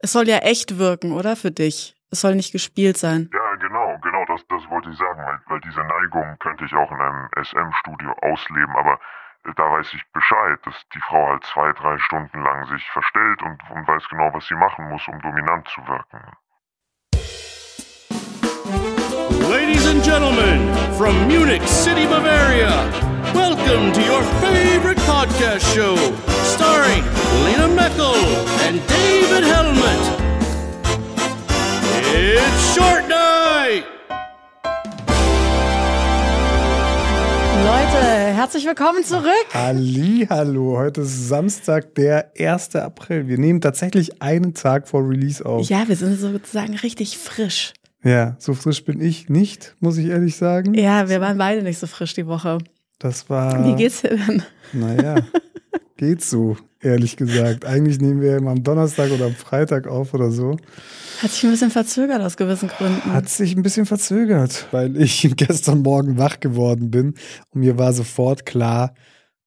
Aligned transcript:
Es 0.00 0.12
soll 0.12 0.28
ja 0.28 0.38
echt 0.38 0.78
wirken, 0.78 1.12
oder? 1.12 1.34
Für 1.34 1.50
dich. 1.50 1.96
Es 2.10 2.20
soll 2.20 2.36
nicht 2.36 2.52
gespielt 2.52 2.96
sein. 2.96 3.28
Ja, 3.34 3.54
genau, 3.56 3.98
genau, 4.00 4.24
das, 4.26 4.46
das 4.48 4.62
wollte 4.70 4.90
ich 4.90 4.96
sagen, 4.96 5.20
weil, 5.26 5.38
weil 5.46 5.60
diese 5.60 5.80
Neigung 5.82 6.38
könnte 6.38 6.64
ich 6.64 6.72
auch 6.72 6.90
in 6.92 7.00
einem 7.00 7.28
SM-Studio 7.36 8.12
ausleben, 8.22 8.74
aber 8.76 8.94
äh, 9.44 9.50
da 9.56 9.64
weiß 9.64 9.92
ich 9.92 10.02
Bescheid, 10.12 10.58
dass 10.64 10.74
die 10.94 11.00
Frau 11.00 11.28
halt 11.28 11.44
zwei, 11.44 11.72
drei 11.72 11.98
Stunden 11.98 12.42
lang 12.42 12.64
sich 12.66 12.88
verstellt 12.92 13.42
und, 13.42 13.58
und 13.74 13.88
weiß 13.88 14.08
genau, 14.08 14.32
was 14.32 14.46
sie 14.46 14.54
machen 14.54 14.88
muss, 14.88 15.06
um 15.08 15.20
dominant 15.20 15.68
zu 15.68 15.80
wirken. 15.86 16.22
Ladies 19.50 19.86
and 19.88 20.02
gentlemen, 20.04 20.72
from 20.96 21.26
Munich 21.26 21.66
City, 21.66 22.06
Bavaria, 22.06 22.88
welcome 23.34 23.92
to 23.92 24.00
your 24.00 24.22
favorite 24.40 24.97
podcast 25.18 25.74
show, 25.74 25.96
starring 26.44 27.02
Lena 27.44 27.66
Meckel 27.66 28.14
and 28.68 28.80
David 28.86 29.42
Helmet. 29.42 30.02
It's 32.14 32.76
Short 32.76 33.08
Night! 33.08 33.82
Leute, 37.64 38.06
herzlich 38.32 38.64
willkommen 38.64 39.02
zurück. 39.02 39.46
Ali, 39.54 40.24
hallo. 40.30 40.78
Heute 40.78 41.00
ist 41.00 41.26
Samstag, 41.26 41.96
der 41.96 42.30
1. 42.38 42.76
April. 42.76 43.26
Wir 43.26 43.38
nehmen 43.38 43.60
tatsächlich 43.60 44.22
einen 44.22 44.54
Tag 44.54 44.86
vor 44.86 45.02
Release 45.02 45.44
auf. 45.44 45.68
Ja, 45.68 45.88
wir 45.88 45.96
sind 45.96 46.14
sozusagen 46.14 46.76
richtig 46.76 47.18
frisch. 47.18 47.72
Ja, 48.04 48.36
so 48.38 48.54
frisch 48.54 48.84
bin 48.84 49.00
ich 49.00 49.28
nicht, 49.28 49.74
muss 49.80 49.98
ich 49.98 50.06
ehrlich 50.06 50.36
sagen. 50.36 50.74
Ja, 50.74 51.08
wir 51.08 51.20
waren 51.20 51.38
beide 51.38 51.64
nicht 51.64 51.80
so 51.80 51.88
frisch 51.88 52.14
die 52.14 52.28
Woche. 52.28 52.58
Das 52.98 53.30
war. 53.30 53.64
Wie 53.64 53.74
geht's 53.76 54.02
dir 54.02 54.16
denn? 54.16 54.42
Naja, 54.72 55.16
geht 55.96 56.22
so, 56.22 56.56
ehrlich 56.80 57.16
gesagt. 57.16 57.64
Eigentlich 57.64 58.00
nehmen 58.00 58.20
wir 58.20 58.36
immer 58.36 58.50
am 58.50 58.62
Donnerstag 58.64 59.10
oder 59.10 59.26
am 59.26 59.34
Freitag 59.34 59.86
auf 59.86 60.14
oder 60.14 60.30
so. 60.30 60.56
Hat 61.22 61.30
sich 61.30 61.44
ein 61.44 61.50
bisschen 61.50 61.70
verzögert 61.70 62.20
aus 62.20 62.36
gewissen 62.36 62.68
Gründen. 62.68 63.12
Hat 63.12 63.28
sich 63.28 63.56
ein 63.56 63.62
bisschen 63.62 63.86
verzögert, 63.86 64.66
weil 64.72 64.96
ich 65.00 65.32
gestern 65.36 65.82
Morgen 65.82 66.18
wach 66.18 66.40
geworden 66.40 66.90
bin 66.90 67.14
und 67.52 67.60
mir 67.60 67.78
war 67.78 67.92
sofort 67.92 68.46
klar, 68.46 68.94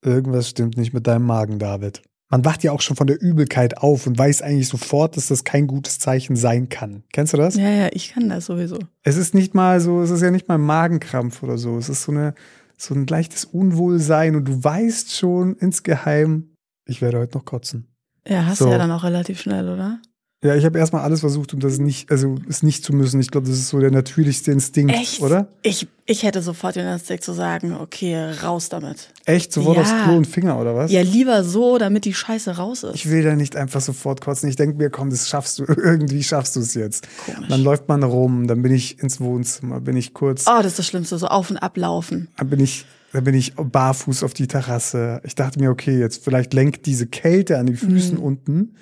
irgendwas 0.03 0.49
stimmt 0.49 0.77
nicht 0.77 0.93
mit 0.93 1.07
deinem 1.07 1.25
Magen, 1.25 1.59
David. 1.59 2.01
Man 2.29 2.45
wacht 2.45 2.63
ja 2.63 2.71
auch 2.71 2.79
schon 2.79 2.95
von 2.95 3.07
der 3.07 3.21
Übelkeit 3.21 3.77
auf 3.79 4.07
und 4.07 4.17
weiß 4.17 4.41
eigentlich 4.41 4.69
sofort, 4.69 5.17
dass 5.17 5.27
das 5.27 5.43
kein 5.43 5.67
gutes 5.67 5.99
Zeichen 5.99 6.37
sein 6.37 6.69
kann. 6.69 7.03
Kennst 7.11 7.33
du 7.33 7.37
das? 7.37 7.55
Ja, 7.55 7.69
ja, 7.69 7.89
ich 7.91 8.13
kann 8.13 8.29
das 8.29 8.45
sowieso. 8.45 8.79
Es 9.03 9.17
ist 9.17 9.35
nicht 9.35 9.53
mal 9.53 9.81
so, 9.81 10.01
es 10.01 10.11
ist 10.11 10.21
ja 10.21 10.31
nicht 10.31 10.47
mal 10.47 10.55
ein 10.55 10.61
Magenkrampf 10.61 11.43
oder 11.43 11.57
so. 11.57 11.77
Es 11.77 11.89
ist 11.89 12.03
so 12.03 12.13
eine, 12.13 12.33
so 12.81 12.95
ein 12.95 13.05
leichtes 13.07 13.45
Unwohlsein 13.45 14.35
und 14.35 14.45
du 14.45 14.63
weißt 14.63 15.15
schon 15.15 15.55
insgeheim, 15.57 16.55
ich 16.87 17.01
werde 17.01 17.19
heute 17.19 17.37
noch 17.37 17.45
kotzen. 17.45 17.87
Ja, 18.27 18.45
hast 18.45 18.59
So. 18.59 18.65
du 18.65 18.71
ja 18.71 18.77
dann 18.77 18.91
auch 18.91 19.03
relativ 19.03 19.39
schnell, 19.39 19.69
oder? 19.69 20.01
Ja, 20.43 20.55
ich 20.55 20.65
habe 20.65 20.79
erstmal 20.79 21.03
alles 21.03 21.19
versucht, 21.19 21.53
um 21.53 21.59
das 21.59 21.77
nicht, 21.77 22.09
also 22.09 22.35
es 22.49 22.63
nicht 22.63 22.83
zu 22.83 22.93
müssen. 22.93 23.19
Ich 23.21 23.29
glaube, 23.29 23.47
das 23.47 23.59
ist 23.59 23.69
so 23.69 23.79
der 23.79 23.91
natürlichste 23.91 24.51
Instinkt, 24.51 24.91
Echt? 24.91 25.21
oder? 25.21 25.47
Ich, 25.61 25.87
ich 26.07 26.23
hätte 26.23 26.41
sofort 26.41 26.75
den 26.75 26.87
Instinkt 26.87 27.23
zu 27.23 27.33
sagen, 27.33 27.75
okay, 27.79 28.31
raus 28.41 28.67
damit. 28.69 29.09
Echt? 29.25 29.53
Sofort 29.53 29.75
Ja. 29.75 29.83
aufs 29.83 29.93
Klo 30.03 30.17
und 30.17 30.25
Finger, 30.25 30.59
oder 30.59 30.75
was? 30.75 30.91
Ja, 30.91 31.03
lieber 31.03 31.43
so, 31.43 31.77
damit 31.77 32.05
die 32.05 32.15
Scheiße 32.15 32.57
raus 32.57 32.81
ist. 32.81 32.95
Ich 32.95 33.07
will 33.11 33.21
da 33.23 33.35
nicht 33.35 33.55
einfach 33.55 33.81
sofort 33.81 34.21
kotzen. 34.21 34.49
Ich 34.49 34.55
denke 34.55 34.77
mir, 34.77 34.89
komm, 34.89 35.11
das 35.11 35.29
schaffst 35.29 35.59
du. 35.59 35.63
Irgendwie 35.67 36.23
schaffst 36.23 36.55
du 36.55 36.61
es 36.61 36.73
jetzt. 36.73 37.07
Komisch. 37.23 37.47
Dann 37.47 37.61
läuft 37.61 37.87
man 37.87 38.01
rum, 38.01 38.47
dann 38.47 38.63
bin 38.63 38.73
ich 38.73 38.97
ins 38.97 39.19
Wohnzimmer, 39.19 39.79
bin 39.79 39.95
ich 39.95 40.15
kurz, 40.15 40.45
Oh, 40.47 40.57
das 40.57 40.67
ist 40.71 40.79
das 40.79 40.87
Schlimmste, 40.87 41.19
so 41.19 41.27
auf 41.27 41.51
und 41.51 41.57
ablaufen. 41.57 42.29
dann 42.37 42.49
bin 42.49 42.59
ich, 42.61 42.85
dann 43.13 43.23
bin 43.25 43.35
ich 43.35 43.53
barfuß 43.53 44.23
auf 44.23 44.33
die 44.33 44.47
Terrasse. 44.47 45.21
Ich 45.23 45.35
dachte 45.35 45.59
mir, 45.59 45.69
okay, 45.69 45.99
jetzt 45.99 46.23
vielleicht 46.23 46.55
lenkt 46.55 46.87
diese 46.87 47.05
Kälte 47.05 47.59
an 47.59 47.67
den 47.67 47.77
Füßen 47.77 48.17
Mhm. 48.17 48.23
unten 48.23 48.75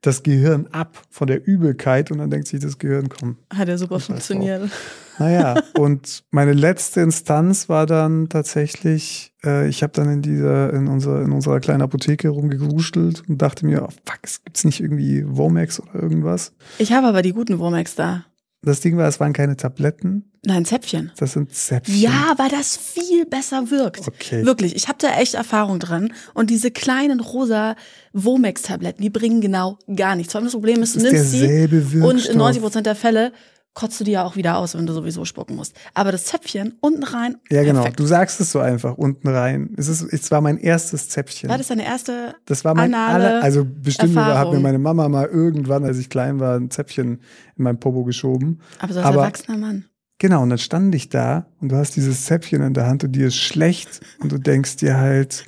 das 0.00 0.22
Gehirn 0.22 0.66
ab 0.72 1.02
von 1.10 1.26
der 1.26 1.46
Übelkeit 1.46 2.10
und 2.10 2.18
dann 2.18 2.30
denkt 2.30 2.48
sich 2.48 2.60
das 2.60 2.78
Gehirn, 2.78 3.08
komm, 3.08 3.36
Hat 3.54 3.68
ja 3.68 3.76
super 3.76 4.00
funktioniert. 4.00 4.70
Naja, 5.18 5.62
und 5.78 6.24
meine 6.30 6.54
letzte 6.54 7.02
Instanz 7.02 7.68
war 7.68 7.84
dann 7.84 8.30
tatsächlich, 8.30 9.34
äh, 9.44 9.68
ich 9.68 9.82
habe 9.82 9.92
dann 9.92 10.10
in 10.10 10.22
dieser, 10.22 10.72
in 10.72 10.88
unserer, 10.88 11.20
in 11.20 11.32
unserer 11.32 11.60
kleinen 11.60 11.82
Apotheke 11.82 12.30
rumgegruschelt 12.30 13.28
und 13.28 13.42
dachte 13.42 13.66
mir, 13.66 13.82
oh, 13.82 13.90
fuck, 14.06 14.20
es 14.22 14.42
gibt's 14.42 14.64
nicht 14.64 14.80
irgendwie 14.80 15.24
Womex 15.26 15.78
oder 15.80 15.94
irgendwas? 16.02 16.52
Ich 16.78 16.92
habe 16.92 17.06
aber 17.06 17.20
die 17.20 17.32
guten 17.32 17.58
Womex 17.58 17.94
da. 17.94 18.24
Das 18.62 18.80
Ding 18.80 18.96
war, 18.98 19.08
es 19.08 19.18
waren 19.20 19.32
keine 19.32 19.56
Tabletten, 19.56 20.30
Nein, 20.44 20.64
Zäpfchen. 20.64 21.12
das 21.18 21.32
sind 21.32 21.54
Zäpfchen. 21.54 21.96
Ja, 21.98 22.34
weil 22.36 22.48
das 22.50 22.76
viel 22.76 23.24
besser 23.26 23.70
wirkt. 23.70 24.06
Okay. 24.06 24.44
Wirklich, 24.44 24.74
ich 24.74 24.88
habe 24.88 24.98
da 25.00 25.18
echt 25.18 25.34
Erfahrung 25.34 25.78
dran. 25.78 26.12
Und 26.34 26.50
diese 26.50 26.70
kleinen 26.70 27.20
rosa 27.20 27.76
Womex-Tabletten, 28.12 29.02
die 29.02 29.10
bringen 29.10 29.40
genau 29.40 29.78
gar 29.94 30.16
nichts. 30.16 30.32
Vor 30.32 30.38
allem 30.40 30.46
das 30.46 30.54
Problem 30.54 30.82
ist, 30.82 30.94
du 30.96 31.00
Das 31.00 31.12
ist 31.12 31.32
nimmst 31.34 31.90
sie 31.90 32.00
und 32.00 32.26
in 32.26 32.38
90 32.38 32.62
Prozent 32.62 32.86
der 32.86 32.94
Fälle 32.96 33.32
kotzt 33.74 34.00
du 34.00 34.04
die 34.04 34.10
ja 34.12 34.24
auch 34.24 34.36
wieder 34.36 34.58
aus, 34.58 34.74
wenn 34.76 34.86
du 34.86 34.92
sowieso 34.92 35.24
spucken 35.24 35.56
musst. 35.56 35.74
Aber 35.94 36.12
das 36.12 36.24
Zäpfchen 36.24 36.74
unten 36.80 37.04
rein, 37.04 37.36
Ja, 37.50 37.62
genau. 37.62 37.80
perfekt. 37.80 38.00
Du 38.00 38.06
sagst 38.06 38.40
es 38.40 38.50
so 38.52 38.58
einfach 38.58 38.94
unten 38.94 39.28
rein. 39.28 39.74
Es 39.76 39.88
ist, 39.88 40.02
es 40.02 40.30
war 40.30 40.40
mein 40.40 40.58
erstes 40.58 41.08
Zäpfchen. 41.08 41.48
War 41.48 41.58
das 41.58 41.68
deine 41.68 41.84
erste 41.84 42.34
Das 42.46 42.64
war 42.64 42.74
mein 42.74 42.92
aller, 42.94 43.42
also 43.42 43.64
bestimmt 43.64 44.16
hat 44.16 44.28
Erfahrung? 44.28 44.54
mir 44.56 44.60
meine 44.60 44.78
Mama 44.78 45.08
mal 45.08 45.26
irgendwann, 45.26 45.84
als 45.84 45.98
ich 45.98 46.10
klein 46.10 46.40
war, 46.40 46.56
ein 46.56 46.70
Zäpfchen 46.70 47.20
in 47.56 47.64
mein 47.64 47.78
Popo 47.78 48.04
geschoben. 48.04 48.60
Aber 48.80 48.92
so 48.92 48.98
als 48.98 49.08
Aber- 49.08 49.22
erwachsener 49.22 49.56
Mann. 49.58 49.84
Genau, 50.18 50.42
und 50.42 50.50
dann 50.50 50.58
stand 50.58 50.94
ich 50.94 51.08
da 51.08 51.46
und 51.62 51.70
du 51.72 51.76
hast 51.76 51.96
dieses 51.96 52.26
Zäpfchen 52.26 52.60
in 52.62 52.74
der 52.74 52.86
Hand 52.86 53.04
und 53.04 53.12
dir 53.12 53.28
ist 53.28 53.36
schlecht 53.36 54.00
und 54.20 54.30
du 54.30 54.36
denkst 54.36 54.76
dir 54.76 54.98
halt, 54.98 55.46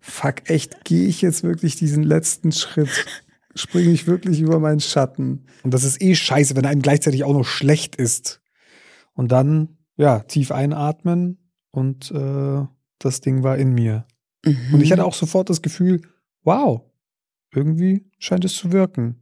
fuck, 0.00 0.48
echt, 0.48 0.84
gehe 0.86 1.06
ich 1.06 1.20
jetzt 1.20 1.42
wirklich 1.42 1.76
diesen 1.76 2.02
letzten 2.02 2.50
Schritt? 2.52 2.88
Springe 3.56 3.90
ich 3.90 4.06
wirklich 4.06 4.40
über 4.40 4.60
meinen 4.60 4.80
Schatten? 4.80 5.46
Und 5.62 5.74
das 5.74 5.82
ist 5.84 6.00
eh 6.02 6.14
scheiße, 6.14 6.54
wenn 6.56 6.66
einem 6.66 6.82
gleichzeitig 6.82 7.24
auch 7.24 7.32
noch 7.32 7.44
schlecht 7.44 7.96
ist. 7.96 8.40
Und 9.14 9.32
dann, 9.32 9.78
ja, 9.96 10.20
tief 10.20 10.52
einatmen 10.52 11.38
und 11.70 12.10
äh, 12.10 12.62
das 12.98 13.20
Ding 13.20 13.42
war 13.42 13.56
in 13.56 13.72
mir. 13.72 14.06
Mhm. 14.44 14.74
Und 14.74 14.80
ich 14.82 14.92
hatte 14.92 15.04
auch 15.04 15.14
sofort 15.14 15.50
das 15.50 15.62
Gefühl, 15.62 16.02
wow, 16.42 16.82
irgendwie 17.54 18.06
scheint 18.18 18.44
es 18.44 18.54
zu 18.54 18.72
wirken. 18.72 19.16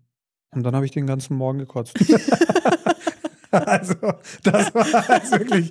Und 0.51 0.65
dann 0.65 0.75
habe 0.75 0.85
ich 0.85 0.93
den 0.93 1.07
ganzen 1.07 1.37
Morgen 1.37 1.59
gekotzt. 1.59 1.97
also, 3.51 3.95
das 4.43 4.75
war 4.75 5.11
also 5.11 5.39
wirklich. 5.39 5.69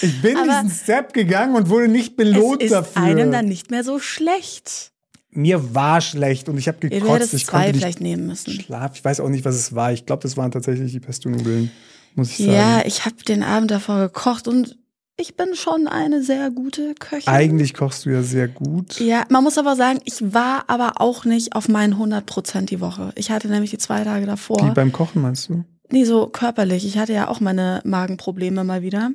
Ich 0.00 0.22
bin 0.22 0.36
Aber- 0.36 0.62
diesen 0.62 0.70
Step 0.70 1.12
gegangen 1.12 1.54
und 1.54 1.68
wurde 1.68 1.88
nicht 1.88 2.16
belohnt 2.16 2.60
es 2.60 2.66
ist 2.66 2.72
dafür. 2.72 3.02
einem 3.02 3.30
dann 3.32 3.46
nicht 3.46 3.70
mehr 3.70 3.84
so 3.84 3.98
schlecht. 3.98 4.91
Mir 5.32 5.74
war 5.74 6.00
schlecht 6.00 6.48
und 6.48 6.58
ich 6.58 6.68
habe 6.68 6.78
gekotzt. 6.78 7.32
Ich 7.34 7.46
konnte 7.46 7.68
nicht 7.68 7.78
vielleicht 7.78 8.00
nehmen 8.00 8.26
müssen. 8.26 8.52
schlafen. 8.52 8.92
Ich 8.94 9.04
weiß 9.04 9.20
auch 9.20 9.28
nicht, 9.28 9.44
was 9.44 9.54
es 9.54 9.74
war. 9.74 9.92
Ich 9.92 10.04
glaube, 10.04 10.22
das 10.22 10.36
waren 10.36 10.50
tatsächlich 10.50 10.92
die 10.92 11.00
Pesto-Nudeln, 11.00 11.70
muss 12.14 12.30
ich 12.30 12.38
sagen. 12.38 12.52
Ja, 12.52 12.82
ich 12.84 13.06
habe 13.06 13.16
den 13.26 13.42
Abend 13.42 13.70
davor 13.70 13.98
gekocht 13.98 14.46
und 14.46 14.76
ich 15.16 15.36
bin 15.36 15.54
schon 15.54 15.88
eine 15.88 16.22
sehr 16.22 16.50
gute 16.50 16.94
Köchin. 16.94 17.32
Eigentlich 17.32 17.74
kochst 17.74 18.04
du 18.04 18.10
ja 18.10 18.22
sehr 18.22 18.48
gut. 18.48 18.98
Ja, 19.00 19.24
man 19.28 19.44
muss 19.44 19.56
aber 19.56 19.76
sagen, 19.76 20.00
ich 20.04 20.34
war 20.34 20.64
aber 20.68 21.00
auch 21.00 21.24
nicht 21.24 21.54
auf 21.54 21.68
meinen 21.68 21.94
100 21.94 22.26
Prozent 22.26 22.70
die 22.70 22.80
Woche. 22.80 23.12
Ich 23.14 23.30
hatte 23.30 23.48
nämlich 23.48 23.70
die 23.70 23.78
zwei 23.78 24.04
Tage 24.04 24.26
davor. 24.26 24.72
beim 24.74 24.92
Kochen 24.92 25.22
meinst 25.22 25.48
du? 25.48 25.64
Nee, 25.90 26.04
so 26.04 26.26
körperlich. 26.26 26.86
Ich 26.86 26.98
hatte 26.98 27.12
ja 27.12 27.28
auch 27.28 27.40
meine 27.40 27.80
Magenprobleme 27.84 28.64
mal 28.64 28.82
wieder. 28.82 29.10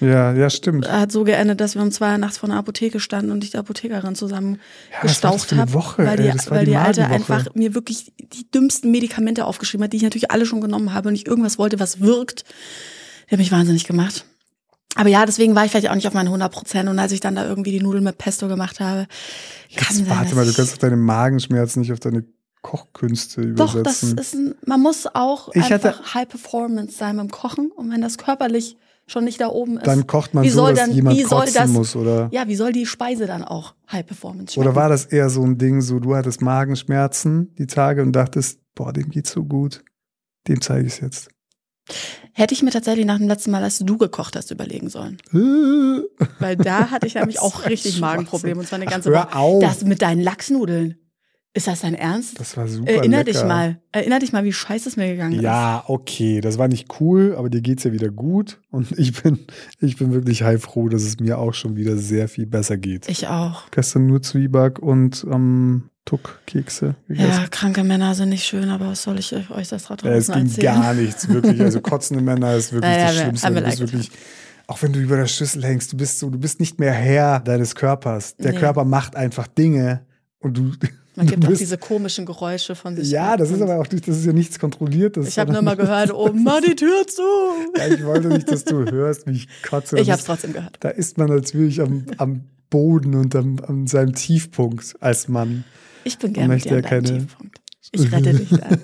Ja, 0.00 0.32
ja, 0.34 0.50
stimmt. 0.50 0.90
Hat 0.90 1.12
so 1.12 1.24
geendet, 1.24 1.60
dass 1.60 1.74
wir 1.76 1.82
um 1.82 1.90
zwei 1.92 2.12
Uhr 2.12 2.18
nachts 2.18 2.38
vor 2.38 2.48
einer 2.48 2.58
Apotheke 2.58 2.98
standen 3.00 3.30
und 3.30 3.44
ich 3.44 3.50
die 3.52 3.58
Apothekerin 3.58 4.14
zusammen 4.14 4.58
Ja, 4.92 5.00
gestaucht 5.02 5.52
habe. 5.52 5.72
Woche, 5.72 6.04
Weil 6.04 6.18
ey? 6.20 6.32
die, 6.32 6.38
war 6.38 6.50
weil 6.56 6.64
die 6.64 6.72
die 6.72 6.76
Alte 6.76 7.06
einfach 7.06 7.46
mir 7.54 7.74
wirklich 7.74 8.12
die 8.18 8.50
dümmsten 8.50 8.90
Medikamente 8.90 9.44
aufgeschrieben 9.44 9.84
hat, 9.84 9.92
die 9.92 9.98
ich 9.98 10.02
natürlich 10.02 10.30
alle 10.30 10.46
schon 10.46 10.60
genommen 10.60 10.92
habe 10.92 11.08
und 11.08 11.14
ich 11.14 11.26
irgendwas 11.26 11.58
wollte, 11.58 11.78
was 11.80 12.00
wirkt. 12.00 12.44
Die 13.28 13.32
hat 13.32 13.38
mich 13.38 13.52
wahnsinnig 13.52 13.84
gemacht. 13.84 14.24
Aber 14.96 15.08
ja, 15.08 15.24
deswegen 15.26 15.54
war 15.54 15.64
ich 15.64 15.70
vielleicht 15.70 15.88
auch 15.90 15.94
nicht 15.94 16.06
auf 16.06 16.14
meinen 16.14 16.26
100 16.28 16.52
Prozent. 16.52 16.88
Und 16.88 16.98
als 16.98 17.12
ich 17.12 17.20
dann 17.20 17.34
da 17.36 17.46
irgendwie 17.46 17.70
die 17.72 17.80
Nudeln 17.80 18.04
mit 18.04 18.18
Pesto 18.18 18.46
gemacht 18.48 18.80
habe, 18.80 19.06
kann 19.76 19.96
Jetzt 19.96 20.06
sein, 20.06 20.16
warte 20.16 20.34
mal, 20.34 20.44
du 20.46 20.52
kannst 20.52 20.72
doch 20.72 20.78
deine 20.78 20.96
Magenschmerzen 20.96 21.80
nicht 21.80 21.92
auf 21.92 22.00
deine 22.00 22.24
Kochkünste 22.62 23.46
Doch, 23.54 23.74
das 23.82 24.02
übersetzen. 24.02 24.18
ist 24.18 24.34
ein, 24.34 24.54
man 24.66 24.80
muss 24.80 25.06
auch 25.12 25.50
Ich 25.54 25.62
hatte- 25.70 25.74
einfach 25.88 26.14
High 26.14 26.28
Performance 26.28 26.96
sein 26.96 27.16
beim 27.16 27.30
Kochen. 27.30 27.70
Und 27.70 27.90
wenn 27.92 28.00
das 28.00 28.18
körperlich 28.18 28.76
schon 29.06 29.24
nicht 29.24 29.40
da 29.40 29.48
oben 29.48 29.76
ist, 29.76 29.86
dann 29.86 30.06
kocht 30.06 30.34
man 30.34 30.44
wie 30.44 30.50
so, 30.50 30.62
soll 30.62 30.74
dass 30.74 30.86
dann, 30.86 30.94
jemand 30.94 31.16
wie 31.16 31.24
soll 31.24 31.46
das, 31.52 31.68
muss, 31.68 31.94
oder? 31.94 32.28
ja, 32.32 32.48
wie 32.48 32.56
soll 32.56 32.72
die 32.72 32.86
Speise 32.86 33.26
dann 33.26 33.44
auch 33.44 33.74
High 33.90 34.06
Performance 34.06 34.58
Oder 34.58 34.70
schmecken? 34.70 34.76
war 34.76 34.88
das 34.88 35.04
eher 35.06 35.30
so 35.30 35.42
ein 35.42 35.58
Ding, 35.58 35.80
so 35.80 36.00
du 36.00 36.14
hattest 36.14 36.40
Magenschmerzen 36.42 37.54
die 37.56 37.66
Tage 37.66 38.02
und 38.02 38.12
dachtest, 38.12 38.60
boah, 38.74 38.92
dem 38.92 39.10
geht's 39.10 39.30
so 39.30 39.44
gut. 39.44 39.84
Dem 40.48 40.60
zeige 40.60 40.86
ich 40.86 40.94
es 40.94 41.00
jetzt. 41.00 41.28
Hätte 42.32 42.54
ich 42.54 42.62
mir 42.62 42.70
tatsächlich 42.70 43.06
nach 43.06 43.18
dem 43.18 43.28
letzten 43.28 43.50
Mal, 43.50 43.62
als 43.62 43.78
du 43.78 43.98
gekocht 43.98 44.36
hast, 44.36 44.50
überlegen 44.50 44.88
sollen. 44.88 45.18
Weil 46.38 46.56
da 46.56 46.90
hatte 46.90 47.06
ich 47.06 47.14
nämlich 47.14 47.40
auch 47.40 47.66
richtig. 47.66 48.00
Magenprobleme 48.00 48.60
und 48.60 48.66
zwar 48.66 48.78
eine 48.78 48.86
ganze 48.86 49.12
Woche. 49.12 49.60
Das 49.60 49.84
mit 49.84 50.02
deinen 50.02 50.22
Lachsnudeln. 50.22 50.96
Ist 51.56 51.68
das 51.68 51.82
dein 51.82 51.94
Ernst? 51.94 52.40
Das 52.40 52.56
war 52.56 52.66
super 52.66 52.90
Erinner 52.90 53.18
lecker. 53.18 53.30
dich 53.32 53.44
mal. 53.44 53.78
Erinner 53.92 54.18
dich 54.18 54.32
mal, 54.32 54.42
wie 54.44 54.52
scheiße 54.52 54.88
es 54.88 54.96
mir 54.96 55.06
gegangen 55.06 55.36
ist. 55.36 55.42
Ja, 55.42 55.84
okay, 55.86 56.40
das 56.40 56.58
war 56.58 56.66
nicht 56.66 57.00
cool, 57.00 57.36
aber 57.38 57.48
dir 57.48 57.60
geht's 57.60 57.84
ja 57.84 57.92
wieder 57.92 58.08
gut 58.08 58.60
und 58.72 58.90
ich 58.98 59.22
bin, 59.22 59.38
ich 59.78 59.96
bin 59.96 60.12
wirklich 60.12 60.42
heilfroh, 60.42 60.88
dass 60.88 61.02
es 61.04 61.20
mir 61.20 61.38
auch 61.38 61.54
schon 61.54 61.76
wieder 61.76 61.96
sehr 61.96 62.28
viel 62.28 62.46
besser 62.46 62.76
geht. 62.76 63.08
Ich 63.08 63.28
auch. 63.28 63.70
Gestern 63.70 64.06
nur 64.08 64.20
Zwieback 64.20 64.80
und 64.80 65.24
ähm, 65.30 65.90
Tuck-Kekse. 66.06 66.96
Ja, 67.08 67.46
kranke 67.50 67.84
Männer 67.84 68.14
sind 68.16 68.30
nicht 68.30 68.44
schön, 68.44 68.68
aber 68.68 68.88
was 68.88 69.04
soll 69.04 69.18
ich 69.18 69.32
euch 69.32 69.68
das 69.68 69.84
da 69.86 69.94
draußen 69.96 70.10
Ja, 70.10 70.16
es 70.18 70.26
ging 70.26 70.46
erzählen? 70.46 70.74
gar 70.82 70.94
nichts, 70.94 71.28
wirklich. 71.28 71.60
Also 71.60 71.80
kotzende 71.82 72.22
Männer 72.22 72.54
ist 72.56 72.72
wirklich 72.72 72.90
Naja, 72.90 73.06
das 73.06 73.16
Schlimmste. 73.16 73.52
Du 73.54 73.62
bist 73.62 73.80
wirklich, 73.80 74.10
auch 74.66 74.82
wenn 74.82 74.92
du 74.92 74.98
über 74.98 75.16
der 75.16 75.26
Schüssel 75.28 75.64
hängst, 75.64 75.92
du 75.92 75.96
bist 75.96 76.18
so, 76.18 76.30
du 76.30 76.38
bist 76.38 76.58
nicht 76.58 76.80
mehr 76.80 76.92
Herr 76.92 77.38
deines 77.40 77.74
Körpers. 77.76 78.36
Der 78.36 78.52
Nee. 78.52 78.58
Körper 78.58 78.84
macht 78.84 79.14
einfach 79.14 79.46
Dinge 79.46 80.04
und 80.40 80.58
du. 80.58 80.72
Man 81.16 81.26
gibt 81.26 81.46
auch 81.46 81.52
diese 81.52 81.78
komischen 81.78 82.26
Geräusche 82.26 82.74
von 82.74 82.96
sich. 82.96 83.10
Ja, 83.10 83.36
das 83.36 83.50
ist 83.50 83.60
aber 83.62 83.78
auch 83.78 83.88
nicht, 83.90 84.08
das 84.08 84.18
ist 84.18 84.26
ja 84.26 84.32
nichts 84.32 84.58
Kontrolliertes. 84.58 85.28
Ich 85.28 85.38
habe 85.38 85.52
nur 85.52 85.62
mal 85.62 85.76
gehört, 85.76 86.10
oh, 86.14 86.30
mach 86.34 86.60
die 86.60 86.74
Tür 86.74 87.06
zu. 87.06 87.22
Ja, 87.76 87.86
ich 87.88 88.04
wollte 88.04 88.28
nicht, 88.28 88.50
dass 88.50 88.64
du 88.64 88.84
hörst, 88.84 89.26
wie 89.26 89.32
ich 89.32 89.48
kotze. 89.62 89.98
Ich 89.98 90.10
habe 90.10 90.18
es 90.18 90.26
trotzdem 90.26 90.52
gehört. 90.52 90.76
Da 90.80 90.88
ist 90.88 91.16
man 91.18 91.28
natürlich 91.28 91.80
am, 91.80 92.06
am 92.18 92.44
Boden 92.68 93.14
und 93.14 93.34
am, 93.36 93.58
an 93.66 93.86
seinem 93.86 94.14
Tiefpunkt 94.14 94.96
als 95.00 95.28
Mann. 95.28 95.64
Ich 96.02 96.18
bin 96.18 96.32
gerne 96.32 96.54
mit 96.54 96.64
dir 96.64 96.70
ja 96.72 96.76
an 96.78 96.82
keine- 96.82 97.18
Tiefpunkt. 97.18 97.60
Ich 97.92 98.10
rette 98.10 98.34
dich 98.34 98.48
dann. 98.48 98.80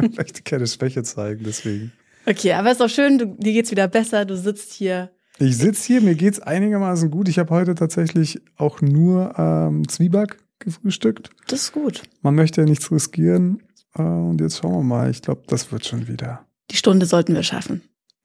Ich 0.10 0.16
möchte 0.16 0.42
keine 0.42 0.66
Schwäche 0.66 1.02
zeigen, 1.02 1.42
deswegen. 1.44 1.92
Okay, 2.26 2.52
aber 2.54 2.72
ist 2.72 2.80
doch 2.80 2.88
schön, 2.88 3.18
du, 3.18 3.26
dir 3.26 3.52
geht's 3.52 3.70
wieder 3.70 3.86
besser. 3.86 4.24
Du 4.24 4.36
sitzt 4.36 4.72
hier. 4.72 5.10
Ich 5.38 5.58
sitze 5.58 5.86
hier, 5.86 6.00
mir 6.00 6.14
geht's 6.14 6.40
einigermaßen 6.40 7.10
gut. 7.10 7.28
Ich 7.28 7.38
habe 7.38 7.50
heute 7.54 7.74
tatsächlich 7.74 8.40
auch 8.56 8.80
nur 8.80 9.34
ähm, 9.38 9.86
Zwieback 9.88 10.38
gefrühstückt. 10.60 11.30
Das 11.48 11.62
ist 11.62 11.72
gut. 11.72 12.02
Man 12.22 12.34
möchte 12.34 12.60
ja 12.60 12.66
nichts 12.66 12.90
riskieren. 12.92 13.62
Äh, 13.96 14.02
und 14.02 14.40
jetzt 14.40 14.58
schauen 14.58 14.72
wir 14.72 14.82
mal. 14.84 15.10
Ich 15.10 15.22
glaube, 15.22 15.42
das 15.48 15.72
wird 15.72 15.84
schon 15.86 16.06
wieder. 16.08 16.46
Die 16.70 16.76
Stunde 16.76 17.06
sollten 17.06 17.34
wir 17.34 17.42
schaffen. 17.42 17.82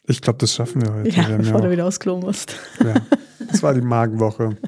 Ich 0.07 0.21
glaube, 0.21 0.37
das 0.39 0.53
schaffen 0.53 0.83
wir 0.83 0.93
heute. 0.93 1.09
Ja, 1.09 1.27
Wir 1.29 1.37
bevor 1.37 1.61
du 1.61 1.67
auch- 1.67 1.71
wieder 1.71 1.87
aufs 1.87 1.99
Klo 1.99 2.19
musst. 2.19 2.55
ja, 2.83 2.93
das 3.51 3.63
war 3.63 3.73
die 3.73 3.81
Magenwoche. 3.81 4.57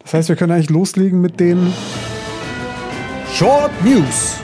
Das 0.00 0.14
heißt, 0.14 0.28
wir 0.28 0.36
können 0.36 0.52
eigentlich 0.52 0.70
loslegen 0.70 1.20
mit 1.20 1.40
den. 1.40 1.72
Short 3.32 3.72
News. 3.84 4.36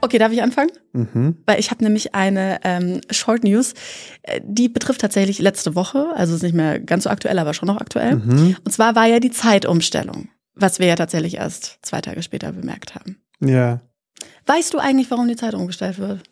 Okay, 0.00 0.18
darf 0.18 0.32
ich 0.32 0.42
anfangen? 0.42 0.70
Mhm. 0.92 1.36
Weil 1.46 1.58
ich 1.60 1.70
habe 1.70 1.82
nämlich 1.82 2.14
eine 2.14 2.60
ähm, 2.64 3.00
Short 3.10 3.42
News, 3.44 3.74
äh, 4.22 4.40
die 4.44 4.68
betrifft 4.68 5.00
tatsächlich 5.00 5.38
letzte 5.38 5.74
Woche, 5.74 6.08
also 6.14 6.34
ist 6.34 6.42
nicht 6.42 6.54
mehr 6.54 6.78
ganz 6.80 7.04
so 7.04 7.10
aktuell, 7.10 7.38
aber 7.38 7.54
schon 7.54 7.68
noch 7.68 7.80
aktuell. 7.80 8.16
Mhm. 8.16 8.56
Und 8.64 8.70
zwar 8.72 8.94
war 8.94 9.06
ja 9.06 9.18
die 9.18 9.30
Zeitumstellung, 9.30 10.28
was 10.54 10.78
wir 10.78 10.86
ja 10.86 10.96
tatsächlich 10.96 11.36
erst 11.36 11.78
zwei 11.82 12.00
Tage 12.00 12.22
später 12.22 12.52
bemerkt 12.52 12.94
haben. 12.94 13.22
Ja. 13.40 13.80
Weißt 14.46 14.74
du 14.74 14.78
eigentlich, 14.78 15.10
warum 15.10 15.28
die 15.28 15.36
Zeit 15.36 15.54
umgestellt 15.54 15.98
wird? 15.98 16.22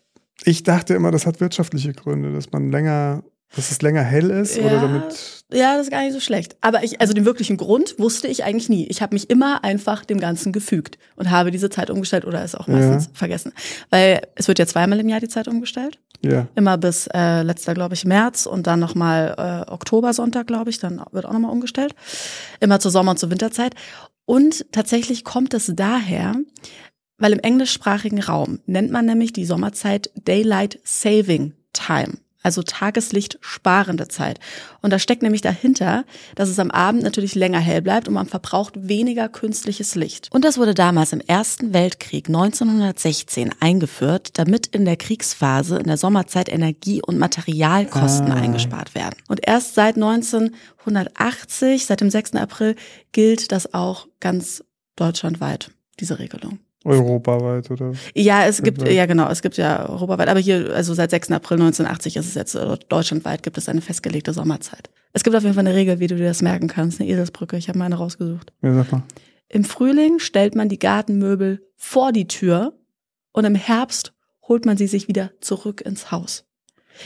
Ich 0.45 0.63
dachte 0.63 0.95
immer, 0.95 1.11
das 1.11 1.27
hat 1.27 1.41
wirtschaftliche 1.41 1.93
Gründe, 1.93 2.33
dass 2.33 2.51
man 2.51 2.71
länger, 2.71 3.25
dass 3.55 3.71
es 3.71 3.83
länger 3.83 4.03
hell 4.03 4.31
ist 4.31 4.59
oder 4.59 4.73
Ja. 4.75 4.81
damit. 4.83 5.45
Ja, 5.53 5.73
das 5.77 5.87
ist 5.87 5.91
gar 5.91 6.03
nicht 6.03 6.13
so 6.13 6.21
schlecht. 6.21 6.57
Aber 6.61 6.85
ich, 6.85 7.01
also 7.01 7.13
den 7.13 7.25
wirklichen 7.25 7.57
Grund 7.57 7.99
wusste 7.99 8.29
ich 8.29 8.45
eigentlich 8.45 8.69
nie. 8.69 8.87
Ich 8.87 9.03
habe 9.03 9.15
mich 9.17 9.29
immer 9.31 9.65
einfach 9.65 10.05
dem 10.05 10.21
Ganzen 10.21 10.53
gefügt 10.53 10.99
und 11.17 11.31
habe 11.31 11.51
diese 11.51 11.69
Zeit 11.71 11.91
umgestellt 11.91 12.25
oder 12.25 12.45
es 12.45 12.55
auch 12.55 12.69
meistens 12.69 13.07
Ja. 13.07 13.11
vergessen. 13.15 13.53
Weil 13.91 14.23
es 14.37 14.47
wird 14.47 14.61
ja 14.61 14.67
zweimal 14.67 15.01
im 15.01 15.09
Jahr 15.09 15.19
die 15.21 15.29
Zeit 15.29 15.49
umgestellt. 15.49 15.99
Ja. 16.23 16.47
Immer 16.55 16.79
bis 16.79 17.09
äh, 17.13 17.43
letzter, 17.43 17.75
glaube 17.75 17.95
ich, 17.95 18.05
März 18.05 18.47
und 18.47 18.67
dann 18.69 18.79
nochmal 18.79 19.35
äh, 19.67 19.71
Oktobersonntag, 19.71 20.47
glaube 20.47 20.71
ich, 20.71 20.79
dann 20.79 21.03
wird 21.11 21.27
auch 21.27 21.33
nochmal 21.33 21.51
umgestellt. 21.51 21.95
Immer 22.61 22.79
zur 22.79 22.91
Sommer- 22.93 23.13
und 23.13 23.19
zur 23.19 23.31
Winterzeit. 23.31 23.75
Und 24.27 24.67
tatsächlich 24.71 25.25
kommt 25.25 25.55
es 25.55 25.73
daher, 25.75 26.37
weil 27.19 27.33
im 27.33 27.41
englischsprachigen 27.41 28.23
Raum 28.23 28.61
nennt 28.67 28.93
man 28.93 29.07
nämlich 29.07 29.33
die 29.33 29.45
Sommerzeit 29.47 30.11
Daylight 30.15 30.79
Saving 30.85 31.55
Time. 31.73 32.19
Also 32.43 32.63
Tageslicht 32.63 33.39
sparende 33.43 34.09
Zeit. 34.09 34.41
Und 34.81 34.91
da 34.93 34.99
steckt 34.99 35.23
nämlich 35.23 35.43
dahinter, 35.43 36.05
dass 36.37 36.49
es 36.49 36.59
am 36.59 36.71
Abend 36.71 37.03
natürlich 37.03 37.35
länger 37.35 37.59
hell 37.59 37.83
bleibt 37.83 38.09
und 38.09 38.15
man 38.15 38.27
verbraucht 38.27 38.73
weniger 38.89 39.29
künstliches 39.29 39.95
Licht. 39.95 40.29
Und 40.33 40.45
das 40.45 40.57
wurde 40.57 40.73
damals 40.75 41.13
im 41.13 41.21
Ersten 41.21 41.75
Weltkrieg 41.75 42.29
1916 42.29 43.55
eingeführt, 43.61 44.39
damit 44.39 44.67
in 44.69 44.85
der 44.87 44.97
Kriegsphase 44.97 45.77
in 45.77 45.85
der 45.85 45.99
Sommerzeit 45.99 46.49
Energie- 46.49 47.03
und 47.03 47.19
Materialkosten 47.19 48.33
Ah. 48.33 48.37
eingespart 48.37 48.95
werden. 48.95 49.17
Und 49.29 49.41
erst 49.47 49.75
seit 49.75 49.97
1980, 49.97 51.87
seit 51.87 52.01
dem 52.01 52.11
6. 52.11 52.37
April, 52.37 52.75
gilt 53.13 53.53
das 53.53 53.75
auch 53.75 54.07
ganz 54.21 54.65
deutschlandweit, 54.97 55.71
diese 55.99 56.19
Regelung. 56.19 56.59
Europaweit 56.85 57.71
oder. 57.71 57.93
Ja, 58.15 58.47
es 58.47 58.63
gibt, 58.63 58.87
ja 58.89 59.07
genau, 59.07 59.29
es 59.29 59.43
gibt 59.43 59.57
ja 59.59 59.89
europaweit, 59.89 60.29
aber 60.29 60.41
hier, 60.41 60.73
also 60.75 60.95
seit 60.95 61.11
6. 61.11 61.31
April 61.33 61.57
1980 61.61 62.17
ist 62.17 62.27
es 62.27 62.35
jetzt, 62.35 62.55
äh, 62.55 62.77
deutschlandweit 62.89 63.43
gibt 63.43 63.59
es 63.59 63.69
eine 63.69 63.81
festgelegte 63.83 64.33
Sommerzeit. 64.33 64.91
Es 65.13 65.23
gibt 65.25 65.37
auf 65.37 65.43
jeden 65.43 65.55
Fall 65.55 65.67
eine 65.67 65.75
Regel, 65.77 66.01
wie 66.01 66.07
du 66.07 66.17
dir 66.17 66.27
das 66.27 66.41
merken 66.43 66.69
kannst, 66.69 67.01
eine 67.01 67.09
Eselsbrücke, 67.11 67.57
ich 67.57 67.69
habe 67.69 67.79
meine 67.79 67.97
rausgesucht. 67.97 68.53
Ja, 68.63 68.75
sag 68.75 68.93
mal. 68.93 69.03
Im 69.49 69.65
Frühling 69.65 70.21
stellt 70.21 70.55
man 70.55 70.69
die 70.69 70.79
Gartenmöbel 70.79 71.61
vor 71.77 72.13
die 72.13 72.29
Tür 72.29 72.73
und 73.33 73.45
im 73.45 73.57
Herbst 73.57 74.15
holt 74.49 74.65
man 74.65 74.77
sie 74.77 74.87
sich 74.87 75.09
wieder 75.09 75.33
zurück 75.41 75.81
ins 75.83 76.11
Haus. 76.13 76.45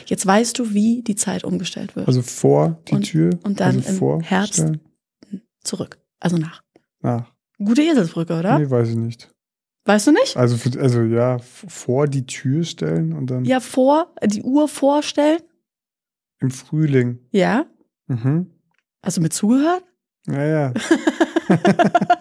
Jetzt 0.06 0.26
weißt 0.26 0.58
du, 0.58 0.72
wie 0.74 1.02
die 1.02 1.14
Zeit 1.14 1.44
umgestellt 1.44 1.96
wird. 1.96 2.06
Also 2.06 2.22
vor 2.22 2.80
die 2.88 2.94
Und- 2.94 3.02
Tür. 3.02 3.30
und 3.44 3.60
dann 3.60 3.76
also 3.76 3.88
im 3.90 3.96
vor 3.96 4.22
Herbst. 4.22 4.54
stellen. 4.54 4.80
Zurück, 5.62 5.98
also 6.20 6.36
nach. 6.36 6.62
Nach. 7.00 7.32
Gute 7.58 7.82
Eselsbrücke, 7.82 8.38
oder? 8.38 8.58
Nee, 8.58 8.68
weiß 8.70 8.88
ich 8.90 8.96
nicht. 8.96 9.30
Weißt 9.86 10.06
du 10.06 10.12
nicht? 10.12 10.36
Also, 10.36 10.56
für, 10.56 10.80
also 10.80 11.02
ja, 11.02 11.38
vor 11.40 12.06
die 12.06 12.24
Tür 12.26 12.64
stellen 12.64 13.12
und 13.12 13.26
dann 13.30 13.44
Ja, 13.44 13.60
vor, 13.60 14.14
die 14.24 14.42
Uhr 14.42 14.66
vorstellen. 14.68 15.40
im 16.40 16.50
Frühling. 16.50 17.18
Ja. 17.30 17.66
Mhm. 18.06 18.50
Hast 19.02 19.18
du 19.18 19.20
mir 19.20 19.28
zugehört? 19.30 19.84
Ja, 20.26 20.44
ja. 20.44 20.72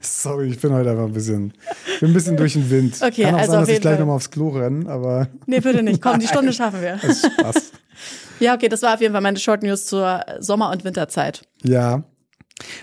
Sorry, 0.00 0.48
ich 0.48 0.60
bin 0.60 0.72
heute 0.72 0.90
einfach 0.90 1.04
ein 1.04 1.12
bisschen, 1.12 1.52
bin 2.00 2.10
ein 2.10 2.12
bisschen 2.12 2.36
durch 2.36 2.54
den 2.54 2.68
Wind. 2.70 2.96
Okay, 3.02 3.22
Kann 3.22 3.34
auch 3.36 3.38
also 3.38 3.52
sein, 3.52 3.60
dass 3.60 3.68
ich 3.68 3.80
gleich 3.80 3.98
nochmal 4.00 4.16
aufs 4.16 4.30
Klo 4.30 4.48
renne, 4.48 4.88
aber 4.88 5.28
Nee, 5.46 5.60
bitte 5.60 5.82
nicht. 5.82 6.02
Komm, 6.02 6.18
die 6.18 6.26
Stunde 6.26 6.52
schaffen 6.52 6.80
wir. 6.82 6.98
das 7.00 7.22
ist 7.22 7.32
Spaß. 7.32 7.72
Ja, 8.40 8.54
okay, 8.54 8.68
das 8.68 8.82
war 8.82 8.94
auf 8.94 9.00
jeden 9.00 9.12
Fall 9.12 9.20
meine 9.22 9.38
Short 9.38 9.62
News 9.62 9.86
zur 9.86 10.24
Sommer- 10.40 10.70
und 10.70 10.84
Winterzeit. 10.84 11.42
Ja. 11.62 12.02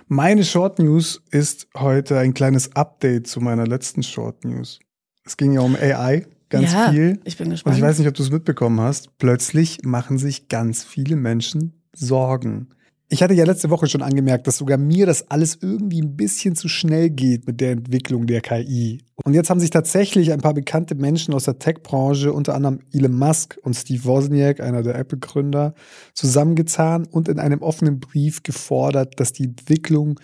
Meine 0.08 0.44
Short 0.44 0.80
News 0.80 1.22
ist 1.32 1.68
heute 1.76 2.20
ein 2.20 2.34
kleines 2.34 2.76
Update 2.76 3.28
zu 3.28 3.42
meiner 3.42 3.66
letzten 3.66 4.04
Short 4.04 4.46
News. 4.46 4.80
Es 5.26 5.38
ging 5.38 5.54
ja 5.54 5.62
um 5.62 5.76
AI, 5.76 6.26
ganz 6.50 6.74
ja, 6.74 6.92
viel. 6.92 7.20
Ich 7.24 7.38
bin 7.38 7.48
Und 7.48 7.52
gespannt. 7.52 7.78
ich 7.78 7.82
weiß 7.82 8.00
nicht, 8.00 8.08
ob 8.08 8.14
du 8.14 8.24
es 8.24 8.32
mitbekommen 8.32 8.80
hast. 8.82 9.18
Plötzlich 9.18 9.84
machen 9.84 10.18
sich 10.18 10.48
ganz 10.48 10.84
viele 10.84 11.16
Menschen 11.16 11.82
Sorgen. 11.96 12.70
Ich 13.14 13.22
hatte 13.22 13.36
ja 13.36 13.46
letzte 13.46 13.70
Woche 13.70 13.86
schon 13.86 14.02
angemerkt, 14.02 14.48
dass 14.48 14.58
sogar 14.58 14.80
mir 14.80 15.06
das 15.06 15.30
alles 15.30 15.60
irgendwie 15.62 16.02
ein 16.02 16.16
bisschen 16.18 16.56
zu 16.56 16.68
schnell 16.68 17.12
geht 17.12 17.46
mit 17.46 17.62
der 17.62 17.70
Entwicklung 17.70 18.26
der 18.26 18.42
KI. 18.42 19.04
Und 19.24 19.36
jetzt 19.36 19.52
haben 19.52 19.60
sich 19.60 19.70
tatsächlich 19.70 20.32
ein 20.32 20.42
paar 20.42 20.56
bekannte 20.56 20.96
Menschen 20.96 21.36
aus 21.36 21.44
der 21.44 21.60
Tech-Branche, 21.60 22.34
unter 22.34 22.56
anderem 22.56 22.80
Elon 22.92 23.14
Musk 23.14 23.60
und 23.62 23.76
Steve 23.76 24.04
Wozniak, 24.06 24.62
einer 24.62 24.82
der 24.82 24.96
Apple-Gründer, 24.96 25.76
zusammengezahnt 26.16 27.08
und 27.14 27.28
in 27.28 27.38
einem 27.38 27.62
offenen 27.62 28.00
Brief 28.00 28.42
gefordert, 28.42 29.20
dass 29.20 29.32
die 29.32 29.44
Entwicklung 29.44 30.20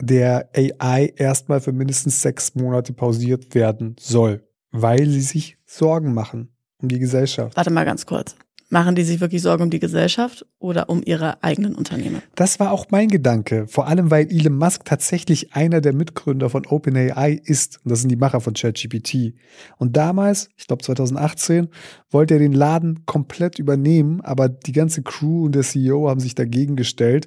der 0.00 0.48
AI 0.54 1.12
erstmal 1.16 1.60
für 1.60 1.72
mindestens 1.72 2.22
sechs 2.22 2.54
Monate 2.54 2.92
pausiert 2.92 3.56
werden 3.56 3.96
soll, 3.98 4.46
weil 4.70 5.08
sie 5.08 5.22
sich 5.22 5.58
Sorgen 5.66 6.14
machen 6.14 6.50
um 6.80 6.86
die 6.86 7.00
Gesellschaft. 7.00 7.56
Warte 7.56 7.72
mal 7.72 7.84
ganz 7.84 8.06
kurz. 8.06 8.36
Machen 8.70 8.94
die 8.94 9.02
sich 9.02 9.20
wirklich 9.20 9.40
Sorgen 9.40 9.62
um 9.62 9.70
die 9.70 9.78
Gesellschaft 9.78 10.44
oder 10.58 10.90
um 10.90 11.02
ihre 11.02 11.42
eigenen 11.42 11.74
Unternehmen? 11.74 12.20
Das 12.34 12.60
war 12.60 12.70
auch 12.70 12.86
mein 12.90 13.08
Gedanke, 13.08 13.66
vor 13.66 13.86
allem 13.86 14.10
weil 14.10 14.30
Elon 14.30 14.58
Musk 14.58 14.84
tatsächlich 14.84 15.54
einer 15.54 15.80
der 15.80 15.94
Mitgründer 15.94 16.50
von 16.50 16.66
OpenAI 16.66 17.40
ist. 17.42 17.80
Und 17.82 17.90
das 17.90 18.00
sind 18.00 18.10
die 18.10 18.16
Macher 18.16 18.42
von 18.42 18.52
ChatGPT. 18.52 19.32
Und 19.78 19.96
damals, 19.96 20.50
ich 20.58 20.66
glaube 20.66 20.82
2018, 20.82 21.68
wollte 22.10 22.34
er 22.34 22.40
den 22.40 22.52
Laden 22.52 23.06
komplett 23.06 23.58
übernehmen, 23.58 24.20
aber 24.20 24.50
die 24.50 24.72
ganze 24.72 25.02
Crew 25.02 25.46
und 25.46 25.54
der 25.54 25.62
CEO 25.62 26.10
haben 26.10 26.20
sich 26.20 26.34
dagegen 26.34 26.76
gestellt. 26.76 27.26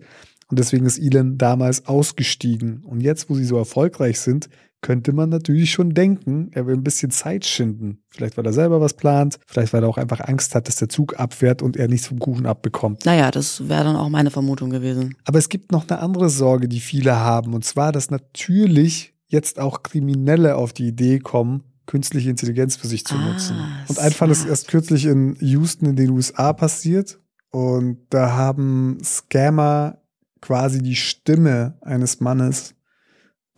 Und 0.50 0.60
deswegen 0.60 0.86
ist 0.86 1.00
Elon 1.00 1.39
damals 1.39 1.88
ausgestiegen. 1.88 2.83
Und 2.83 3.01
jetzt, 3.01 3.31
wo 3.31 3.33
sie 3.33 3.45
so 3.45 3.57
erfolgreich 3.57 4.19
sind, 4.19 4.48
könnte 4.81 5.13
man 5.13 5.29
natürlich 5.29 5.71
schon 5.71 5.93
denken, 5.93 6.50
er 6.53 6.65
will 6.65 6.75
ein 6.75 6.83
bisschen 6.83 7.11
Zeit 7.11 7.45
schinden. 7.45 8.00
Vielleicht, 8.09 8.38
weil 8.38 8.45
er 8.45 8.53
selber 8.53 8.81
was 8.81 8.95
plant, 8.95 9.39
vielleicht, 9.45 9.73
weil 9.73 9.83
er 9.83 9.89
auch 9.89 9.97
einfach 9.97 10.19
Angst 10.21 10.55
hat, 10.55 10.67
dass 10.67 10.75
der 10.77 10.89
Zug 10.89 11.19
abfährt 11.19 11.61
und 11.61 11.77
er 11.77 11.88
nichts 11.88 12.07
vom 12.07 12.19
Kuchen 12.19 12.45
abbekommt. 12.45 13.05
Naja, 13.05 13.31
das 13.31 13.69
wäre 13.69 13.83
dann 13.83 13.95
auch 13.95 14.09
meine 14.09 14.31
Vermutung 14.31 14.69
gewesen. 14.71 15.15
Aber 15.25 15.38
es 15.38 15.50
gibt 15.50 15.71
noch 15.71 15.88
eine 15.88 16.00
andere 16.00 16.29
Sorge, 16.29 16.67
die 16.67 16.79
viele 16.79 17.15
haben, 17.19 17.53
und 17.53 17.63
zwar, 17.63 17.91
dass 17.91 18.09
natürlich 18.09 19.13
jetzt 19.27 19.59
auch 19.59 19.83
Kriminelle 19.83 20.55
auf 20.55 20.73
die 20.73 20.88
Idee 20.88 21.19
kommen, 21.19 21.63
künstliche 21.85 22.29
Intelligenz 22.29 22.75
für 22.75 22.88
sich 22.88 23.05
zu 23.05 23.15
Ah, 23.15 23.31
nutzen. 23.31 23.55
Und 23.88 24.00
ein 24.00 24.11
Fall 24.11 24.31
ist 24.31 24.45
erst 24.45 24.67
kürzlich 24.67 25.05
in 25.05 25.35
Houston 25.39 25.85
in 25.88 25.95
den 25.95 26.09
USA 26.09 26.53
passiert. 26.53 27.19
Und 27.50 27.97
da 28.09 28.33
haben 28.33 28.97
Scammer 29.03 29.97
quasi 30.39 30.81
die 30.81 30.95
Stimme 30.95 31.77
eines 31.81 32.19
Mannes 32.19 32.75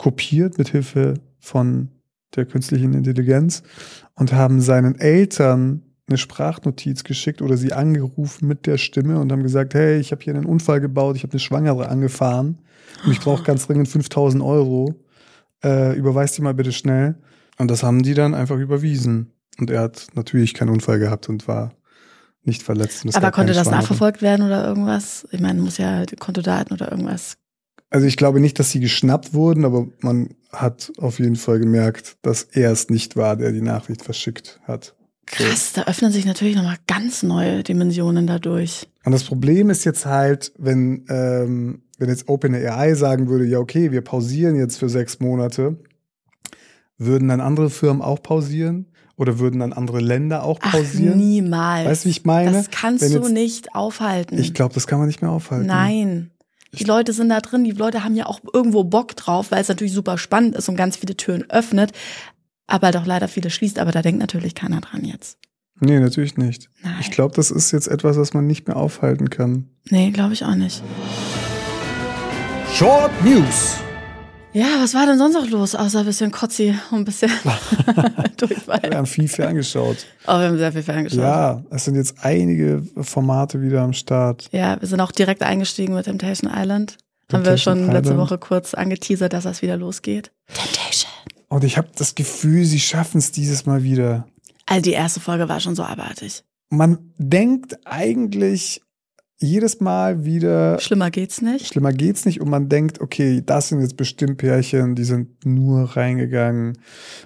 kopiert 0.04 0.58
mit 0.58 0.68
Hilfe 0.68 1.14
von 1.38 1.88
der 2.36 2.44
künstlichen 2.44 2.92
Intelligenz 2.92 3.62
und 4.14 4.34
haben 4.34 4.60
seinen 4.60 5.00
Eltern 5.00 5.80
eine 6.06 6.18
Sprachnotiz 6.18 7.04
geschickt 7.04 7.40
oder 7.40 7.56
sie 7.56 7.72
angerufen 7.72 8.46
mit 8.46 8.66
der 8.66 8.76
Stimme 8.76 9.18
und 9.18 9.32
haben 9.32 9.42
gesagt, 9.42 9.72
hey, 9.72 9.98
ich 9.98 10.12
habe 10.12 10.22
hier 10.22 10.34
einen 10.34 10.44
Unfall 10.44 10.82
gebaut, 10.82 11.16
ich 11.16 11.22
habe 11.22 11.32
eine 11.32 11.40
Schwangere 11.40 11.88
angefahren 11.88 12.58
und 13.06 13.12
ich 13.12 13.20
brauche 13.20 13.44
ganz 13.44 13.66
dringend 13.66 13.88
5000 13.88 14.42
Euro. 14.42 14.94
Äh, 15.64 15.96
überweis 15.96 16.32
die 16.32 16.42
mal 16.42 16.52
bitte 16.52 16.72
schnell. 16.72 17.14
Und 17.56 17.70
das 17.70 17.82
haben 17.82 18.02
die 18.02 18.12
dann 18.12 18.34
einfach 18.34 18.58
überwiesen. 18.58 19.32
Und 19.58 19.70
er 19.70 19.80
hat 19.80 20.08
natürlich 20.12 20.52
keinen 20.52 20.68
Unfall 20.68 20.98
gehabt 20.98 21.30
und 21.30 21.48
war 21.48 21.72
nicht 22.42 22.62
verletzt. 22.62 23.06
Aber 23.16 23.30
konnte 23.30 23.54
das 23.54 23.70
nachverfolgt 23.70 24.20
werden 24.20 24.44
oder 24.44 24.66
irgendwas? 24.66 25.26
Ich 25.30 25.40
meine, 25.40 25.62
muss 25.62 25.78
ja 25.78 26.04
Kontodaten 26.18 26.74
oder 26.74 26.90
irgendwas. 26.90 27.38
Also 27.94 28.08
ich 28.08 28.16
glaube 28.16 28.40
nicht, 28.40 28.58
dass 28.58 28.72
sie 28.72 28.80
geschnappt 28.80 29.34
wurden, 29.34 29.64
aber 29.64 29.86
man 30.00 30.30
hat 30.50 30.90
auf 30.98 31.20
jeden 31.20 31.36
Fall 31.36 31.60
gemerkt, 31.60 32.16
dass 32.22 32.42
er 32.42 32.72
es 32.72 32.88
nicht 32.90 33.14
war, 33.14 33.36
der 33.36 33.52
die 33.52 33.60
Nachricht 33.62 34.02
verschickt 34.02 34.58
hat. 34.64 34.96
Krass, 35.26 35.72
da 35.74 35.84
öffnen 35.84 36.10
sich 36.10 36.26
natürlich 36.26 36.56
nochmal 36.56 36.78
ganz 36.88 37.22
neue 37.22 37.62
Dimensionen 37.62 38.26
dadurch. 38.26 38.88
Und 39.04 39.12
das 39.12 39.22
Problem 39.22 39.70
ist 39.70 39.84
jetzt 39.84 40.06
halt, 40.06 40.52
wenn, 40.58 41.04
ähm, 41.08 41.82
wenn 41.98 42.08
jetzt 42.08 42.28
OpenAI 42.28 42.94
sagen 42.94 43.28
würde, 43.28 43.44
ja, 43.46 43.58
okay, 43.60 43.92
wir 43.92 44.00
pausieren 44.00 44.56
jetzt 44.56 44.76
für 44.78 44.88
sechs 44.88 45.20
Monate, 45.20 45.76
würden 46.98 47.28
dann 47.28 47.40
andere 47.40 47.70
Firmen 47.70 48.02
auch 48.02 48.20
pausieren? 48.20 48.86
Oder 49.16 49.38
würden 49.38 49.60
dann 49.60 49.72
andere 49.72 50.00
Länder 50.00 50.42
auch 50.42 50.58
Ach, 50.62 50.72
pausieren? 50.72 51.16
niemals. 51.16 51.86
Weißt 51.88 52.04
du, 52.04 52.06
wie 52.08 52.10
ich 52.10 52.24
meine? 52.24 52.50
Das 52.50 52.72
kannst 52.72 53.04
Wenn 53.04 53.12
du 53.12 53.18
jetzt- 53.20 53.32
nicht 53.32 53.74
aufhalten. 53.76 54.36
Ich 54.40 54.54
glaube, 54.54 54.74
das 54.74 54.88
kann 54.88 54.98
man 54.98 55.06
nicht 55.06 55.22
mehr 55.22 55.30
aufhalten. 55.30 55.66
Nein. 55.66 56.32
Die 56.78 56.84
Leute 56.84 57.12
sind 57.12 57.28
da 57.28 57.40
drin, 57.40 57.64
die 57.64 57.72
Leute 57.72 58.04
haben 58.04 58.14
ja 58.14 58.26
auch 58.26 58.40
irgendwo 58.52 58.84
Bock 58.84 59.16
drauf, 59.16 59.50
weil 59.50 59.60
es 59.60 59.68
natürlich 59.68 59.92
super 59.92 60.18
spannend 60.18 60.54
ist 60.56 60.68
und 60.68 60.76
ganz 60.76 60.96
viele 60.96 61.16
Türen 61.16 61.48
öffnet, 61.50 61.92
aber 62.66 62.90
doch 62.90 63.06
leider 63.06 63.28
viele 63.28 63.50
schließt, 63.50 63.78
aber 63.78 63.92
da 63.92 64.02
denkt 64.02 64.20
natürlich 64.20 64.54
keiner 64.54 64.80
dran 64.80 65.04
jetzt. 65.04 65.38
Nee, 65.80 65.98
natürlich 65.98 66.36
nicht. 66.36 66.70
Nein. 66.82 66.96
Ich 67.00 67.10
glaube, 67.10 67.34
das 67.34 67.50
ist 67.50 67.72
jetzt 67.72 67.88
etwas, 67.88 68.16
was 68.16 68.32
man 68.32 68.46
nicht 68.46 68.68
mehr 68.68 68.76
aufhalten 68.76 69.28
kann. 69.28 69.68
Nee, 69.90 70.10
glaube 70.10 70.32
ich 70.32 70.44
auch 70.44 70.54
nicht. 70.54 70.82
Short 72.72 73.10
News. 73.24 73.76
Ja, 74.54 74.66
was 74.80 74.94
war 74.94 75.04
denn 75.04 75.18
sonst 75.18 75.34
noch 75.34 75.50
los, 75.50 75.74
außer 75.74 75.98
ein 76.00 76.06
bisschen 76.06 76.30
Kotzi 76.30 76.76
und 76.92 76.98
ein 77.00 77.04
bisschen 77.04 77.28
Wir 77.86 78.28
Durchfall? 78.36 78.80
haben 78.94 79.06
viel 79.06 79.26
ferngeschaut. 79.26 80.06
Oh, 80.28 80.38
wir 80.38 80.46
haben 80.46 80.58
sehr 80.58 80.70
viel 80.72 80.84
ferngeschaut. 80.84 81.18
Ja, 81.20 81.62
es 81.70 81.84
sind 81.84 81.96
jetzt 81.96 82.16
einige 82.22 82.82
Formate 83.00 83.60
wieder 83.60 83.82
am 83.82 83.92
Start. 83.92 84.48
Ja, 84.52 84.80
wir 84.80 84.86
sind 84.86 85.00
auch 85.00 85.10
direkt 85.10 85.42
eingestiegen 85.42 85.94
mit 85.94 86.04
Temptation 86.04 86.48
Island. 86.54 86.92
Haben 87.32 87.44
wir 87.44 87.56
Temptation 87.56 87.78
schon 87.78 87.86
letzte 87.90 88.12
Island. 88.12 88.18
Woche 88.30 88.38
kurz 88.38 88.74
angeteasert, 88.74 89.32
dass 89.32 89.42
das 89.42 89.60
wieder 89.60 89.76
losgeht. 89.76 90.30
Temptation. 90.52 91.10
Und 91.48 91.64
ich 91.64 91.76
habe 91.76 91.88
das 91.96 92.14
Gefühl, 92.14 92.64
sie 92.64 92.80
schaffen 92.80 93.18
es 93.18 93.32
dieses 93.32 93.66
Mal 93.66 93.82
wieder. 93.82 94.26
Also 94.66 94.82
die 94.82 94.92
erste 94.92 95.18
Folge 95.18 95.48
war 95.48 95.58
schon 95.58 95.74
so 95.74 95.82
abartig. 95.82 96.44
Man 96.70 97.12
denkt 97.18 97.76
eigentlich 97.86 98.82
jedes 99.38 99.80
Mal 99.80 100.24
wieder, 100.24 100.78
Schlimmer 100.80 101.10
geht's 101.10 101.42
nicht. 101.42 101.66
schlimmer 101.66 101.92
geht's 101.92 102.24
nicht. 102.24 102.40
Und 102.40 102.48
man 102.48 102.68
denkt, 102.68 103.00
okay, 103.00 103.42
das 103.44 103.68
sind 103.68 103.80
jetzt 103.80 103.96
bestimmt 103.96 104.38
Pärchen, 104.38 104.94
die 104.94 105.04
sind 105.04 105.44
nur 105.44 105.96
reingegangen. 105.96 106.78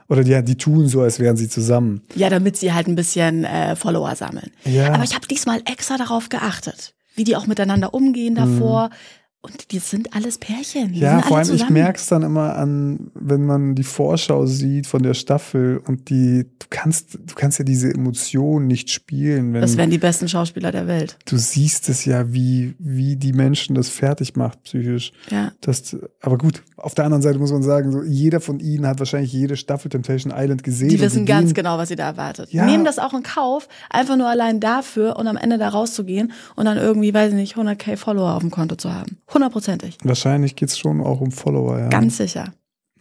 Oder 0.08 0.24
die, 0.24 0.42
die 0.42 0.56
tun 0.56 0.88
so, 0.88 1.02
als 1.02 1.20
wären 1.20 1.36
sie 1.36 1.48
zusammen. 1.48 2.02
Ja, 2.14 2.30
damit 2.30 2.56
sie 2.56 2.72
halt 2.72 2.88
ein 2.88 2.94
bisschen 2.94 3.44
äh, 3.44 3.76
Follower 3.76 4.14
sammeln. 4.16 4.50
Ja. 4.64 4.92
Aber 4.92 5.04
ich 5.04 5.14
habe 5.14 5.26
diesmal 5.26 5.60
extra 5.70 5.96
darauf 5.96 6.28
geachtet, 6.28 6.94
wie 7.14 7.24
die 7.24 7.36
auch 7.36 7.46
miteinander 7.46 7.94
umgehen 7.94 8.34
davor. 8.34 8.90
Und 9.40 9.70
die 9.70 9.78
sind 9.78 10.14
alles 10.16 10.36
Pärchen. 10.38 10.92
Die. 10.92 10.98
Ja, 10.98 11.22
vor 11.22 11.36
alle 11.38 11.46
allem, 11.46 11.54
ich 11.54 11.60
zusammen. 11.60 11.72
merke 11.74 11.98
es 11.98 12.06
dann 12.08 12.22
immer 12.24 12.56
an, 12.56 13.12
wenn 13.14 13.46
man 13.46 13.76
die 13.76 13.84
Vorschau 13.84 14.46
sieht 14.46 14.88
von 14.88 15.02
der 15.04 15.14
Staffel 15.14 15.78
und 15.86 16.10
die, 16.10 16.44
du 16.58 16.66
kannst, 16.70 17.14
du 17.14 17.34
kannst 17.36 17.58
ja 17.60 17.64
diese 17.64 17.88
Emotionen 17.94 18.66
nicht 18.66 18.90
spielen, 18.90 19.54
wenn 19.54 19.60
Das 19.60 19.76
wären 19.76 19.90
die 19.90 19.98
besten 19.98 20.28
Schauspieler 20.28 20.72
der 20.72 20.88
Welt. 20.88 21.16
du 21.26 21.36
siehst 21.36 21.88
es 21.88 22.04
ja, 22.04 22.32
wie, 22.32 22.74
wie 22.80 23.14
die 23.14 23.32
Menschen 23.32 23.76
das 23.76 23.88
fertig 23.88 24.34
macht, 24.34 24.64
psychisch. 24.64 25.12
Ja. 25.30 25.52
Das, 25.60 25.96
aber 26.20 26.36
gut, 26.36 26.64
auf 26.76 26.94
der 26.96 27.04
anderen 27.04 27.22
Seite 27.22 27.38
muss 27.38 27.52
man 27.52 27.62
sagen, 27.62 27.92
so, 27.92 28.02
jeder 28.02 28.40
von 28.40 28.58
ihnen 28.58 28.88
hat 28.88 28.98
wahrscheinlich 28.98 29.32
jede 29.32 29.56
Staffel 29.56 29.88
Temptation 29.88 30.32
Island 30.36 30.64
gesehen. 30.64 30.88
Die 30.88 31.00
wissen 31.00 31.20
sie 31.20 31.24
ganz 31.26 31.46
gehen- 31.50 31.54
genau, 31.54 31.78
was 31.78 31.88
sie 31.90 31.96
da 31.96 32.06
erwartet. 32.06 32.52
Ja. 32.52 32.64
Nehmen 32.66 32.84
das 32.84 32.98
auch 32.98 33.14
in 33.14 33.22
Kauf, 33.22 33.68
einfach 33.88 34.16
nur 34.16 34.28
allein 34.28 34.58
dafür 34.58 35.16
und 35.16 35.28
am 35.28 35.36
Ende 35.36 35.58
da 35.58 35.68
rauszugehen 35.68 36.32
und 36.56 36.64
dann 36.64 36.76
irgendwie, 36.76 37.14
weiß 37.14 37.30
ich 37.30 37.36
nicht, 37.36 37.56
100k 37.56 37.96
Follower 37.96 38.34
auf 38.34 38.40
dem 38.40 38.50
Konto 38.50 38.74
zu 38.74 38.92
haben. 38.92 39.18
Hundertprozentig. 39.32 39.98
Wahrscheinlich 40.04 40.56
geht's 40.56 40.78
schon 40.78 41.00
auch 41.00 41.20
um 41.20 41.30
Follower, 41.32 41.78
ja. 41.78 41.88
Ganz 41.88 42.16
sicher. 42.16 42.52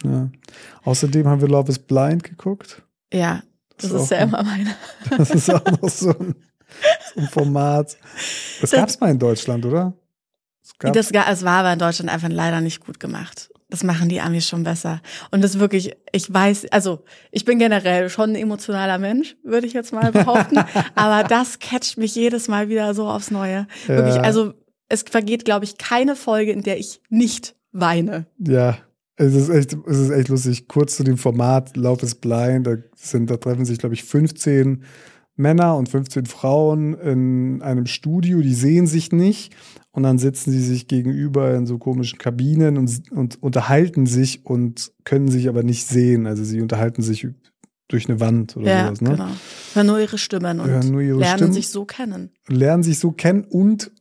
ja. 0.04 0.30
Außerdem 0.84 1.28
haben 1.28 1.42
wir 1.42 1.48
Love 1.48 1.70
is 1.70 1.80
Blind 1.80 2.24
geguckt. 2.24 2.84
Ja. 3.14 3.42
Das, 3.78 3.92
Das 3.92 4.04
ist 4.04 4.12
ja 4.12 4.18
immer 4.20 4.44
meine. 4.44 4.76
Das 5.18 5.30
ist 5.30 5.50
auch 5.54 5.64
noch 5.66 5.90
so 5.90 6.10
ein, 6.10 6.36
so 7.14 7.22
ein 7.22 7.28
Format. 7.28 7.98
Das 8.62 8.72
Das- 8.72 8.80
gab's 8.80 9.00
mal 9.00 9.12
in 9.12 9.20
Deutschland, 9.20 9.66
oder? 9.66 9.94
Das 10.80 11.10
Das, 11.10 11.12
es 11.12 11.44
war 11.46 11.60
aber 11.60 11.74
in 11.74 11.80
Deutschland 11.80 12.12
einfach 12.12 12.30
leider 12.30 12.60
nicht 12.62 12.86
gut 12.86 13.00
gemacht. 13.00 13.50
Das 13.70 13.84
machen 13.84 14.10
die 14.10 14.22
Amis 14.22 14.48
schon 14.48 14.64
besser. 14.64 15.02
Und 15.32 15.44
das 15.44 15.60
wirklich, 15.60 15.94
ich 16.12 16.34
weiß, 16.34 16.68
also 16.72 17.04
ich 17.32 17.44
bin 17.46 17.60
generell 17.60 18.10
schon 18.10 18.32
ein 18.32 18.36
emotionaler 18.36 18.98
Mensch, 18.98 19.36
würde 19.44 19.68
ich 19.68 19.74
jetzt 19.74 19.92
mal 19.94 20.12
behaupten. 20.12 20.58
aber 20.96 21.28
das 21.28 21.60
catcht 21.60 21.98
mich 21.98 22.16
jedes 22.16 22.48
Mal 22.48 22.70
wieder 22.70 22.94
so 22.94 23.08
aufs 23.10 23.30
Neue. 23.32 23.68
Wirklich, 23.88 24.16
Ja. 24.16 24.22
also 24.22 24.54
es 24.90 25.04
vergeht, 25.04 25.46
glaube 25.46 25.66
ich, 25.66 25.78
keine 25.78 26.16
Folge, 26.16 26.52
in 26.52 26.64
der 26.64 26.80
ich 26.80 27.02
nicht 27.10 27.56
weine. 27.72 28.26
Ja, 28.40 28.78
es 29.16 29.34
ist 29.34 29.50
echt, 29.50 29.76
es 29.88 29.98
ist 29.98 30.10
echt 30.12 30.30
lustig. 30.30 30.68
Kurz 30.68 30.96
zu 30.96 31.04
dem 31.04 31.18
Format 31.18 31.76
Love 31.76 32.06
is 32.06 32.16
Blind, 32.16 32.68
da 32.68 32.76
sind, 32.96 33.30
da 33.30 33.38
treffen 33.38 33.66
sich, 33.66 33.80
glaube 33.80 33.96
ich, 33.96 34.04
15 34.04 34.84
Männer 35.36 35.76
und 35.78 35.90
15 35.90 36.26
Frauen 36.26 36.94
in 36.96 37.62
einem 37.62 37.86
Studio, 37.86 38.42
die 38.42 38.54
sehen 38.56 38.88
sich 38.88 39.12
nicht 39.12 39.56
und 39.92 40.04
dann 40.04 40.18
sitzen 40.18 40.52
sie 40.52 40.64
sich 40.64 40.88
gegenüber 40.88 41.54
in 41.56 41.68
so 41.68 41.78
komischen 41.78 42.18
Kabinen 42.18 42.78
und, 42.78 43.12
und 43.12 43.42
unterhalten 43.44 44.08
sich 44.08 44.46
und 44.46 44.92
können 45.04 45.30
sich 45.30 45.48
aber 45.50 45.62
nicht 45.64 45.86
sehen. 45.88 46.26
Also 46.26 46.44
sie 46.44 46.60
unterhalten 46.62 47.04
sich 47.04 47.28
durch 47.88 48.10
eine 48.10 48.20
Wand 48.20 48.58
oder 48.58 48.68
Ja, 48.68 48.86
sowas, 48.88 49.02
ne? 49.02 49.10
genau. 49.12 49.28
Hören 49.74 49.88
nur 49.88 50.00
ihre 50.00 50.18
Stimmen 50.18 50.60
und 50.60 50.90
nur 50.92 51.02
ihre 51.02 51.20
lernen 51.20 51.38
Stimmen. 51.38 51.54
sich 51.54 51.70
so 51.70 51.86
kennen. 51.86 52.32
lernen 52.48 52.84
sich 52.84 52.98
so 53.00 53.12
kennen 53.12 53.44
und 53.44 53.92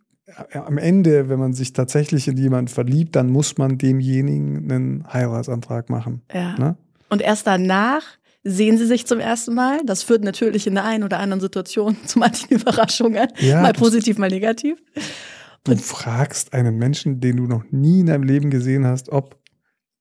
am 0.52 0.78
Ende, 0.78 1.28
wenn 1.28 1.38
man 1.38 1.52
sich 1.52 1.72
tatsächlich 1.72 2.28
in 2.28 2.36
jemanden 2.36 2.68
verliebt, 2.68 3.16
dann 3.16 3.30
muss 3.30 3.58
man 3.58 3.78
demjenigen 3.78 4.70
einen 4.70 5.12
Heiratsantrag 5.12 5.88
machen. 5.90 6.22
Ja. 6.32 6.58
Ne? 6.58 6.76
Und 7.08 7.22
erst 7.22 7.46
danach 7.46 8.02
sehen 8.44 8.78
sie 8.78 8.86
sich 8.86 9.06
zum 9.06 9.18
ersten 9.18 9.54
Mal. 9.54 9.80
Das 9.84 10.02
führt 10.02 10.22
natürlich 10.22 10.66
in 10.66 10.74
der 10.74 10.84
einen 10.84 11.04
oder 11.04 11.18
anderen 11.18 11.40
Situation 11.40 11.96
zu 12.06 12.18
manchen 12.18 12.50
Überraschungen. 12.50 13.28
Ja, 13.40 13.62
mal 13.62 13.72
positiv, 13.72 14.18
mal 14.18 14.30
negativ. 14.30 14.78
Du 15.64 15.76
fragst 15.76 16.52
einen 16.52 16.76
Menschen, 16.76 17.20
den 17.20 17.38
du 17.38 17.46
noch 17.46 17.64
nie 17.70 18.00
in 18.00 18.06
deinem 18.06 18.22
Leben 18.22 18.50
gesehen 18.50 18.86
hast, 18.86 19.08
ob 19.10 19.36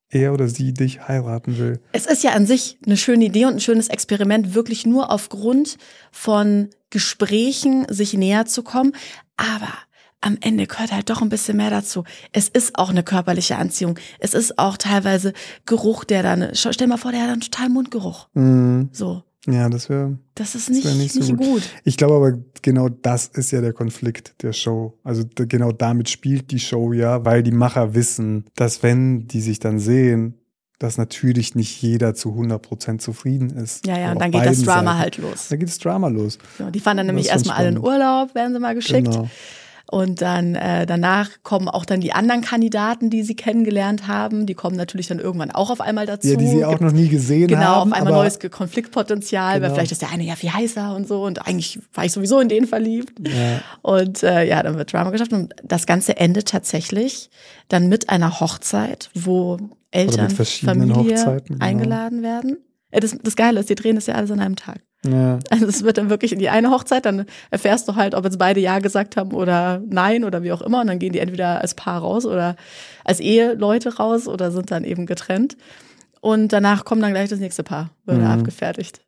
er 0.09 0.33
oder 0.33 0.47
sie 0.47 0.73
dich 0.73 1.07
heiraten 1.07 1.57
will. 1.57 1.79
Es 1.91 2.05
ist 2.05 2.23
ja 2.23 2.31
an 2.31 2.45
sich 2.45 2.77
eine 2.85 2.97
schöne 2.97 3.25
Idee 3.25 3.45
und 3.45 3.53
ein 3.53 3.59
schönes 3.59 3.87
Experiment, 3.87 4.53
wirklich 4.53 4.85
nur 4.85 5.11
aufgrund 5.11 5.77
von 6.11 6.69
Gesprächen 6.91 7.87
sich 7.89 8.13
näher 8.13 8.45
zu 8.45 8.61
kommen. 8.61 8.93
Aber 9.37 9.73
am 10.21 10.37
Ende 10.41 10.65
gehört 10.65 10.91
halt 10.91 11.09
doch 11.09 11.21
ein 11.21 11.29
bisschen 11.29 11.57
mehr 11.57 11.69
dazu. 11.69 12.03
Es 12.31 12.49
ist 12.49 12.77
auch 12.77 12.89
eine 12.89 13.03
körperliche 13.03 13.57
Anziehung. 13.57 13.99
Es 14.19 14.33
ist 14.33 14.57
auch 14.57 14.77
teilweise 14.77 15.33
Geruch, 15.65 16.03
der 16.03 16.23
dann, 16.23 16.49
stell 16.53 16.87
mal 16.87 16.97
vor, 16.97 17.11
der 17.11 17.21
hat 17.21 17.29
dann 17.29 17.41
total 17.41 17.69
Mundgeruch. 17.69 18.27
Mhm. 18.33 18.89
So. 18.91 19.23
Ja, 19.47 19.69
das 19.69 19.89
wäre. 19.89 20.17
Das 20.33 20.55
ist 20.55 20.69
Das 20.69 20.75
nicht, 20.75 20.85
wär 20.85 20.93
nicht, 20.95 21.15
nicht 21.15 21.27
so 21.27 21.35
gut. 21.35 21.61
Ich 21.83 21.97
glaube 21.97 22.15
aber, 22.15 22.39
genau 22.63 22.89
das 22.89 23.27
ist 23.27 23.51
ja 23.51 23.61
der 23.61 23.73
Konflikt 23.73 24.41
der 24.41 24.53
Show. 24.53 24.97
Also 25.03 25.23
genau 25.35 25.71
damit 25.71 26.09
spielt 26.09 26.49
die 26.49 26.59
Show 26.59 26.93
ja, 26.93 27.23
weil 27.25 27.43
die 27.43 27.51
Macher 27.51 27.93
wissen, 27.93 28.45
dass 28.55 28.81
wenn 28.81 29.27
die 29.27 29.41
sich 29.41 29.59
dann 29.59 29.77
sehen, 29.77 30.39
dass 30.79 30.97
natürlich 30.97 31.55
nicht 31.55 31.81
jeder 31.81 32.15
zu 32.15 32.29
100% 32.29 32.97
zufrieden 32.97 33.49
ist. 33.51 33.85
Ja, 33.85 33.97
ja, 33.99 34.11
und 34.11 34.19
dann 34.19 34.31
geht 34.31 34.45
das 34.45 34.61
Drama 34.63 34.91
Seiten. 34.91 34.99
halt 34.99 35.17
los. 35.19 35.47
Da 35.49 35.55
geht 35.55 35.69
das 35.69 35.77
Drama 35.77 36.07
los. 36.07 36.37
So, 36.57 36.69
die 36.69 36.79
fahren 36.79 36.97
dann 36.97 37.05
nämlich 37.05 37.29
erstmal 37.29 37.57
alle 37.57 37.69
in. 37.69 37.77
Urlaub, 37.77 38.33
werden 38.35 38.53
sie 38.53 38.59
mal 38.59 38.75
geschickt. 38.75 39.09
Genau. 39.09 39.29
Und 39.91 40.21
dann 40.21 40.55
äh, 40.55 40.85
danach 40.87 41.29
kommen 41.43 41.69
auch 41.69 41.85
dann 41.85 42.01
die 42.01 42.11
anderen 42.11 42.41
Kandidaten, 42.41 43.09
die 43.11 43.21
sie 43.21 43.35
kennengelernt 43.35 44.07
haben. 44.07 44.47
Die 44.47 44.55
kommen 44.55 44.75
natürlich 44.75 45.07
dann 45.07 45.19
irgendwann 45.19 45.51
auch 45.51 45.69
auf 45.69 45.79
einmal 45.79 46.05
dazu. 46.07 46.27
Ja, 46.29 46.35
die 46.37 46.47
sie 46.47 46.65
auch 46.65 46.71
Gibt- 46.71 46.81
noch 46.81 46.91
nie 46.91 47.07
gesehen 47.07 47.47
Genau, 47.47 47.61
haben. 47.61 47.91
auf 47.93 47.97
einmal 47.99 48.13
neues 48.13 48.39
Konfliktpotenzial, 48.39 49.53
weil 49.55 49.61
Genau. 49.61 49.73
vielleicht 49.75 49.91
ist 49.91 50.01
der 50.01 50.09
eine 50.11 50.23
ja 50.23 50.35
viel 50.35 50.51
heißer 50.53 50.95
und 50.95 51.07
so 51.07 51.23
und 51.23 51.47
eigentlich 51.47 51.79
war 51.93 52.03
ich 52.05 52.11
sowieso 52.11 52.39
in 52.39 52.49
den 52.49 52.65
verliebt. 52.67 53.27
Ja. 53.27 53.61
Und 53.81 54.23
äh, 54.23 54.43
ja, 54.47 54.63
dann 54.63 54.77
wird 54.77 54.91
Drama 54.91 55.11
geschafft 55.11 55.33
und 55.33 55.53
das 55.63 55.85
Ganze 55.85 56.17
endet 56.17 56.47
tatsächlich 56.49 57.29
dann 57.67 57.87
mit 57.87 58.09
einer 58.09 58.39
Hochzeit, 58.39 59.09
wo 59.13 59.57
Eltern, 59.91 60.29
Familie 60.31 61.15
genau. 61.15 61.37
eingeladen 61.59 62.21
werden. 62.23 62.57
Äh, 62.91 62.99
Das, 63.01 63.15
das 63.21 63.35
Geile 63.35 63.59
ist, 63.59 63.69
die 63.69 63.75
drehen 63.75 63.95
das 63.95 64.07
ja 64.07 64.15
alles 64.15 64.31
an 64.31 64.39
einem 64.39 64.55
Tag. 64.55 64.81
Ja. 65.07 65.39
Also 65.49 65.65
es 65.67 65.83
wird 65.83 65.97
dann 65.97 66.09
wirklich 66.09 66.31
in 66.33 66.39
die 66.39 66.49
eine 66.49 66.71
Hochzeit, 66.71 67.05
dann 67.05 67.25
erfährst 67.51 67.87
du 67.87 67.95
halt, 67.95 68.15
ob 68.15 68.23
jetzt 68.25 68.39
beide 68.39 68.59
Ja 68.59 68.79
gesagt 68.79 69.17
haben 69.17 69.31
oder 69.33 69.81
Nein 69.87 70.23
oder 70.23 70.43
wie 70.43 70.51
auch 70.51 70.61
immer. 70.61 70.81
Und 70.81 70.87
dann 70.87 70.99
gehen 70.99 71.13
die 71.13 71.19
entweder 71.19 71.61
als 71.61 71.73
Paar 71.75 72.01
raus 72.01 72.25
oder 72.25 72.55
als 73.03 73.19
Eheleute 73.19 73.95
raus 73.97 74.27
oder 74.27 74.51
sind 74.51 74.71
dann 74.71 74.83
eben 74.83 75.05
getrennt. 75.05 75.57
Und 76.21 76.53
danach 76.53 76.85
kommt 76.85 77.03
dann 77.03 77.11
gleich 77.11 77.29
das 77.29 77.39
nächste 77.39 77.63
Paar, 77.63 77.91
wird 78.05 78.19
Mhm. 78.19 78.25
abgefertigt. 78.25 79.01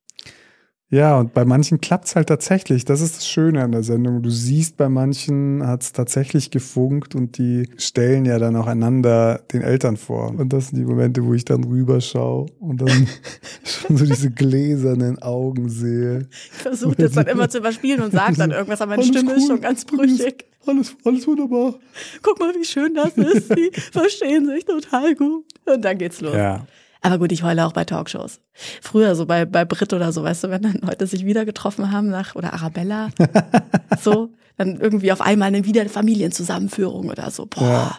Ja, 0.90 1.20
und 1.20 1.34
bei 1.34 1.44
manchen 1.44 1.82
klappt's 1.82 2.16
halt 2.16 2.30
tatsächlich. 2.30 2.86
Das 2.86 3.02
ist 3.02 3.18
das 3.18 3.28
Schöne 3.28 3.62
an 3.62 3.74
der 3.74 3.84
Sendung. 3.84 4.24
Du 4.24 4.30
siehst, 4.30 4.78
bei 4.78 4.88
manchen 4.88 5.66
hat's 5.68 5.92
tatsächlich 5.92 6.50
gefunkt 6.50 7.14
und 7.14 7.38
die 7.38 7.70
stellen 7.76 8.24
ja 8.24 8.40
dann 8.40 8.56
auch 8.56 8.68
einander 8.68 9.42
den 9.52 9.64
Eltern 9.64 9.98
vor. 9.98 10.30
Und 10.30 10.54
das 10.54 10.70
sind 10.70 10.80
die 10.80 10.86
Momente, 10.86 11.26
wo 11.26 11.34
ich 11.34 11.44
dann 11.44 11.66
rüberschaue 11.66 12.46
und 12.62 12.82
dann 12.82 13.08
schon 13.66 13.98
so 13.98 14.06
diese 14.06 14.32
gläsernen 14.32 15.22
Augen 15.22 15.68
sehe. 15.68 16.30
Ich 16.32 16.62
versuche 16.62 16.96
das 16.96 17.12
dann 17.12 17.28
immer 17.28 17.50
zu 17.50 17.58
überspielen 17.58 18.02
und 18.02 18.14
sage 18.14 18.36
dann 18.38 18.52
irgendwas, 18.52 18.80
aber 18.80 18.92
meine 18.92 19.02
Alles 19.02 19.14
Stimme 19.14 19.34
ist 19.34 19.42
cool. 19.42 19.48
schon 19.48 19.62
ganz 19.62 19.84
brüchig. 19.84 20.46
Alles, 20.66 20.96
alles 21.04 21.28
wunderbar. 21.28 21.76
Guck 22.22 22.40
mal, 22.40 22.54
wie 22.56 22.64
schön 22.64 22.94
das 22.94 23.18
ist. 23.18 23.54
Die 23.54 23.72
verstehen 23.92 24.46
sich 24.46 24.64
total 24.64 25.16
gut. 25.16 25.44
Und 25.66 25.84
dann 25.84 25.98
geht's 25.98 26.22
los. 26.22 26.34
Ja. 26.34 26.66
Aber 27.08 27.20
gut, 27.20 27.32
ich 27.32 27.42
heule 27.44 27.66
auch 27.66 27.72
bei 27.72 27.86
Talkshows. 27.86 28.42
Früher 28.82 29.16
so 29.16 29.26
bei, 29.26 29.46
bei 29.46 29.64
Brit 29.64 29.94
oder 29.94 30.12
so, 30.12 30.24
weißt 30.24 30.44
du, 30.44 30.50
wenn 30.50 30.62
dann 30.62 30.80
Leute 30.82 31.08
sich 31.08 31.24
wieder 31.26 31.46
getroffen 31.46 31.90
haben 31.92 32.10
nach, 32.10 32.36
oder 32.36 32.52
Arabella, 32.54 33.10
so, 34.02 34.34
dann 34.58 34.76
irgendwie 34.82 35.14
auf 35.14 35.22
einmal 35.22 35.48
eine 35.48 35.64
wieder 35.64 35.88
Familienzusammenführung 35.88 37.10
oder 37.10 37.32
so. 37.32 37.46
Boah, 37.46 37.62
Ja. 37.64 37.98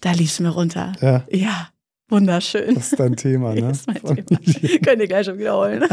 da 0.00 0.10
lief's 0.12 0.40
mir 0.40 0.48
runter. 0.48 0.94
Ja. 1.00 1.24
Ja, 1.30 1.68
wunderschön. 2.08 2.74
Das 2.74 2.90
ist 2.90 2.98
dein 2.98 3.14
Thema, 3.14 3.54
ne? 3.54 3.60
Das 3.68 3.78
ist 3.82 3.86
mein 3.86 4.26
Thema. 4.26 4.40
Könnt 4.84 5.00
ihr 5.00 5.06
gleich 5.06 5.26
schon 5.26 5.38
wiederholen. 5.38 5.84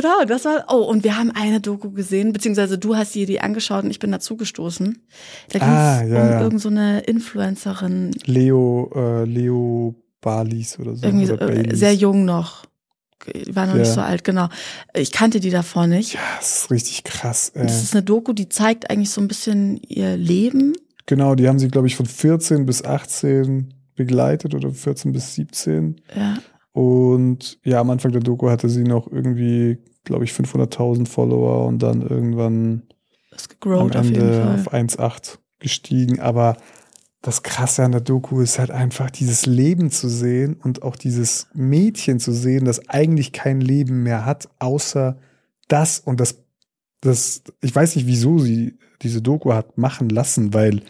Genau, 0.00 0.24
das 0.26 0.44
war. 0.44 0.64
Oh, 0.68 0.82
und 0.84 1.04
wir 1.04 1.16
haben 1.18 1.30
eine 1.30 1.60
Doku 1.60 1.90
gesehen, 1.90 2.32
beziehungsweise 2.32 2.78
du 2.78 2.96
hast 2.96 3.14
dir 3.14 3.26
die 3.26 3.40
angeschaut 3.40 3.84
und 3.84 3.90
ich 3.90 3.98
bin 3.98 4.12
dazugestoßen. 4.12 4.98
Da 5.52 5.58
ging 5.58 5.68
es 5.68 5.74
Ah, 5.74 6.02
ja, 6.04 6.22
um 6.22 6.30
ja. 6.30 6.40
irgend 6.42 6.60
so 6.60 6.68
eine 6.68 7.00
Influencerin, 7.00 8.10
Leo, 8.24 8.90
äh, 8.94 9.24
Leo 9.24 9.94
Balis 10.20 10.78
oder 10.78 10.96
so. 10.96 11.04
irgendwie 11.06 11.30
oder 11.30 11.48
äh, 11.50 11.74
sehr 11.74 11.94
jung 11.94 12.24
noch. 12.24 12.64
Die 13.34 13.54
War 13.56 13.66
noch 13.66 13.74
nicht 13.74 13.88
Ja. 13.88 13.94
so 13.94 14.00
alt, 14.02 14.24
genau. 14.24 14.48
Ich 14.94 15.10
kannte 15.10 15.40
die 15.40 15.50
davor 15.50 15.86
nicht. 15.86 16.14
Ja, 16.14 16.20
das 16.38 16.62
ist 16.62 16.70
richtig 16.70 17.04
krass. 17.04 17.50
Ey. 17.54 17.62
Das 17.64 17.82
ist 17.82 17.94
eine 17.94 18.02
Doku, 18.02 18.32
die 18.32 18.48
zeigt 18.48 18.90
eigentlich 18.90 19.10
so 19.10 19.20
ein 19.20 19.28
bisschen 19.28 19.78
ihr 19.88 20.16
Leben. 20.16 20.74
Genau, 21.06 21.34
die 21.34 21.48
haben 21.48 21.58
sie, 21.58 21.68
glaube 21.68 21.86
ich, 21.86 21.96
von 21.96 22.06
14 22.06 22.66
bis 22.66 22.84
18 22.84 23.72
begleitet 23.94 24.54
oder 24.54 24.70
14 24.70 25.12
bis 25.12 25.34
17. 25.34 26.00
Ja. 26.14 26.36
Und 26.76 27.58
ja, 27.64 27.80
am 27.80 27.88
Anfang 27.88 28.12
der 28.12 28.20
Doku 28.20 28.50
hatte 28.50 28.68
sie 28.68 28.84
noch 28.84 29.10
irgendwie, 29.10 29.78
glaube 30.04 30.24
ich, 30.24 30.32
500.000 30.32 31.08
Follower 31.08 31.64
und 31.64 31.82
dann 31.82 32.02
irgendwann 32.02 32.82
am 33.64 33.86
auf 33.86 33.94
Ende 33.94 34.42
Fall. 34.42 34.54
auf 34.56 34.74
1,8 34.74 35.38
gestiegen. 35.58 36.20
Aber 36.20 36.58
das 37.22 37.42
Krasse 37.42 37.82
an 37.82 37.92
der 37.92 38.02
Doku 38.02 38.42
ist 38.42 38.58
halt 38.58 38.70
einfach 38.70 39.10
dieses 39.10 39.46
Leben 39.46 39.90
zu 39.90 40.10
sehen 40.10 40.60
und 40.62 40.82
auch 40.82 40.96
dieses 40.96 41.46
Mädchen 41.54 42.20
zu 42.20 42.32
sehen, 42.32 42.66
das 42.66 42.90
eigentlich 42.90 43.32
kein 43.32 43.62
Leben 43.62 44.02
mehr 44.02 44.26
hat, 44.26 44.50
außer 44.58 45.16
das 45.68 45.98
und 45.98 46.20
das, 46.20 46.44
das, 47.00 47.42
ich 47.62 47.74
weiß 47.74 47.96
nicht, 47.96 48.06
wieso 48.06 48.38
sie 48.38 48.78
diese 49.00 49.22
Doku 49.22 49.54
hat 49.54 49.78
machen 49.78 50.10
lassen, 50.10 50.52
weil 50.52 50.82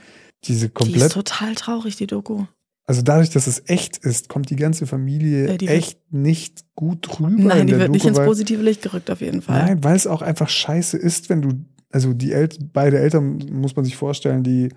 diese 0.42 0.66
Die 0.68 0.72
ist 0.72 0.74
komplett, 0.74 1.12
total 1.12 1.54
traurig, 1.54 1.94
die 1.94 2.08
Doku. 2.08 2.46
Also 2.86 3.02
dadurch, 3.02 3.30
dass 3.30 3.46
es 3.46 3.62
echt 3.66 3.98
ist, 3.98 4.28
kommt 4.28 4.48
die 4.50 4.56
ganze 4.56 4.86
Familie 4.86 5.48
Ja, 5.48 5.56
die 5.56 5.68
echt 5.68 5.98
nicht 6.12 6.64
gut 6.76 7.18
rüber. 7.20 7.42
Nein, 7.42 7.62
in 7.62 7.66
die 7.66 7.78
wird 7.78 7.90
nicht 7.90 8.04
Doku, 8.04 8.08
ins 8.10 8.18
weil- 8.18 8.26
positive 8.26 8.62
Licht 8.62 8.82
gerückt, 8.82 9.10
auf 9.10 9.20
jeden 9.20 9.42
Fall. 9.42 9.62
Nein, 9.64 9.84
weil 9.84 9.96
es 9.96 10.06
auch 10.06 10.22
einfach 10.22 10.48
scheiße 10.48 10.96
ist, 10.96 11.28
wenn 11.28 11.42
du, 11.42 11.48
also 11.90 12.12
die 12.12 12.32
El 12.32 12.48
beide 12.72 12.98
Eltern, 12.98 13.38
muss 13.52 13.74
man 13.76 13.84
sich 13.84 13.96
vorstellen, 13.96 14.42
die 14.42 14.68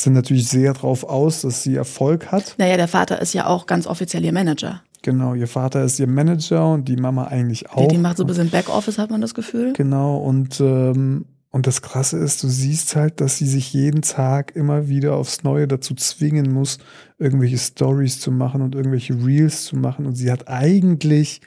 sind 0.00 0.12
natürlich 0.14 0.48
sehr 0.48 0.72
drauf 0.72 1.04
aus, 1.04 1.42
dass 1.42 1.62
sie 1.62 1.74
Erfolg 1.76 2.32
hat. 2.32 2.54
Naja, 2.58 2.76
der 2.76 2.88
Vater 2.88 3.20
ist 3.20 3.34
ja 3.34 3.46
auch 3.46 3.66
ganz 3.66 3.86
offiziell 3.86 4.24
ihr 4.24 4.32
Manager. 4.32 4.82
Genau, 5.02 5.34
ihr 5.34 5.48
Vater 5.48 5.82
ist 5.84 5.98
ihr 5.98 6.06
Manager 6.06 6.72
und 6.72 6.86
die 6.88 6.96
Mama 6.96 7.24
eigentlich 7.24 7.68
auch. 7.70 7.88
Die, 7.88 7.96
die 7.96 8.00
macht 8.00 8.16
so 8.18 8.22
ein 8.24 8.28
bisschen 8.28 8.50
Backoffice, 8.50 8.98
hat 8.98 9.10
man 9.10 9.20
das 9.20 9.34
Gefühl. 9.34 9.72
Genau, 9.72 10.16
und, 10.18 10.60
ähm, 10.60 11.24
und 11.52 11.66
das 11.68 11.80
Krasse 11.82 12.18
ist, 12.18 12.42
du 12.42 12.48
siehst 12.48 12.96
halt, 12.96 13.20
dass 13.20 13.38
sie 13.38 13.46
sich 13.46 13.72
jeden 13.72 14.02
Tag 14.02 14.56
immer 14.56 14.88
wieder 14.88 15.14
aufs 15.14 15.44
Neue 15.44 15.68
dazu 15.68 15.94
zwingen 15.94 16.52
muss, 16.52 16.78
irgendwelche 17.18 17.58
Stories 17.58 18.18
zu 18.20 18.32
machen 18.32 18.62
und 18.62 18.74
irgendwelche 18.74 19.14
Reels 19.24 19.64
zu 19.66 19.76
machen. 19.76 20.06
Und 20.06 20.14
sie 20.16 20.32
hat 20.32 20.48
eigentlich, 20.48 21.40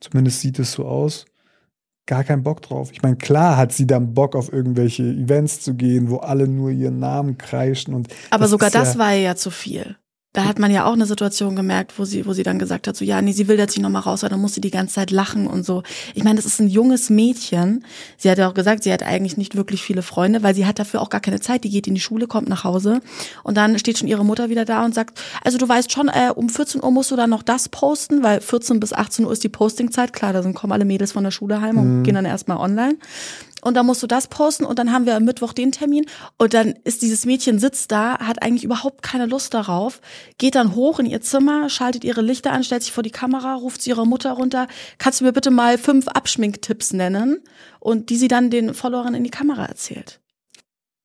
zumindest 0.00 0.40
sieht 0.40 0.58
es 0.58 0.72
so 0.72 0.86
aus, 0.86 1.26
gar 2.06 2.24
keinen 2.24 2.42
Bock 2.42 2.62
drauf. 2.62 2.90
Ich 2.92 3.02
meine, 3.02 3.16
klar 3.16 3.56
hat 3.58 3.72
sie 3.72 3.86
dann 3.86 4.14
Bock 4.14 4.34
auf 4.34 4.50
irgendwelche 4.52 5.02
Events 5.02 5.60
zu 5.60 5.74
gehen, 5.74 6.08
wo 6.08 6.18
alle 6.18 6.48
nur 6.48 6.70
ihren 6.70 6.98
Namen 7.00 7.36
kreischen 7.36 7.92
und 7.94 8.08
Aber 8.30 8.44
Das 8.44 8.50
sogar 8.52 8.68
ist 8.68 8.74
ja- 8.74 8.80
das 8.84 8.96
war 8.98 9.12
ja 9.12 9.36
zu 9.36 9.50
viel. 9.50 9.96
Da 10.34 10.44
hat 10.44 10.58
man 10.58 10.70
ja 10.70 10.84
auch 10.84 10.92
eine 10.92 11.06
Situation 11.06 11.56
gemerkt, 11.56 11.98
wo 11.98 12.04
sie, 12.04 12.26
wo 12.26 12.34
sie 12.34 12.42
dann 12.42 12.58
gesagt 12.58 12.86
hat, 12.86 12.94
so, 12.94 13.04
ja, 13.04 13.22
nee, 13.22 13.32
sie 13.32 13.48
will 13.48 13.56
jetzt 13.58 13.76
nicht 13.76 13.82
nochmal 13.82 14.02
raus, 14.02 14.22
weil 14.22 14.28
dann 14.28 14.40
muss 14.40 14.54
sie 14.54 14.60
die 14.60 14.70
ganze 14.70 14.96
Zeit 14.96 15.10
lachen 15.10 15.46
und 15.46 15.64
so. 15.64 15.82
Ich 16.14 16.22
meine, 16.22 16.36
das 16.36 16.44
ist 16.44 16.60
ein 16.60 16.68
junges 16.68 17.08
Mädchen. 17.08 17.82
Sie 18.18 18.30
hat 18.30 18.36
ja 18.36 18.46
auch 18.48 18.52
gesagt, 18.52 18.82
sie 18.82 18.92
hat 18.92 19.02
eigentlich 19.02 19.38
nicht 19.38 19.56
wirklich 19.56 19.82
viele 19.82 20.02
Freunde, 20.02 20.42
weil 20.42 20.54
sie 20.54 20.66
hat 20.66 20.78
dafür 20.78 21.00
auch 21.00 21.08
gar 21.08 21.22
keine 21.22 21.40
Zeit. 21.40 21.64
Die 21.64 21.70
geht 21.70 21.86
in 21.86 21.94
die 21.94 22.00
Schule, 22.00 22.26
kommt 22.26 22.48
nach 22.48 22.62
Hause 22.62 23.00
und 23.42 23.56
dann 23.56 23.78
steht 23.78 23.98
schon 23.98 24.06
ihre 24.06 24.24
Mutter 24.24 24.50
wieder 24.50 24.66
da 24.66 24.84
und 24.84 24.94
sagt, 24.94 25.18
also 25.42 25.56
du 25.56 25.66
weißt 25.66 25.90
schon, 25.90 26.08
äh, 26.08 26.30
um 26.34 26.50
14 26.50 26.82
Uhr 26.82 26.90
musst 26.90 27.10
du 27.10 27.16
dann 27.16 27.30
noch 27.30 27.42
das 27.42 27.70
posten, 27.70 28.22
weil 28.22 28.42
14 28.42 28.80
bis 28.80 28.92
18 28.92 29.24
Uhr 29.24 29.32
ist 29.32 29.44
die 29.44 29.48
Postingzeit. 29.48 30.12
Klar, 30.12 30.34
da 30.34 30.42
sind, 30.42 30.54
kommen 30.54 30.74
alle 30.74 30.84
Mädels 30.84 31.12
von 31.12 31.24
der 31.24 31.30
Schule 31.30 31.62
heim 31.62 31.78
und 31.78 32.02
gehen 32.02 32.14
dann 32.14 32.26
erstmal 32.26 32.58
online. 32.58 32.96
Und 33.62 33.74
dann 33.74 33.86
musst 33.86 34.02
du 34.02 34.06
das 34.06 34.28
posten 34.28 34.64
und 34.64 34.78
dann 34.78 34.92
haben 34.92 35.06
wir 35.06 35.16
am 35.16 35.24
Mittwoch 35.24 35.52
den 35.52 35.72
Termin 35.72 36.06
und 36.36 36.54
dann 36.54 36.74
ist 36.84 37.02
dieses 37.02 37.26
Mädchen 37.26 37.58
sitzt 37.58 37.90
da, 37.90 38.18
hat 38.18 38.42
eigentlich 38.42 38.64
überhaupt 38.64 39.02
keine 39.02 39.26
Lust 39.26 39.52
darauf, 39.52 40.00
geht 40.38 40.54
dann 40.54 40.74
hoch 40.76 41.00
in 41.00 41.06
ihr 41.06 41.20
Zimmer, 41.20 41.68
schaltet 41.68 42.04
ihre 42.04 42.22
Lichter 42.22 42.52
an, 42.52 42.62
stellt 42.62 42.82
sich 42.82 42.92
vor 42.92 43.02
die 43.02 43.10
Kamera, 43.10 43.54
ruft 43.54 43.82
zu 43.82 43.90
ihrer 43.90 44.04
Mutter 44.04 44.32
runter, 44.32 44.68
kannst 44.98 45.20
du 45.20 45.24
mir 45.24 45.32
bitte 45.32 45.50
mal 45.50 45.76
fünf 45.76 46.06
Abschminktipps 46.06 46.92
nennen 46.92 47.40
und 47.80 48.10
die 48.10 48.16
sie 48.16 48.28
dann 48.28 48.50
den 48.50 48.74
Followern 48.74 49.14
in 49.14 49.24
die 49.24 49.30
Kamera 49.30 49.66
erzählt. 49.66 50.20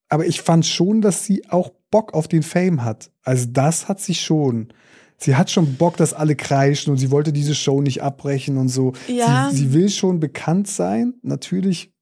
Aber 0.10 0.28
ich 0.28 0.42
fand 0.42 0.66
schon, 0.66 1.02
dass 1.02 1.26
sie 1.26 1.50
auch 1.50 1.72
Bock 1.89 2.13
auf 2.13 2.28
den 2.28 2.44
Fame 2.44 2.84
hat. 2.84 3.10
Also 3.24 3.48
das 3.50 3.88
hat 3.88 4.00
sie 4.00 4.13
schon. 4.13 4.72
Sie 5.18 5.36
hat 5.36 5.50
schon 5.50 5.76
Bock, 5.76 5.98
dass 5.98 6.13
alle 6.13 6.36
kreischen 6.36 6.92
und 6.92 6.98
sie 6.98 7.10
wollte 7.10 7.32
diese 7.32 7.56
Show 7.56 7.82
nicht 7.82 8.04
abbrechen 8.04 8.58
und 8.58 8.68
so. 8.68 8.94
Ja. 9.08 9.50
Sie, 9.50 9.58
sie 9.58 9.74
will 9.74 9.89
schon 9.89 10.20
bekannt 10.20 10.68
sein. 10.68 11.13
Natürlich 11.22 11.93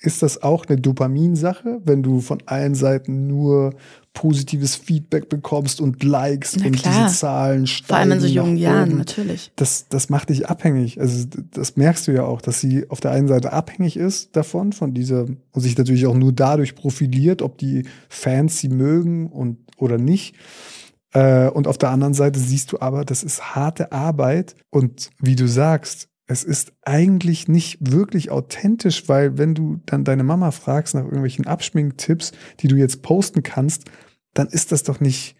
ist 0.00 0.22
das 0.22 0.42
auch 0.42 0.66
eine 0.66 0.80
Dopaminsache, 0.80 1.80
wenn 1.84 2.02
du 2.02 2.20
von 2.20 2.42
allen 2.46 2.74
Seiten 2.74 3.26
nur 3.26 3.74
positives 4.12 4.76
Feedback 4.76 5.28
bekommst 5.28 5.80
und 5.80 6.02
Likes 6.02 6.56
Na 6.56 6.66
und 6.66 6.72
klar. 6.72 7.04
diese 7.06 7.18
Zahlen 7.18 7.66
steigen. 7.66 7.86
Vor 7.86 7.96
allem 7.96 8.12
in 8.12 8.20
so 8.20 8.26
jungen 8.26 8.56
Jahren, 8.56 8.96
natürlich. 8.96 9.52
Das, 9.56 9.88
das 9.88 10.08
macht 10.08 10.30
dich 10.30 10.48
abhängig. 10.48 11.00
Also 11.00 11.26
das 11.52 11.76
merkst 11.76 12.06
du 12.06 12.12
ja 12.12 12.24
auch, 12.24 12.40
dass 12.40 12.60
sie 12.60 12.88
auf 12.90 13.00
der 13.00 13.10
einen 13.10 13.28
Seite 13.28 13.52
abhängig 13.52 13.96
ist 13.96 14.36
davon, 14.36 14.72
von 14.72 14.94
dieser, 14.94 15.26
und 15.52 15.60
sich 15.60 15.76
natürlich 15.76 16.06
auch 16.06 16.16
nur 16.16 16.32
dadurch 16.32 16.74
profiliert, 16.74 17.42
ob 17.42 17.58
die 17.58 17.84
Fans 18.08 18.58
sie 18.58 18.68
mögen 18.68 19.28
und 19.28 19.58
oder 19.76 19.98
nicht. 19.98 20.36
Äh, 21.12 21.48
und 21.48 21.66
auf 21.66 21.78
der 21.78 21.90
anderen 21.90 22.14
Seite 22.14 22.38
siehst 22.38 22.72
du 22.72 22.80
aber, 22.80 23.04
das 23.04 23.22
ist 23.22 23.54
harte 23.54 23.92
Arbeit. 23.92 24.54
Und 24.70 25.10
wie 25.20 25.36
du 25.36 25.48
sagst, 25.48 26.08
es 26.30 26.44
ist 26.44 26.72
eigentlich 26.82 27.48
nicht 27.48 27.78
wirklich 27.80 28.30
authentisch, 28.30 29.08
weil 29.08 29.38
wenn 29.38 29.54
du 29.54 29.80
dann 29.86 30.04
deine 30.04 30.22
Mama 30.24 30.50
fragst 30.50 30.94
nach 30.94 31.02
irgendwelchen 31.02 31.46
Abschminktipps, 31.46 32.32
die 32.60 32.68
du 32.68 32.76
jetzt 32.76 33.02
posten 33.02 33.42
kannst, 33.42 33.84
dann 34.34 34.46
ist 34.46 34.70
das 34.70 34.82
doch 34.82 35.00
nicht 35.00 35.36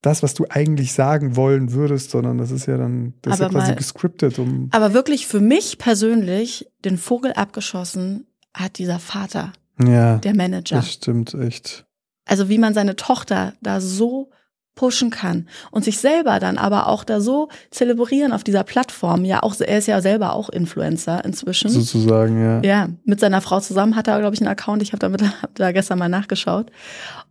das, 0.00 0.22
was 0.22 0.34
du 0.34 0.46
eigentlich 0.48 0.94
sagen 0.94 1.36
wollen 1.36 1.72
würdest, 1.72 2.10
sondern 2.10 2.38
das 2.38 2.50
ist 2.50 2.66
ja 2.66 2.76
dann, 2.78 3.14
das 3.22 3.34
ist 3.34 3.40
ja 3.40 3.48
quasi 3.50 3.68
mal- 3.72 3.76
gescriptet, 3.76 4.38
um 4.38 4.68
Aber 4.72 4.94
wirklich 4.94 5.26
für 5.26 5.40
mich 5.40 5.78
persönlich 5.78 6.66
den 6.84 6.96
Vogel 6.98 7.34
abgeschossen 7.34 8.26
hat 8.54 8.78
dieser 8.78 8.98
Vater, 8.98 9.52
ja, 9.80 10.16
der 10.18 10.34
Manager. 10.34 10.76
das 10.76 10.92
stimmt 10.92 11.34
echt. 11.34 11.86
Also 12.24 12.48
wie 12.48 12.58
man 12.58 12.72
seine 12.74 12.96
Tochter 12.96 13.52
da 13.60 13.80
so 13.80 14.30
pushen 14.74 15.10
kann 15.10 15.48
und 15.70 15.84
sich 15.84 15.98
selber 15.98 16.38
dann 16.40 16.56
aber 16.56 16.88
auch 16.88 17.04
da 17.04 17.20
so 17.20 17.48
zelebrieren 17.70 18.32
auf 18.32 18.42
dieser 18.42 18.64
Plattform. 18.64 19.24
Ja, 19.24 19.42
auch 19.42 19.54
er 19.60 19.78
ist 19.78 19.86
ja 19.86 20.00
selber 20.00 20.32
auch 20.34 20.48
Influencer 20.48 21.24
inzwischen. 21.24 21.68
Sozusagen, 21.68 22.42
ja. 22.42 22.62
Ja, 22.62 22.88
mit 23.04 23.20
seiner 23.20 23.40
Frau 23.42 23.60
zusammen 23.60 23.96
hat 23.96 24.08
er, 24.08 24.18
glaube 24.20 24.34
ich, 24.34 24.40
einen 24.40 24.50
Account. 24.50 24.82
Ich 24.82 24.92
habe 24.92 25.00
damit 25.00 25.22
hab 25.42 25.54
da 25.54 25.72
gestern 25.72 25.98
mal 25.98 26.08
nachgeschaut 26.08 26.70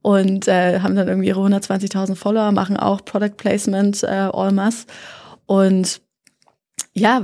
und 0.01 0.47
äh, 0.47 0.80
haben 0.82 0.95
dann 0.95 1.08
irgendwie 1.08 1.30
ihre 1.30 1.41
120.000 1.41 2.15
Follower, 2.15 2.51
machen 2.51 2.77
auch 2.77 3.04
Product 3.04 3.38
Placement 3.38 4.04
äh, 4.04 4.30
Allmas 4.32 4.86
und 5.45 6.01
ja, 6.93 7.23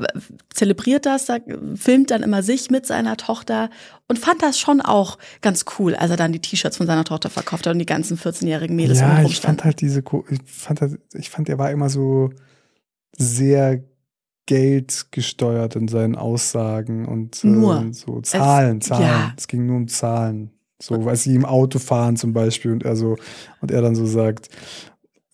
zelebriert 0.53 1.05
das, 1.05 1.25
da, 1.25 1.39
filmt 1.75 2.11
dann 2.11 2.23
immer 2.23 2.41
sich 2.41 2.69
mit 2.69 2.85
seiner 2.85 3.17
Tochter 3.17 3.69
und 4.07 4.17
fand 4.17 4.41
das 4.41 4.57
schon 4.57 4.79
auch 4.79 5.17
ganz 5.41 5.65
cool, 5.77 5.93
als 5.95 6.09
er 6.09 6.17
dann 6.17 6.31
die 6.31 6.39
T-Shirts 6.39 6.77
von 6.77 6.87
seiner 6.87 7.03
Tochter 7.03 7.29
verkauft 7.29 7.67
hat 7.67 7.73
und 7.73 7.79
die 7.79 7.85
ganzen 7.85 8.17
14-jährigen 8.17 8.75
Mädels 8.75 8.99
Ja, 8.99 9.19
ihn 9.19 9.25
ich 9.25 9.41
fand 9.41 9.65
halt 9.65 9.81
diese, 9.81 9.99
ich 10.29 10.41
fand, 10.45 10.81
halt, 10.81 10.99
ich 11.13 11.29
fand, 11.29 11.49
er 11.49 11.57
war 11.57 11.71
immer 11.71 11.89
so 11.89 12.29
sehr 13.17 13.83
geldgesteuert 14.45 15.75
in 15.75 15.89
seinen 15.89 16.15
Aussagen 16.15 17.05
und 17.05 17.43
Nur. 17.43 17.77
ähm, 17.77 17.93
so 17.93 18.21
Zahlen, 18.21 18.79
Zahlen. 18.79 19.03
ja. 19.03 19.33
Es 19.37 19.47
ging 19.47 19.65
nur 19.65 19.75
um 19.75 19.87
Zahlen. 19.89 20.51
So, 20.81 21.05
weil 21.05 21.15
sie 21.15 21.33
im 21.33 21.43
Auto 21.43 21.79
fahren 21.79 22.17
zum 22.17 22.33
Beispiel 22.33 22.71
und 22.71 22.83
er 22.83 22.95
so, 22.95 23.17
und 23.61 23.71
er 23.71 23.81
dann 23.81 23.95
so 23.95 24.05
sagt, 24.05 24.49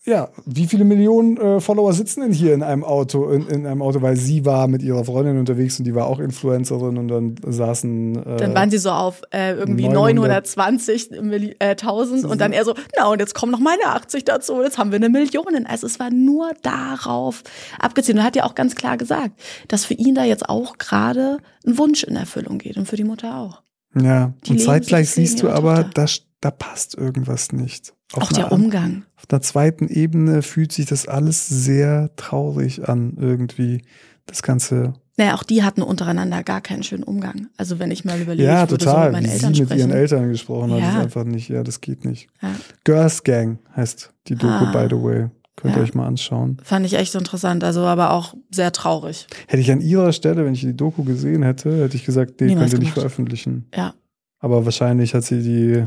ja, 0.06 0.28
wie 0.44 0.66
viele 0.66 0.84
Millionen 0.84 1.38
äh, 1.38 1.60
Follower 1.60 1.94
sitzen 1.94 2.20
denn 2.20 2.32
hier 2.32 2.52
in 2.52 2.62
einem 2.62 2.84
Auto, 2.84 3.30
in, 3.30 3.46
in 3.46 3.66
einem 3.66 3.80
Auto, 3.80 4.02
weil 4.02 4.16
sie 4.16 4.44
war 4.44 4.68
mit 4.68 4.82
ihrer 4.82 5.02
Freundin 5.04 5.38
unterwegs 5.38 5.78
und 5.78 5.86
die 5.86 5.94
war 5.94 6.06
auch 6.06 6.18
Influencerin 6.18 6.98
und 6.98 7.08
dann 7.08 7.36
saßen. 7.42 8.16
Äh, 8.16 8.36
Dann 8.36 8.54
waren 8.54 8.70
sie 8.70 8.76
so 8.76 8.90
auf 8.90 9.22
äh, 9.30 9.54
irgendwie 9.54 9.88
900. 9.88 10.46
920.000 10.46 11.56
äh, 11.58 11.70
1000 11.70 12.24
und 12.26 12.40
dann 12.40 12.52
eher 12.52 12.66
so, 12.66 12.74
na 12.98 13.08
und 13.08 13.20
jetzt 13.20 13.34
kommen 13.34 13.50
noch 13.50 13.60
meine 13.60 13.86
80 13.86 14.24
dazu, 14.24 14.62
jetzt 14.62 14.76
haben 14.76 14.90
wir 14.90 14.96
eine 14.96 15.08
Million. 15.08 15.66
Also 15.66 15.86
es 15.86 15.98
war 15.98 16.10
nur 16.10 16.52
darauf 16.62 17.42
abgezielt. 17.78 18.16
Und 18.16 18.22
er 18.22 18.26
hat 18.26 18.36
ja 18.36 18.44
auch 18.44 18.54
ganz 18.54 18.74
klar 18.74 18.98
gesagt, 18.98 19.40
dass 19.68 19.86
für 19.86 19.94
ihn 19.94 20.14
da 20.14 20.24
jetzt 20.24 20.48
auch 20.48 20.76
gerade 20.76 21.38
ein 21.66 21.78
Wunsch 21.78 22.04
in 22.04 22.16
Erfüllung 22.16 22.58
geht 22.58 22.76
und 22.76 22.86
für 22.86 22.96
die 22.96 23.04
Mutter 23.04 23.38
auch. 23.38 23.62
ja, 23.98 24.34
die 24.44 24.52
und 24.52 24.58
zeitgleich 24.60 25.08
siehst 25.10 25.42
du 25.42 25.48
aber, 25.48 25.84
da, 25.94 26.04
da 26.40 26.50
passt 26.50 26.94
irgendwas 26.94 27.52
nicht. 27.52 27.94
Auf 28.16 28.24
auch 28.24 28.32
der 28.32 28.52
Umgang. 28.52 29.04
Auf 29.16 29.24
einer 29.30 29.40
zweiten 29.42 29.88
Ebene 29.88 30.42
fühlt 30.42 30.72
sich 30.72 30.86
das 30.86 31.06
alles 31.08 31.46
sehr 31.48 32.10
traurig 32.16 32.88
an, 32.88 33.14
irgendwie. 33.18 33.82
Das 34.26 34.42
Ganze. 34.42 34.94
Naja, 35.16 35.34
auch 35.34 35.42
die 35.42 35.62
hatten 35.62 35.82
untereinander 35.82 36.42
gar 36.42 36.60
keinen 36.60 36.82
schönen 36.82 37.02
Umgang. 37.04 37.48
Also 37.56 37.78
wenn 37.78 37.90
ich 37.90 38.04
mal 38.04 38.18
überlege, 38.20 38.48
ja, 38.48 38.64
ich 38.64 38.70
würde 38.70 38.84
total. 38.84 38.94
so 38.96 39.02
mit 39.04 39.12
meinen 39.12 39.26
Wie 39.26 39.30
Eltern 39.30 39.54
sie 39.54 39.60
mit 39.60 39.68
sprechen. 39.68 39.88
ihren 39.90 39.98
Eltern 39.98 40.28
gesprochen 40.30 40.72
hat, 40.72 40.80
Ja. 40.80 40.88
ist 40.90 40.96
einfach 40.96 41.24
nicht, 41.24 41.48
ja, 41.50 41.62
das 41.62 41.80
geht 41.82 42.04
nicht. 42.04 42.28
Ja. 42.42 42.50
Girls 42.84 43.22
Gang 43.22 43.58
heißt 43.76 44.12
die 44.28 44.34
Doku, 44.34 44.48
Ah. 44.64 44.72
by 44.72 44.86
the 44.94 45.02
way. 45.02 45.26
Könnt 45.56 45.74
ihr 45.74 45.78
Ja. 45.78 45.84
euch 45.84 45.94
mal 45.94 46.06
anschauen. 46.08 46.56
Fand 46.64 46.84
ich 46.84 46.94
echt 46.94 47.14
interessant, 47.14 47.62
also 47.62 47.82
aber 47.82 48.10
auch 48.12 48.34
sehr 48.50 48.72
traurig. 48.72 49.28
Hätte 49.46 49.60
ich 49.60 49.70
an 49.70 49.80
ihrer 49.82 50.12
Stelle, 50.12 50.44
wenn 50.44 50.54
ich 50.54 50.62
die 50.62 50.74
Doku 50.76 51.04
gesehen 51.04 51.42
hätte, 51.44 51.84
hätte 51.84 51.96
ich 51.96 52.04
gesagt, 52.04 52.40
nee, 52.40 52.48
Niemals 52.48 52.72
könnt 52.72 52.82
ihr 52.82 52.86
nicht 52.86 52.94
veröffentlichen. 52.94 53.66
Ja, 53.76 53.94
Aber 54.40 54.64
wahrscheinlich 54.64 55.14
hat 55.14 55.22
sie 55.24 55.42
die, 55.42 55.84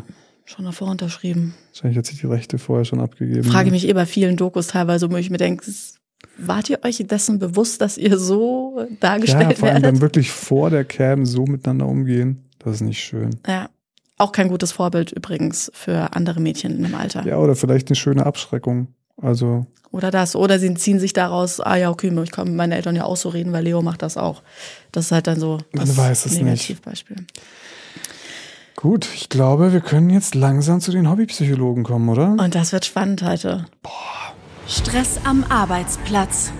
schon 0.47 0.65
davor 0.65 0.89
unterschrieben. 0.89 1.53
wahrscheinlich 1.71 1.97
hat 1.97 2.05
sie 2.05 2.15
die 2.15 2.25
Rechte 2.25 2.57
vorher 2.57 2.85
schon 2.85 2.99
abgegeben. 3.01 3.43
Frage 3.43 3.69
mich 3.71 3.87
eh 3.87 3.93
bei 3.93 4.05
vielen 4.05 4.37
Dokus 4.37 4.67
teilweise, 4.67 5.11
wo 5.11 5.17
ich 5.17 5.29
mir 5.29 5.37
denke, 5.37 5.65
wart 6.37 6.69
ihr 6.69 6.79
euch 6.83 6.97
dessen 7.05 7.37
bewusst, 7.37 7.81
dass 7.81 7.97
ihr 7.97 8.17
so 8.17 8.75
Ja, 8.79 8.87
dargestellt 8.99 9.57
vor 9.57 9.67
allem 9.67 9.75
dann 9.75 9.83
werdet? 9.83 10.01
wirklich 10.01 10.31
vor 10.31 10.69
der 10.69 10.85
Cam 10.85 11.25
so 11.25 11.45
miteinander 11.45 11.85
umgehen. 11.85 12.45
Das 12.59 12.75
ist 12.75 12.81
nicht 12.81 13.03
schön. 13.03 13.31
Ja. 13.45 13.69
Auch 14.19 14.31
kein 14.31 14.47
gutes 14.47 14.71
Vorbild 14.71 15.11
übrigens 15.11 15.69
für 15.75 16.13
andere 16.15 16.39
Mädchen 16.39 16.75
in 16.75 16.81
dem 16.83 16.95
Alter. 16.95 17.23
Ja, 17.27 17.37
oder 17.37 17.55
vielleicht 17.55 17.89
eine 17.89 17.95
schöne 17.95 18.25
Abschreckung. 18.25 18.87
Also, 19.21 19.67
Oder 19.91 20.09
das. 20.11 20.35
Oder 20.35 20.57
sie 20.59 20.73
ziehen 20.75 20.99
sich 20.99 21.13
daraus, 21.13 21.59
ah 21.59 21.75
ja, 21.75 21.89
okay, 21.91 22.11
ich 22.23 22.31
kann 22.31 22.47
mit 22.47 22.55
meinen 22.57 22.71
Eltern 22.71 22.95
ja 22.95 23.03
auch 23.03 23.17
so 23.17 23.29
reden, 23.29 23.51
weil 23.51 23.63
Leo 23.63 23.81
macht 23.81 24.01
das 24.01 24.17
auch. 24.17 24.41
Das 24.91 25.05
ist 25.05 25.11
halt 25.11 25.27
dann 25.27 25.39
so 25.39 25.59
Man 25.71 25.95
weiß 25.97 26.25
es 26.25 26.39
nicht. 26.41 26.77
Gut, 28.79 29.09
ich 29.15 29.29
glaube, 29.29 29.73
wir 29.73 29.79
können 29.79 30.11
jetzt 30.11 30.35
langsam 30.35 30.79
zu 30.81 30.91
den 30.91 31.09
Hobbypsychologen 31.09 31.83
kommen, 31.83 32.09
oder? 32.09 32.35
Und 32.37 32.53
das 32.53 32.71
wird 32.71 32.85
spannend 32.85 33.23
heute. 33.23 33.65
Stress 34.67 35.19
am 35.23 35.43
Arbeitsplatz. 35.49 36.51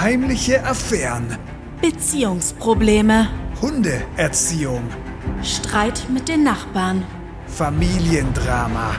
Heimliche 0.00 0.64
Affären, 0.64 1.36
Beziehungsprobleme. 1.82 3.28
Hundeerziehung, 3.60 4.84
Streit 5.42 6.06
mit 6.10 6.28
den 6.28 6.44
Nachbarn. 6.44 7.04
Familiendrama. 7.46 8.96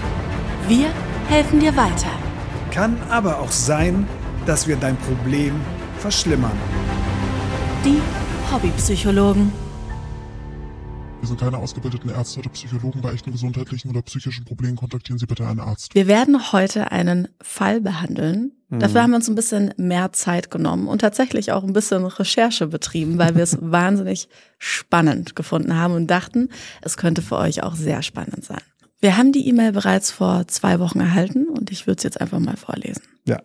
Wir 0.68 0.90
helfen 1.30 1.60
dir 1.60 1.76
weiter. 1.76 2.12
Kann 2.70 2.96
aber 3.10 3.40
auch 3.40 3.52
sein, 3.52 4.08
dass 4.46 4.68
wir 4.68 4.76
dein 4.76 4.98
Problem 4.98 5.60
verschlimmern. 5.98 6.58
Die 7.84 8.00
Hobbypsychologen. 8.54 9.67
Wir 11.20 11.28
sind 11.28 11.40
keine 11.40 11.58
ausgebildeten 11.58 12.10
Ärzte 12.10 12.40
oder 12.40 12.50
Psychologen. 12.50 13.02
Bei 13.02 13.12
echten 13.12 13.32
gesundheitlichen 13.32 13.90
oder 13.90 14.02
psychischen 14.04 14.46
Problemen 14.46 14.76
kontaktieren 14.76 15.18
Sie 15.18 15.26
bitte 15.26 15.48
einen 15.48 15.60
Arzt. 15.60 15.96
Wir 15.96 16.08
werden 16.08 16.52
heute 16.52 16.92
einen 16.92 17.28
Fall 17.42 17.82
behandeln. 17.82 18.54
Dafür 18.70 19.04
haben 19.04 19.12
wir 19.12 19.16
uns 19.16 19.30
ein 19.30 19.36
bisschen 19.36 19.74
mehr 19.78 20.12
Zeit 20.12 20.52
genommen 20.52 20.90
und 20.90 21.00
tatsächlich 21.00 21.54
auch 21.54 21.64
ein 21.64 21.72
bisschen 21.72 22.06
Recherche 22.06 22.68
betrieben, 22.68 23.18
weil 23.18 23.36
wir 23.36 23.44
es 23.44 23.58
wahnsinnig 23.62 24.28
spannend 24.58 25.38
gefunden 25.38 25.76
haben 25.76 25.94
und 25.94 26.08
dachten, 26.08 26.50
es 26.82 26.98
könnte 26.98 27.22
für 27.22 27.38
euch 27.38 27.64
auch 27.64 27.76
sehr 27.76 28.04
spannend 28.04 28.44
sein. 28.44 28.62
Wir 29.00 29.16
haben 29.16 29.32
die 29.32 29.48
E-Mail 29.48 29.72
bereits 29.72 30.12
vor 30.12 30.48
zwei 30.48 30.80
Wochen 30.80 31.00
erhalten 31.00 31.48
und 31.48 31.72
ich 31.72 31.88
würde 31.88 31.98
es 31.98 32.04
jetzt 32.04 32.20
einfach 32.20 32.40
mal 32.40 32.58
vorlesen. 32.58 33.04
Ja. 33.26 33.42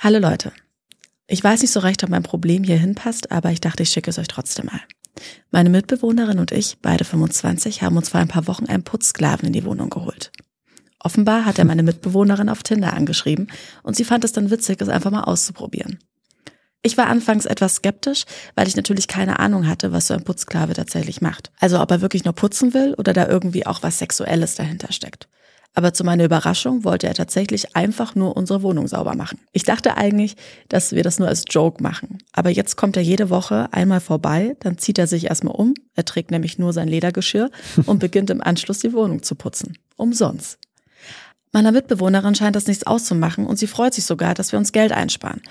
Hallo 0.00 0.18
Leute. 0.18 0.52
Ich 1.26 1.44
weiß 1.44 1.60
nicht 1.60 1.72
so 1.72 1.80
recht, 1.80 2.02
ob 2.02 2.10
mein 2.10 2.22
Problem 2.22 2.64
hier 2.64 2.78
hinpasst, 2.78 3.30
aber 3.30 3.50
ich 3.52 3.60
dachte, 3.60 3.82
ich 3.82 3.90
schicke 3.90 4.08
es 4.08 4.18
euch 4.18 4.28
trotzdem 4.28 4.66
mal. 4.66 4.80
Meine 5.50 5.70
Mitbewohnerin 5.70 6.38
und 6.38 6.52
ich, 6.52 6.78
beide 6.80 7.04
25, 7.04 7.82
haben 7.82 7.96
uns 7.96 8.08
vor 8.08 8.20
ein 8.20 8.28
paar 8.28 8.46
Wochen 8.46 8.66
einen 8.66 8.84
Putzsklaven 8.84 9.46
in 9.46 9.52
die 9.52 9.64
Wohnung 9.64 9.90
geholt. 9.90 10.32
Offenbar 10.98 11.46
hat 11.46 11.58
er 11.58 11.64
meine 11.64 11.82
Mitbewohnerin 11.82 12.48
auf 12.48 12.62
Tinder 12.62 12.92
angeschrieben 12.92 13.48
und 13.82 13.96
sie 13.96 14.04
fand 14.04 14.24
es 14.24 14.32
dann 14.32 14.50
witzig, 14.50 14.80
es 14.80 14.88
einfach 14.88 15.10
mal 15.10 15.24
auszuprobieren. 15.24 15.98
Ich 16.82 16.96
war 16.96 17.08
anfangs 17.08 17.44
etwas 17.44 17.76
skeptisch, 17.76 18.24
weil 18.54 18.66
ich 18.66 18.76
natürlich 18.76 19.06
keine 19.06 19.38
Ahnung 19.38 19.66
hatte, 19.66 19.92
was 19.92 20.06
so 20.06 20.14
ein 20.14 20.24
Putzsklave 20.24 20.72
tatsächlich 20.72 21.20
macht. 21.20 21.50
Also 21.58 21.80
ob 21.80 21.90
er 21.90 22.00
wirklich 22.00 22.24
nur 22.24 22.34
putzen 22.34 22.72
will 22.72 22.94
oder 22.96 23.12
da 23.12 23.28
irgendwie 23.28 23.66
auch 23.66 23.82
was 23.82 23.98
Sexuelles 23.98 24.54
dahinter 24.54 24.92
steckt. 24.92 25.28
Aber 25.74 25.92
zu 25.92 26.02
meiner 26.02 26.24
Überraschung 26.24 26.84
wollte 26.84 27.06
er 27.06 27.14
tatsächlich 27.14 27.76
einfach 27.76 28.14
nur 28.14 28.36
unsere 28.36 28.62
Wohnung 28.62 28.88
sauber 28.88 29.14
machen. 29.14 29.38
Ich 29.52 29.62
dachte 29.62 29.96
eigentlich, 29.96 30.36
dass 30.68 30.92
wir 30.92 31.04
das 31.04 31.18
nur 31.18 31.28
als 31.28 31.44
Joke 31.48 31.82
machen. 31.82 32.18
Aber 32.32 32.50
jetzt 32.50 32.76
kommt 32.76 32.96
er 32.96 33.02
jede 33.02 33.30
Woche 33.30 33.68
einmal 33.72 34.00
vorbei, 34.00 34.56
dann 34.60 34.78
zieht 34.78 34.98
er 34.98 35.06
sich 35.06 35.26
erstmal 35.26 35.54
um, 35.54 35.74
er 35.94 36.04
trägt 36.04 36.32
nämlich 36.32 36.58
nur 36.58 36.72
sein 36.72 36.88
Ledergeschirr 36.88 37.50
und 37.86 38.00
beginnt 38.00 38.30
im 38.30 38.42
Anschluss 38.42 38.80
die 38.80 38.92
Wohnung 38.92 39.22
zu 39.22 39.34
putzen. 39.36 39.78
Umsonst. 39.96 40.58
Meiner 41.52 41.72
Mitbewohnerin 41.72 42.34
scheint 42.34 42.54
das 42.54 42.66
nichts 42.66 42.86
auszumachen 42.86 43.46
und 43.46 43.56
sie 43.56 43.66
freut 43.66 43.94
sich 43.94 44.04
sogar, 44.04 44.34
dass 44.34 44.52
wir 44.52 44.58
uns 44.58 44.72
Geld 44.72 44.92
einsparen. 44.92 45.42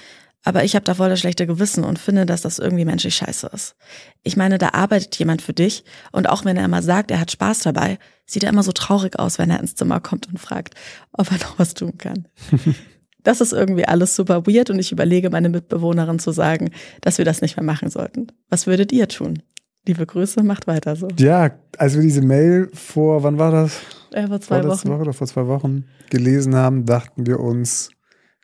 Aber 0.44 0.64
ich 0.64 0.76
habe 0.76 0.86
da 0.86 0.96
voll 0.96 1.10
das 1.10 1.20
schlechte 1.20 1.46
Gewissen 1.46 1.84
und 1.84 2.00
finde, 2.00 2.26
dass 2.26 2.42
das 2.42 2.60
irgendwie 2.60 2.86
menschlich 2.86 3.16
scheiße 3.16 3.50
ist. 3.54 3.76
Ich 4.24 4.38
meine, 4.38 4.58
da 4.58 4.70
arbeitet 4.70 5.18
jemand 5.18 5.42
für 5.42 5.54
dich 5.54 5.84
und 6.12 6.30
auch 6.30 6.46
wenn 6.46 6.56
er 6.56 6.66
immer 6.66 6.82
sagt, 6.82 7.12
er 7.12 7.20
hat 7.20 7.32
Spaß 7.32 7.60
dabei, 7.60 8.00
sieht 8.26 8.44
er 8.44 8.50
immer 8.50 8.64
so 8.64 8.72
traurig 8.72 9.20
aus, 9.20 9.38
wenn 9.38 9.50
er 9.50 9.60
ins 9.60 9.76
Zimmer 9.76 10.00
kommt 10.00 10.28
und 10.28 10.40
fragt, 10.40 10.76
ob 11.12 11.32
er 11.32 11.38
noch 11.40 11.60
was 11.60 11.74
tun 11.74 11.98
kann. 11.98 12.28
Das 13.22 13.42
ist 13.42 13.52
irgendwie 13.52 13.86
alles 13.86 14.16
super 14.16 14.48
weird 14.48 14.70
und 14.70 14.80
ich 14.80 14.92
überlege, 14.94 15.30
meine 15.30 15.50
Mitbewohnerin 15.50 16.20
zu 16.20 16.32
sagen, 16.32 16.72
dass 17.02 17.18
wir 17.18 17.26
das 17.26 17.42
nicht 17.42 17.58
mehr 17.58 17.66
machen 17.66 17.90
sollten. 17.90 18.28
Was 18.50 18.66
würdet 18.66 18.94
ihr 18.94 19.10
tun? 19.10 19.44
Liebe 19.86 20.06
Grüße, 20.06 20.42
macht 20.44 20.68
weiter 20.68 20.96
so. 20.96 21.10
Ja, 21.18 21.52
als 21.78 21.96
wir 21.96 22.02
diese 22.02 22.22
Mail 22.22 22.70
vor, 22.74 23.24
wann 23.24 23.38
war 23.38 23.52
das? 23.52 23.82
Äh, 24.12 24.28
vor 24.28 24.40
zwei 24.40 24.62
Vorletzte 24.62 24.88
Wochen. 24.88 24.94
Woche 24.94 25.02
oder 25.02 25.14
vor 25.14 25.28
zwei 25.28 25.48
Wochen 25.48 25.86
gelesen 26.10 26.56
haben, 26.56 26.86
dachten 26.86 27.28
wir 27.28 27.40
uns, 27.40 27.90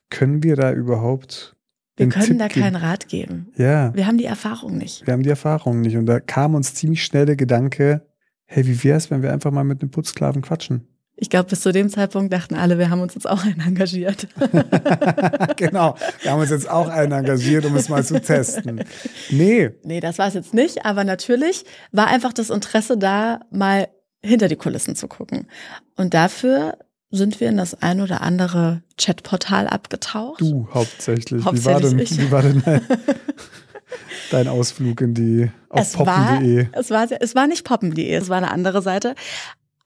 können 0.10 0.44
wir 0.44 0.56
da 0.56 0.72
überhaupt 0.74 1.55
Wir 1.98 2.10
können 2.10 2.26
Tipp 2.26 2.40
da 2.40 2.48
geben? 2.48 2.62
keinen 2.62 2.76
Rat 2.76 3.08
geben. 3.08 3.52
Ja, 3.58 3.94
Wir 3.96 4.06
haben 4.08 4.18
die 4.18 4.26
Erfahrung 4.26 4.78
nicht. 4.78 5.06
wir 5.08 5.14
haben 5.14 5.24
die 5.24 5.30
Erfahrung 5.30 5.82
nicht. 5.82 5.96
Und 5.96 6.06
da 6.06 6.20
kam 6.20 6.56
uns 6.56 6.74
ziemlich 6.74 7.04
schnell 7.04 7.26
der 7.26 7.36
Gedanke, 7.38 8.06
hey, 8.46 8.66
wie 8.68 8.84
wär's, 8.84 9.10
wenn 9.12 9.22
wir 9.22 9.32
einfach 9.32 9.52
mal 9.52 9.64
mit 9.64 9.82
einem 9.82 9.92
Putzsklaven 9.92 10.42
quatschen? 10.42 10.88
Ich 11.18 11.30
glaube, 11.30 11.50
bis 11.50 11.62
zu 11.62 11.72
dem 11.72 11.90
Zeitpunkt 11.90 12.34
dachten 12.34 12.56
alle, 12.56 12.78
wir 12.78 12.90
haben 12.90 13.00
uns 13.00 13.16
jetzt 13.16 13.30
auch 13.30 13.46
einen 13.46 13.62
engagiert. 13.62 14.28
genau, 15.56 15.96
wir 16.22 16.32
haben 16.32 16.42
uns 16.42 16.50
jetzt 16.50 16.70
auch 16.70 16.90
einen 16.90 17.14
engagiert, 17.14 17.64
um 17.66 17.76
es 17.78 17.88
mal 17.88 18.04
zu 18.04 18.22
testen. 18.22 18.84
Nee, 19.30 19.72
nee, 19.84 20.02
das 20.02 20.18
war 20.18 20.28
es 20.28 20.34
jetzt 20.34 20.54
nicht, 20.54 20.86
aber 20.86 21.06
natürlich 21.06 21.64
war 21.94 22.08
einfach 22.08 22.34
das 22.34 22.50
Interesse 22.50 22.98
da, 22.98 23.40
mal 23.50 23.88
hinter 24.22 24.50
die 24.50 24.58
Kulissen 24.58 24.96
zu 24.96 25.08
gucken. 25.08 25.48
Und 25.96 26.14
dafür 26.14 26.78
sind 27.12 27.40
wir 27.40 27.50
in 27.50 27.58
das 27.58 27.82
ein 27.82 28.02
oder 28.02 28.22
andere 28.22 28.82
Chatportal 28.98 29.68
abgetaucht. 29.68 30.42
du 30.42 30.68
hauptsächlich. 30.74 31.42
Wie 31.42 31.66
war 31.66 31.76
Hauptsächlich 31.76 32.10
denn, 32.10 32.20
wie 32.28 32.32
war 32.32 32.42
denn 32.42 32.64
dein, 34.32 34.48
Ausflug 34.48 35.02
in 35.02 35.14
die 35.14 35.52
auf 35.70 35.82
es 35.82 35.98
war, 36.00 36.34
poppen.de? 36.34 36.68
es 36.72 36.90
war, 36.90 37.08
es 37.12 37.36
war 37.36 37.48
nicht 37.48 37.64
poppen.de, 37.64 38.14
es 38.14 38.30
war 38.30 38.38
eine 38.38 38.52
andere 38.52 38.82
Seite. 38.82 39.16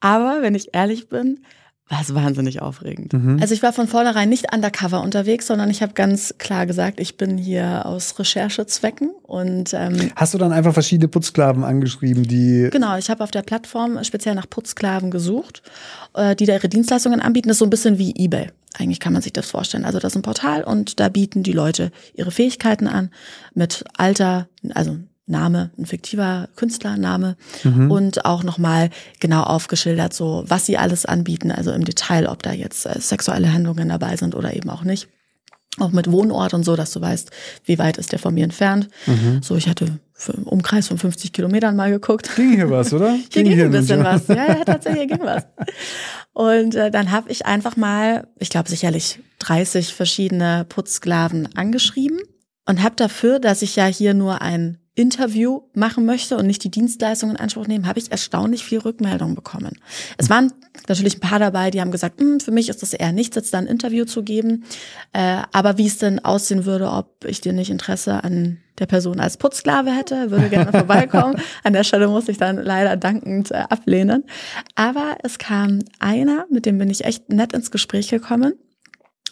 Aber 0.00 0.40
wenn 0.40 0.54
ich 0.54 0.74
ehrlich 0.74 1.08
bin, 1.08 1.44
war 1.90 2.00
es 2.00 2.14
wahnsinnig 2.14 2.62
aufregend. 2.62 3.12
Mhm. 3.12 3.38
Also 3.40 3.52
ich 3.52 3.64
war 3.64 3.72
von 3.72 3.88
vornherein 3.88 4.28
nicht 4.28 4.54
undercover 4.54 5.02
unterwegs, 5.02 5.48
sondern 5.48 5.70
ich 5.70 5.82
habe 5.82 5.92
ganz 5.92 6.34
klar 6.38 6.64
gesagt, 6.64 7.00
ich 7.00 7.16
bin 7.16 7.36
hier 7.36 7.84
aus 7.84 8.16
Recherchezwecken 8.16 9.10
und 9.24 9.74
ähm, 9.74 10.12
Hast 10.14 10.32
du 10.32 10.38
dann 10.38 10.52
einfach 10.52 10.72
verschiedene 10.72 11.08
Putzsklaven 11.08 11.64
angeschrieben, 11.64 12.22
die 12.22 12.68
Genau, 12.70 12.96
ich 12.96 13.10
habe 13.10 13.24
auf 13.24 13.32
der 13.32 13.42
Plattform 13.42 14.02
speziell 14.04 14.36
nach 14.36 14.48
Putzsklaven 14.48 15.10
gesucht, 15.10 15.62
äh, 16.14 16.36
die 16.36 16.46
da 16.46 16.54
ihre 16.54 16.68
Dienstleistungen 16.68 17.20
anbieten. 17.20 17.48
Das 17.48 17.56
ist 17.56 17.58
so 17.58 17.66
ein 17.66 17.70
bisschen 17.70 17.98
wie 17.98 18.14
eBay. 18.16 18.50
Eigentlich 18.78 19.00
kann 19.00 19.12
man 19.12 19.20
sich 19.20 19.32
das 19.32 19.50
vorstellen. 19.50 19.84
Also 19.84 19.98
das 19.98 20.12
ist 20.12 20.16
ein 20.16 20.22
Portal 20.22 20.62
und 20.62 21.00
da 21.00 21.08
bieten 21.08 21.42
die 21.42 21.52
Leute 21.52 21.90
ihre 22.14 22.30
Fähigkeiten 22.30 22.86
an 22.86 23.10
mit 23.52 23.84
Alter, 23.96 24.48
also 24.74 24.96
Name, 25.30 25.70
ein 25.78 25.86
fiktiver 25.86 26.48
Künstlername 26.56 27.36
und 27.88 28.24
auch 28.24 28.42
nochmal 28.42 28.90
genau 29.20 29.42
aufgeschildert, 29.42 30.12
so 30.12 30.44
was 30.46 30.66
sie 30.66 30.76
alles 30.76 31.06
anbieten, 31.06 31.50
also 31.50 31.72
im 31.72 31.84
Detail, 31.84 32.26
ob 32.26 32.42
da 32.42 32.52
jetzt 32.52 32.86
äh, 32.86 33.00
sexuelle 33.00 33.52
Handlungen 33.52 33.88
dabei 33.88 34.16
sind 34.16 34.34
oder 34.34 34.54
eben 34.54 34.70
auch 34.70 34.82
nicht. 34.84 35.08
auch 35.78 35.90
mit 35.92 36.10
Wohnort 36.10 36.52
und 36.52 36.64
so, 36.64 36.76
dass 36.76 36.92
du 36.92 37.00
weißt, 37.00 37.30
wie 37.64 37.78
weit 37.78 37.96
ist 37.96 38.12
der 38.12 38.18
von 38.18 38.34
mir 38.34 38.44
entfernt. 38.44 38.88
Mhm. 39.06 39.40
So, 39.42 39.56
ich 39.56 39.68
hatte 39.68 39.98
einen 40.28 40.44
Umkreis 40.44 40.88
von 40.88 40.98
50 40.98 41.32
Kilometern 41.32 41.76
mal 41.76 41.90
geguckt. 41.90 42.34
Ging 42.36 42.54
hier 42.54 42.68
was, 42.70 42.92
oder? 42.92 43.12
Hier 43.32 43.42
ging 43.44 43.52
ein 43.52 43.58
hin, 43.58 43.70
bisschen 43.70 44.04
was. 44.04 44.26
Ja, 44.28 44.48
ja, 44.48 44.64
tatsächlich 44.66 45.08
ging 45.08 45.20
was. 45.22 45.44
Und 46.32 46.74
äh, 46.74 46.90
dann 46.90 47.10
habe 47.10 47.30
ich 47.30 47.46
einfach 47.46 47.76
mal, 47.76 48.26
ich 48.38 48.50
glaube 48.50 48.68
sicherlich 48.68 49.20
30 49.38 49.94
verschiedene 49.94 50.66
Putzsklaven 50.68 51.48
angeschrieben 51.56 52.18
und 52.66 52.82
habe 52.82 52.96
dafür, 52.96 53.38
dass 53.38 53.62
ich 53.62 53.76
ja 53.76 53.86
hier 53.86 54.12
nur 54.14 54.42
ein 54.42 54.78
Interview 55.00 55.62
machen 55.74 56.04
möchte 56.04 56.36
und 56.36 56.46
nicht 56.46 56.62
die 56.62 56.70
Dienstleistung 56.70 57.30
in 57.30 57.36
Anspruch 57.36 57.66
nehmen, 57.66 57.86
habe 57.86 57.98
ich 57.98 58.12
erstaunlich 58.12 58.64
viel 58.64 58.78
Rückmeldung 58.78 59.34
bekommen. 59.34 59.78
Es 60.18 60.28
waren 60.28 60.52
natürlich 60.88 61.16
ein 61.16 61.20
paar 61.20 61.38
dabei, 61.38 61.70
die 61.70 61.80
haben 61.80 61.90
gesagt, 61.90 62.20
"Hm, 62.20 62.40
für 62.40 62.50
mich 62.50 62.68
ist 62.68 62.82
das 62.82 62.92
eher 62.92 63.12
nichts, 63.12 63.36
jetzt 63.36 63.54
da 63.54 63.58
ein 63.58 63.66
Interview 63.66 64.04
zu 64.04 64.22
geben. 64.22 64.64
Äh, 65.12 65.42
aber 65.52 65.78
wie 65.78 65.86
es 65.86 65.98
denn 65.98 66.22
aussehen 66.24 66.66
würde, 66.66 66.90
ob 66.90 67.24
ich 67.24 67.40
dir 67.40 67.52
nicht 67.52 67.70
Interesse 67.70 68.22
an 68.22 68.58
der 68.78 68.86
Person 68.86 69.20
als 69.20 69.36
Putzsklave 69.36 69.90
hätte, 69.90 70.30
würde 70.30 70.48
gerne 70.48 70.72
vorbeikommen. 70.72 71.36
An 71.64 71.74
der 71.74 71.84
Stelle 71.84 72.08
muss 72.08 72.28
ich 72.28 72.38
dann 72.38 72.56
leider 72.56 72.96
dankend 72.96 73.50
äh, 73.50 73.56
ablehnen. 73.68 74.24
Aber 74.74 75.18
es 75.22 75.38
kam 75.38 75.80
einer, 75.98 76.46
mit 76.50 76.66
dem 76.66 76.78
bin 76.78 76.88
ich 76.90 77.04
echt 77.04 77.28
nett 77.30 77.52
ins 77.52 77.70
Gespräch 77.70 78.08
gekommen. 78.08 78.54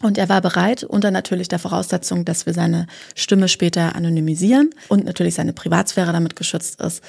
Und 0.00 0.16
er 0.16 0.28
war 0.28 0.40
bereit, 0.40 0.84
unter 0.84 1.10
natürlich 1.10 1.48
der 1.48 1.58
Voraussetzung, 1.58 2.24
dass 2.24 2.46
wir 2.46 2.54
seine 2.54 2.86
Stimme 3.16 3.48
später 3.48 3.96
anonymisieren 3.96 4.70
und 4.88 5.04
natürlich 5.04 5.34
seine 5.34 5.52
Privatsphäre 5.52 6.12
damit 6.12 6.36
geschützt 6.36 6.80
ist, 6.80 7.02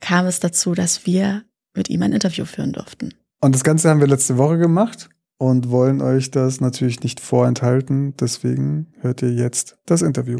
kam 0.00 0.26
es 0.26 0.40
dazu, 0.40 0.74
dass 0.74 1.06
wir 1.06 1.44
mit 1.74 1.88
ihm 1.88 2.02
ein 2.02 2.12
Interview 2.12 2.44
führen 2.44 2.72
durften. 2.72 3.14
Und 3.40 3.54
das 3.54 3.64
Ganze 3.64 3.90
haben 3.90 4.00
wir 4.00 4.08
letzte 4.08 4.38
Woche 4.38 4.58
gemacht 4.58 5.08
und 5.38 5.70
wollen 5.70 6.02
euch 6.02 6.30
das 6.30 6.60
natürlich 6.60 7.02
nicht 7.02 7.20
vorenthalten. 7.20 8.16
Deswegen 8.16 8.92
hört 9.00 9.22
ihr 9.22 9.32
jetzt 9.32 9.78
das 9.86 10.02
Interview. 10.02 10.38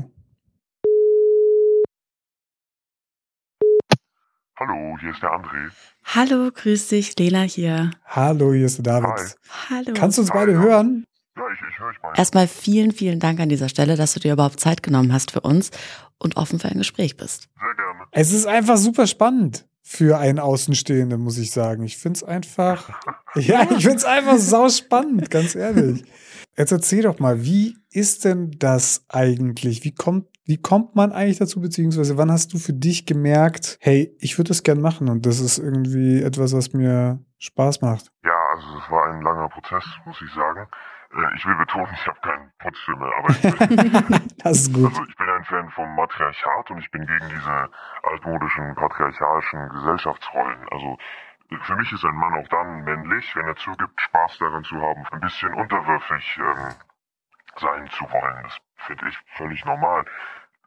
Hallo, 4.59 4.97
hier 5.01 5.11
ist 5.11 5.23
der 5.23 5.31
André. 5.31 5.71
Hallo, 6.05 6.51
grüß 6.53 6.88
dich, 6.88 7.19
Lena 7.19 7.43
hier. 7.43 7.91
Hallo, 8.05 8.53
hier 8.53 8.67
ist 8.67 8.79
der 8.79 9.01
David. 9.01 9.09
Hi. 9.09 9.27
Hallo. 9.71 9.93
Kannst 9.95 10.19
du 10.19 10.23
uns 10.23 10.31
beide 10.31 10.57
Hallo. 10.57 10.69
hören? 10.69 11.05
Ja, 11.37 11.42
ich, 11.53 11.61
ich 11.71 11.79
höre 11.79 11.88
euch 11.88 12.03
mal. 12.03 12.12
Erstmal 12.16 12.47
vielen, 12.47 12.92
vielen 12.92 13.21
Dank 13.21 13.40
an 13.40 13.49
dieser 13.49 13.68
Stelle, 13.68 13.97
dass 13.97 14.14
du 14.14 14.21
dir 14.21 14.35
überhaupt 14.35 14.61
Zeit 14.61 14.83
genommen 14.83 15.12
hast 15.12 15.31
für 15.31 15.40
uns 15.40 15.71
und 16.18 16.37
offen 16.37 16.59
für 16.59 16.68
ein 16.68 16.79
Gespräch 16.79 17.16
bist. 17.16 17.49
Sehr 17.59 17.75
gerne. 17.75 18.07
Es 18.11 18.33
ist 18.33 18.47
einfach 18.47 18.77
super 18.77 19.07
spannend 19.07 19.66
für 19.83 20.18
einen 20.18 20.38
Außenstehenden, 20.38 21.21
muss 21.21 21.38
ich 21.38 21.51
sagen. 21.51 21.83
Ich 21.83 21.97
find's 21.97 22.23
einfach, 22.23 23.01
ja, 23.35 23.66
ich 23.71 23.85
find's 23.85 24.05
einfach 24.05 24.38
sau 24.38 24.68
spannend, 24.68 25.31
ganz 25.31 25.55
ehrlich. 25.55 26.05
Jetzt 26.57 26.71
erzähl 26.71 27.03
doch 27.03 27.18
mal, 27.18 27.45
wie 27.45 27.79
ist 27.90 28.25
denn 28.25 28.51
das 28.59 29.05
eigentlich? 29.09 29.85
Wie 29.85 29.95
kommt, 29.95 30.27
wie 30.45 30.59
kommt 30.59 30.95
man 30.95 31.12
eigentlich 31.12 31.38
dazu, 31.38 31.61
beziehungsweise 31.61 32.18
wann 32.18 32.31
hast 32.31 32.53
du 32.53 32.59
für 32.59 32.75
dich 32.75 33.07
gemerkt, 33.07 33.79
hey, 33.81 34.14
ich 34.21 34.38
würde 34.38 34.49
das 34.49 34.62
gern 34.62 34.81
machen 34.81 35.09
und 35.09 35.25
das 35.25 35.40
ist 35.40 35.59
irgendwie 35.59 36.23
etwas, 36.23 36.53
was 36.53 36.75
mir 36.75 37.21
Spaß 37.38 37.81
macht? 37.81 38.12
Ja, 38.23 38.38
also 38.55 38.66
es 38.85 38.90
war 38.90 39.07
ein 39.07 39.23
langer 39.23 39.49
Prozess, 39.49 39.85
muss 40.05 40.16
ich 40.23 40.33
sagen. 40.35 40.68
Äh, 41.14 41.35
Ich 41.37 41.46
will 41.46 41.55
betonen, 41.57 41.88
ich 41.94 42.07
habe 42.07 42.20
keinen 42.20 42.53
Putzfimmel, 42.59 43.12
aber 43.18 43.29
ich 43.31 43.42
bin, 43.42 44.29
Das 44.44 44.53
ist 44.59 44.72
gut. 44.75 44.87
also 44.87 45.05
ich 45.05 45.16
bin 45.16 45.29
ein 45.29 45.44
Fan 45.44 45.70
vom 45.70 45.94
Matriarchat 45.94 46.70
und 46.70 46.79
ich 46.79 46.90
bin 46.90 47.07
gegen 47.07 47.29
diese 47.29 47.70
altmodischen 48.03 48.75
patriarchalischen 48.75 49.68
Gesellschaftsrollen. 49.70 50.68
Also 50.70 50.98
für 51.62 51.77
mich 51.77 51.92
ist 51.92 52.05
ein 52.05 52.14
Mann 52.14 52.35
auch 52.35 52.48
dann 52.48 52.83
männlich, 52.85 53.35
wenn 53.37 53.46
er 53.46 53.57
zugibt, 53.57 54.01
Spaß 54.01 54.38
daran 54.38 54.64
zu 54.64 54.81
haben, 54.81 55.05
ein 55.12 55.20
bisschen 55.20 55.53
unterwürfig 55.55 56.38
ähm, 56.42 56.68
sein 57.57 57.87
zu 57.90 58.11
wollen. 58.11 58.42
Das 58.44 58.59
finde 58.87 59.09
ich 59.09 59.18
völlig 59.37 59.64
normal. 59.64 60.05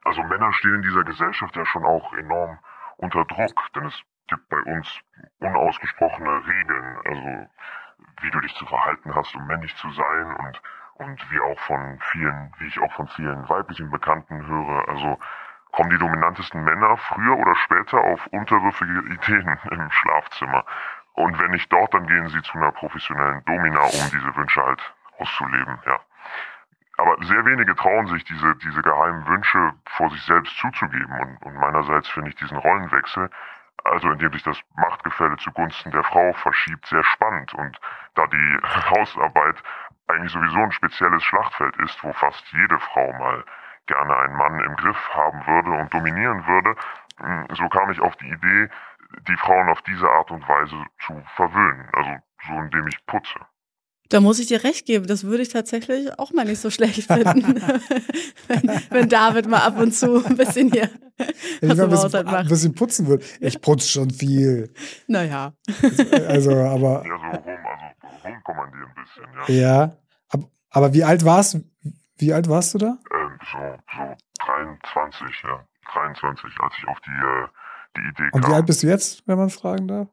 Also 0.03 0.21
Männer 0.23 0.53
stehen 0.53 0.75
in 0.75 0.81
dieser 0.83 1.03
Gesellschaft 1.03 1.55
ja 1.55 1.65
schon 1.65 1.83
auch 1.83 2.13
enorm 2.13 2.59
unter 2.97 3.25
Druck, 3.25 3.59
denn 3.75 3.85
es 3.85 3.99
gibt 4.27 4.47
bei 4.49 4.59
uns 4.61 4.99
unausgesprochene 5.39 6.45
Regeln, 6.47 6.97
also 7.05 7.49
wie 8.21 8.31
du 8.31 8.39
dich 8.41 8.55
zu 8.55 8.65
verhalten 8.65 9.13
hast, 9.15 9.35
um 9.35 9.45
männlich 9.47 9.75
zu 9.75 9.89
sein 9.91 10.35
und 10.35 10.61
und 10.95 11.29
wie 11.29 11.39
auch 11.41 11.59
von 11.59 11.99
vielen, 12.11 12.53
wie 12.57 12.67
ich 12.67 12.79
auch 12.79 12.91
von 12.93 13.07
vielen 13.09 13.47
weiblichen 13.49 13.89
Bekannten 13.91 14.47
höre, 14.47 14.87
also 14.87 15.19
kommen 15.71 15.89
die 15.89 15.97
dominantesten 15.97 16.63
Männer 16.63 16.95
früher 16.95 17.37
oder 17.37 17.53
später 17.55 17.99
auf 17.99 18.25
unterwürfige 18.27 18.99
Ideen 19.13 19.59
im 19.71 19.91
Schlafzimmer. 19.91 20.63
Und 21.13 21.37
wenn 21.39 21.51
nicht 21.51 21.71
dort, 21.71 21.93
dann 21.93 22.07
gehen 22.07 22.27
sie 22.29 22.41
zu 22.43 22.57
einer 22.57 22.71
professionellen 22.71 23.43
Domina, 23.45 23.81
um 23.81 24.09
diese 24.11 24.35
Wünsche 24.35 24.63
halt 24.63 24.93
auszuleben, 25.19 25.79
ja. 25.85 25.99
Aber 26.97 27.17
sehr 27.25 27.45
wenige 27.45 27.75
trauen 27.75 28.07
sich, 28.07 28.23
diese, 28.23 28.55
diese 28.55 28.81
geheimen 28.81 29.27
Wünsche 29.27 29.73
vor 29.85 30.09
sich 30.11 30.23
selbst 30.23 30.57
zuzugeben. 30.57 31.11
Und, 31.19 31.41
und 31.43 31.55
meinerseits 31.55 32.07
finde 32.07 32.29
ich 32.29 32.37
diesen 32.37 32.57
Rollenwechsel, 32.57 33.29
also 33.83 34.09
indem 34.09 34.33
sich 34.33 34.43
das 34.43 34.57
Machtgefälle 34.75 35.37
zugunsten 35.37 35.91
der 35.91 36.03
Frau 36.03 36.33
verschiebt, 36.33 36.85
sehr 36.87 37.03
spannend. 37.03 37.53
Und 37.53 37.79
da 38.15 38.25
die 38.27 38.59
Hausarbeit 38.63 39.55
eigentlich 40.07 40.31
sowieso 40.31 40.59
ein 40.59 40.71
spezielles 40.71 41.23
Schlachtfeld 41.23 41.75
ist, 41.77 42.03
wo 42.03 42.13
fast 42.13 42.43
jede 42.51 42.79
Frau 42.79 43.11
mal 43.13 43.43
gerne 43.87 44.15
einen 44.17 44.35
Mann 44.35 44.59
im 44.59 44.75
Griff 44.75 44.97
haben 45.13 45.45
würde 45.45 45.71
und 45.71 45.93
dominieren 45.93 46.45
würde, 46.47 46.75
mh, 47.19 47.47
so 47.55 47.67
kam 47.69 47.91
ich 47.91 47.99
auf 47.99 48.15
die 48.17 48.29
Idee, 48.29 48.69
die 49.27 49.37
Frauen 49.37 49.69
auf 49.69 49.81
diese 49.83 50.09
Art 50.09 50.31
und 50.31 50.47
Weise 50.47 50.75
zu 51.05 51.21
verwöhnen. 51.35 51.87
Also 51.93 52.11
so 52.47 52.53
indem 52.59 52.87
ich 52.87 53.05
putze. 53.05 53.39
Da 54.09 54.21
muss 54.21 54.39
ich 54.39 54.47
dir 54.47 54.63
recht 54.63 54.85
geben, 54.85 55.07
das 55.07 55.23
würde 55.23 55.41
ich 55.41 55.49
tatsächlich 55.49 56.19
auch 56.19 56.31
mal 56.31 56.45
nicht 56.45 56.61
so 56.61 56.69
schlecht 56.69 57.07
finden, 57.07 57.61
wenn, 58.47 58.63
wenn 58.91 59.09
David 59.09 59.47
mal 59.47 59.61
ab 59.61 59.77
und 59.79 59.93
zu 59.93 60.23
ein 60.25 60.37
bisschen 60.37 60.71
hier 60.71 60.89
Wenn 61.17 61.27
was 61.27 61.33
ich 61.61 61.61
mal 61.61 61.71
im 61.71 61.79
ein 61.83 61.89
bisschen, 61.89 62.03
Haushalt 62.05 62.27
ein 62.27 62.33
macht. 62.33 62.49
bisschen 62.49 62.75
putzen 62.75 63.07
würde. 63.07 63.25
Ich 63.39 63.61
putze 63.61 63.87
schon 63.89 64.09
viel. 64.11 64.73
Naja. 65.07 65.53
Also, 66.27 66.51
aber 66.51 67.05
Ja, 67.05 67.17
so 67.17 67.37
rum, 67.39 67.57
also 67.65 68.17
rumkommandieren 68.27 68.89
ein 68.89 69.03
bisschen, 69.45 69.55
ja. 69.55 69.67
ja. 69.85 69.97
Aber, 70.29 70.49
aber 70.71 70.93
wie 70.93 71.03
alt 71.03 71.23
warst 71.25 71.59
Wie 72.17 72.33
alt 72.33 72.49
warst 72.49 72.73
du 72.73 72.77
da? 72.79 72.97
Ähm, 73.13 73.39
so, 73.51 73.57
so 73.97 74.15
23, 74.45 75.43
ja. 75.43 75.65
23, 75.93 76.43
als 76.59 76.73
ich 76.77 76.87
auf 76.87 76.97
die, 77.01 77.11
äh, 77.11 77.47
die 77.97 78.09
Idee 78.09 78.29
Und 78.33 78.41
kam. 78.41 78.51
wie 78.51 78.55
alt 78.55 78.65
bist 78.65 78.83
du 78.83 78.87
jetzt, 78.87 79.23
wenn 79.27 79.37
man 79.37 79.49
fragen 79.49 79.87
darf? 79.87 80.07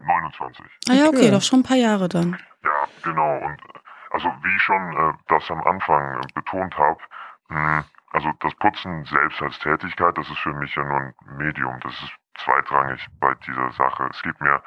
29. 0.00 0.64
Ah 0.88 0.92
ja, 0.94 1.06
okay, 1.08 1.16
Okay. 1.18 1.30
doch 1.30 1.42
schon 1.42 1.60
ein 1.60 1.64
paar 1.64 1.76
Jahre 1.76 2.08
dann. 2.08 2.38
Ja, 2.64 2.70
genau. 3.02 3.34
Und 3.44 3.58
äh, 3.60 3.78
also 4.10 4.28
wie 4.28 4.56
ich 4.56 4.62
schon 4.62 4.96
äh, 4.96 5.12
das 5.28 5.42
am 5.50 5.60
Anfang 5.62 6.20
äh, 6.20 6.26
betont 6.34 6.74
habe, 6.78 6.98
also 8.12 8.32
das 8.40 8.54
Putzen 8.56 9.04
selbst 9.04 9.40
als 9.42 9.58
Tätigkeit, 9.58 10.16
das 10.16 10.28
ist 10.30 10.38
für 10.38 10.52
mich 10.54 10.74
ja 10.74 10.84
nur 10.84 10.96
ein 11.00 11.14
Medium. 11.36 11.78
Das 11.80 11.92
ist 11.92 12.12
zweitrangig 12.44 13.04
bei 13.20 13.34
dieser 13.46 13.70
Sache. 13.72 14.08
Es 14.10 14.22
geht 14.22 14.40
mir 14.40 14.62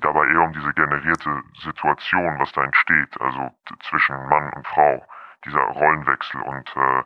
dabei 0.00 0.26
eher 0.28 0.42
um 0.42 0.52
diese 0.52 0.72
generierte 0.74 1.42
Situation, 1.62 2.38
was 2.38 2.52
da 2.52 2.64
entsteht, 2.64 3.20
also 3.20 3.50
t- 3.66 3.74
zwischen 3.88 4.16
Mann 4.28 4.52
und 4.54 4.66
Frau, 4.66 5.04
dieser 5.44 5.60
Rollenwechsel. 5.60 6.40
Und 6.42 6.68
äh, 6.76 7.02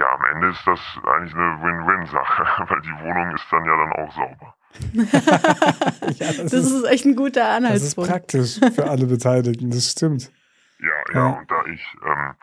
ja, 0.00 0.06
am 0.14 0.24
Ende 0.34 0.48
ist 0.48 0.66
das 0.66 0.80
eigentlich 1.06 1.34
eine 1.34 1.60
Win-Win-Sache, 1.62 2.44
weil 2.70 2.80
die 2.80 3.04
Wohnung 3.04 3.34
ist 3.34 3.46
dann 3.52 3.64
ja 3.66 3.76
dann 3.76 3.92
auch 3.92 4.12
sauber. 4.12 4.54
ja, 6.14 6.26
das, 6.32 6.50
Das 6.52 6.70
ist 6.70 6.84
echt 6.84 7.04
ein 7.04 7.16
guter 7.16 7.40
das 7.40 7.50
ist 7.50 7.56
Anhaltspunkt. 7.98 8.10
praktisch 8.10 8.60
für 8.74 8.88
alle 8.88 9.06
Beteiligten, 9.06 9.70
das 9.70 9.90
stimmt. 9.90 10.30
Ja, 10.78 10.88
ja, 11.12 11.20
Ja. 11.20 11.26
und 11.38 11.50
da 11.50 11.64
ich, 11.66 11.84
ähm, 12.06 12.34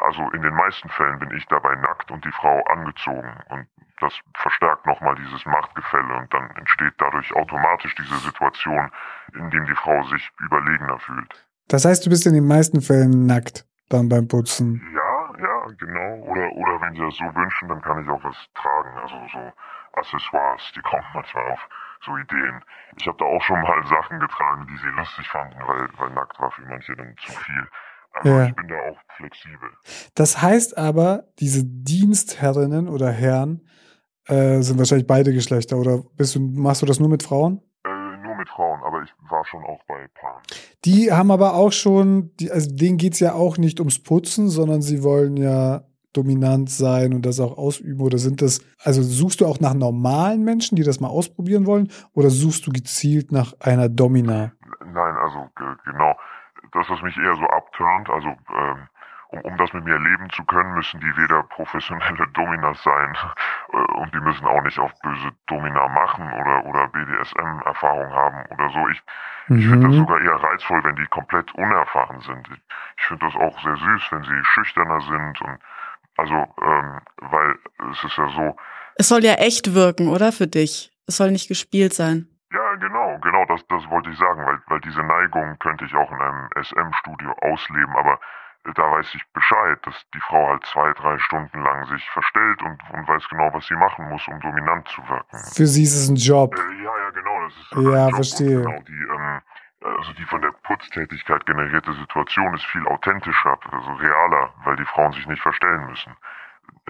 also 0.00 0.28
in 0.30 0.42
den 0.42 0.54
meisten 0.54 0.88
Fällen 0.90 1.18
bin 1.18 1.30
ich 1.36 1.46
dabei 1.46 1.74
nackt 1.76 2.10
und 2.10 2.24
die 2.24 2.32
Frau 2.32 2.62
angezogen. 2.64 3.32
Und 3.48 3.66
das 4.00 4.18
verstärkt 4.34 4.86
nochmal 4.86 5.14
dieses 5.16 5.44
Machtgefälle 5.46 6.14
und 6.16 6.32
dann 6.32 6.50
entsteht 6.56 6.94
dadurch 6.98 7.32
automatisch 7.34 7.94
diese 7.96 8.16
Situation, 8.16 8.90
in 9.34 9.50
dem 9.50 9.66
die 9.66 9.74
Frau 9.74 10.02
sich 10.04 10.30
überlegener 10.40 10.98
fühlt. 11.00 11.46
Das 11.68 11.84
heißt, 11.84 12.04
du 12.04 12.10
bist 12.10 12.26
in 12.26 12.34
den 12.34 12.46
meisten 12.46 12.80
Fällen 12.80 13.26
nackt 13.26 13.64
dann 13.88 14.08
beim 14.08 14.26
Putzen. 14.26 14.80
Ja, 14.94 15.32
ja, 15.38 15.66
genau. 15.78 16.24
Oder, 16.24 16.50
oder 16.52 16.80
wenn 16.80 16.94
sie 16.94 17.00
das 17.00 17.16
so 17.16 17.24
wünschen, 17.34 17.68
dann 17.68 17.82
kann 17.82 18.02
ich 18.02 18.08
auch 18.08 18.22
was 18.24 18.36
tragen. 18.54 18.96
Also 18.98 19.16
so 19.32 19.52
Accessoires, 19.92 20.72
die 20.74 20.80
kommen 20.80 21.06
manchmal 21.14 21.50
auf 21.50 21.68
so 22.02 22.16
Ideen. 22.16 22.64
Ich 22.96 23.06
habe 23.06 23.18
da 23.18 23.24
auch 23.24 23.42
schon 23.42 23.60
mal 23.60 23.86
Sachen 23.86 24.20
getragen, 24.20 24.66
die 24.70 24.76
sie 24.78 24.88
lustig 24.96 25.28
fanden, 25.28 25.58
weil, 25.66 25.88
weil 25.98 26.10
nackt 26.10 26.38
war 26.40 26.50
für 26.50 26.62
manche 26.62 26.96
dann 26.96 27.14
zu 27.18 27.32
viel. 27.32 27.68
Aber 28.12 28.28
Ja. 28.28 28.46
ich 28.46 28.54
bin 28.54 28.68
da 28.68 28.74
auch 28.90 28.98
flexibel. 29.16 29.68
Das 30.14 30.42
heißt 30.42 30.76
aber, 30.78 31.24
diese 31.38 31.62
Dienstherrinnen 31.64 32.88
oder 32.88 33.10
Herren 33.10 33.66
äh, 34.26 34.60
sind 34.62 34.78
wahrscheinlich 34.78 35.06
beide 35.06 35.32
Geschlechter 35.32 35.76
oder 35.76 36.02
bist 36.16 36.34
du, 36.34 36.40
machst 36.40 36.82
du 36.82 36.86
das 36.86 37.00
nur 37.00 37.08
mit 37.08 37.22
Frauen? 37.22 37.60
Äh, 37.84 37.88
nur 38.24 38.36
mit 38.36 38.48
Frauen, 38.48 38.80
aber 38.84 39.02
ich 39.02 39.10
war 39.30 39.44
schon 39.46 39.62
auch 39.64 39.80
bei 39.88 40.06
Paaren. 40.14 40.42
Die 40.84 41.12
haben 41.12 41.30
aber 41.30 41.54
auch 41.54 41.72
schon, 41.72 42.30
die, 42.36 42.50
also 42.50 42.74
denen 42.74 42.96
geht's 42.98 43.20
ja 43.20 43.32
auch 43.34 43.58
nicht 43.58 43.80
ums 43.80 44.02
Putzen, 44.02 44.48
sondern 44.48 44.82
sie 44.82 45.02
wollen 45.02 45.36
ja 45.36 45.84
dominant 46.12 46.68
sein 46.70 47.14
und 47.14 47.24
das 47.24 47.38
auch 47.38 47.56
ausüben. 47.56 48.00
Oder 48.00 48.18
sind 48.18 48.42
das, 48.42 48.60
also 48.82 49.02
suchst 49.02 49.40
du 49.40 49.46
auch 49.46 49.60
nach 49.60 49.74
normalen 49.74 50.42
Menschen, 50.42 50.74
die 50.76 50.82
das 50.82 50.98
mal 51.00 51.08
ausprobieren 51.08 51.66
wollen, 51.66 51.90
oder 52.14 52.30
suchst 52.30 52.66
du 52.66 52.72
gezielt 52.72 53.30
nach 53.32 53.54
einer 53.60 53.88
Domina? 53.88 54.52
Nein, 54.84 55.14
also 55.16 55.38
ge- 55.56 55.92
Das, 56.72 56.88
was 56.88 57.02
mich 57.02 57.16
eher 57.18 57.34
so 57.36 57.46
abturnt, 57.46 58.08
also 58.10 58.28
ähm, 58.28 58.88
um, 59.28 59.40
um 59.42 59.56
das 59.58 59.72
mit 59.72 59.84
mir 59.84 59.98
leben 59.98 60.28
zu 60.30 60.44
können, 60.44 60.74
müssen 60.74 61.00
die 61.00 61.16
weder 61.16 61.42
professionelle 61.44 62.26
Dominas 62.34 62.82
sein 62.82 63.16
äh, 63.72 63.76
und 63.98 64.12
die 64.14 64.20
müssen 64.20 64.46
auch 64.46 64.62
nicht 64.62 64.78
auf 64.78 64.92
böse 65.02 65.30
Domina 65.46 65.88
machen 65.88 66.32
oder, 66.32 66.64
oder 66.66 66.88
BDSM-Erfahrung 66.88 68.12
haben 68.12 68.44
oder 68.50 68.70
so. 68.70 68.88
Ich, 68.88 69.02
ich 69.58 69.66
finde 69.68 69.86
das 69.86 69.96
Mhm. 69.96 69.98
sogar 69.98 70.20
eher 70.20 70.36
reizvoll, 70.42 70.82
wenn 70.84 70.96
die 70.96 71.06
komplett 71.06 71.52
unerfahren 71.54 72.20
sind. 72.20 72.48
Ich, 72.48 72.60
ich 72.98 73.04
finde 73.06 73.26
das 73.26 73.34
auch 73.34 73.60
sehr 73.62 73.76
süß, 73.76 74.02
wenn 74.12 74.22
sie 74.22 74.44
schüchterner 74.44 75.00
sind 75.00 75.40
und 75.42 75.58
also, 76.16 76.34
ähm, 76.34 77.00
weil 77.22 77.54
es 77.92 78.04
ist 78.04 78.16
ja 78.18 78.28
so, 78.28 78.56
Es 78.96 79.08
soll 79.08 79.24
ja 79.24 79.34
echt 79.34 79.74
wirken, 79.74 80.08
oder? 80.08 80.32
Für 80.32 80.46
dich. 80.46 80.92
Es 81.06 81.16
soll 81.16 81.30
nicht 81.30 81.48
gespielt 81.48 81.94
sein. 81.94 82.28
Genau, 83.20 83.44
das, 83.46 83.66
das 83.68 83.88
wollte 83.90 84.10
ich 84.10 84.18
sagen, 84.18 84.44
weil, 84.46 84.58
weil 84.66 84.80
diese 84.80 85.02
Neigung 85.02 85.58
könnte 85.58 85.84
ich 85.84 85.94
auch 85.94 86.10
in 86.10 86.20
einem 86.20 86.48
SM-Studio 86.60 87.32
ausleben, 87.40 87.94
aber 87.96 88.18
äh, 88.64 88.72
da 88.74 88.90
weiß 88.90 89.14
ich 89.14 89.22
Bescheid, 89.32 89.78
dass 89.84 89.94
die 90.14 90.20
Frau 90.20 90.48
halt 90.48 90.64
zwei, 90.66 90.92
drei 90.94 91.18
Stunden 91.18 91.62
lang 91.62 91.84
sich 91.86 92.08
verstellt 92.10 92.62
und, 92.62 92.78
und 92.92 93.08
weiß 93.08 93.28
genau, 93.28 93.52
was 93.52 93.66
sie 93.66 93.74
machen 93.74 94.08
muss, 94.08 94.26
um 94.28 94.40
dominant 94.40 94.88
zu 94.88 95.06
wirken. 95.08 95.38
Für 95.54 95.66
sie 95.66 95.82
ist 95.82 95.94
es 95.94 96.08
ein 96.08 96.16
Job. 96.16 96.54
Äh, 96.54 96.82
ja, 96.82 96.98
ja, 96.98 97.10
genau, 97.10 97.40
das 97.44 97.56
ist 97.56 97.72
Ja, 97.72 98.06
Job 98.08 98.14
verstehe. 98.14 98.58
Und 98.58 98.64
genau, 98.64 98.82
die, 98.82 98.92
ähm, 98.92 99.40
also 99.82 100.12
die 100.12 100.24
von 100.24 100.42
der 100.42 100.52
Putztätigkeit 100.62 101.46
generierte 101.46 101.92
Situation 101.94 102.54
ist 102.54 102.66
viel 102.66 102.86
authentischer, 102.86 103.58
also 103.70 103.92
realer, 103.94 104.52
weil 104.64 104.76
die 104.76 104.84
Frauen 104.84 105.12
sich 105.12 105.26
nicht 105.26 105.40
verstellen 105.40 105.86
müssen. 105.86 106.14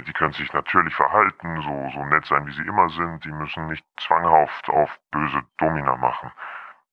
Die 0.07 0.13
können 0.13 0.33
sich 0.33 0.53
natürlich 0.53 0.95
verhalten, 0.95 1.61
so, 1.63 1.91
so 1.95 2.05
nett 2.07 2.25
sein, 2.27 2.47
wie 2.47 2.53
sie 2.53 2.63
immer 2.67 2.89
sind. 2.91 3.25
Die 3.25 3.33
müssen 3.33 3.67
nicht 3.67 3.85
zwanghaft 4.01 4.69
auf 4.69 4.91
böse 5.11 5.43
Domina 5.59 5.97
machen. 5.97 6.31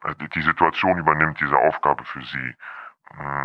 Also 0.02 0.18
die- 0.20 0.42
Situation 0.42 0.98
übernimmt 1.00 1.40
diese 1.40 1.58
Aufgabe 1.58 2.04
für 2.06 2.22
sie. 2.22 2.56
Mm, 3.18 3.44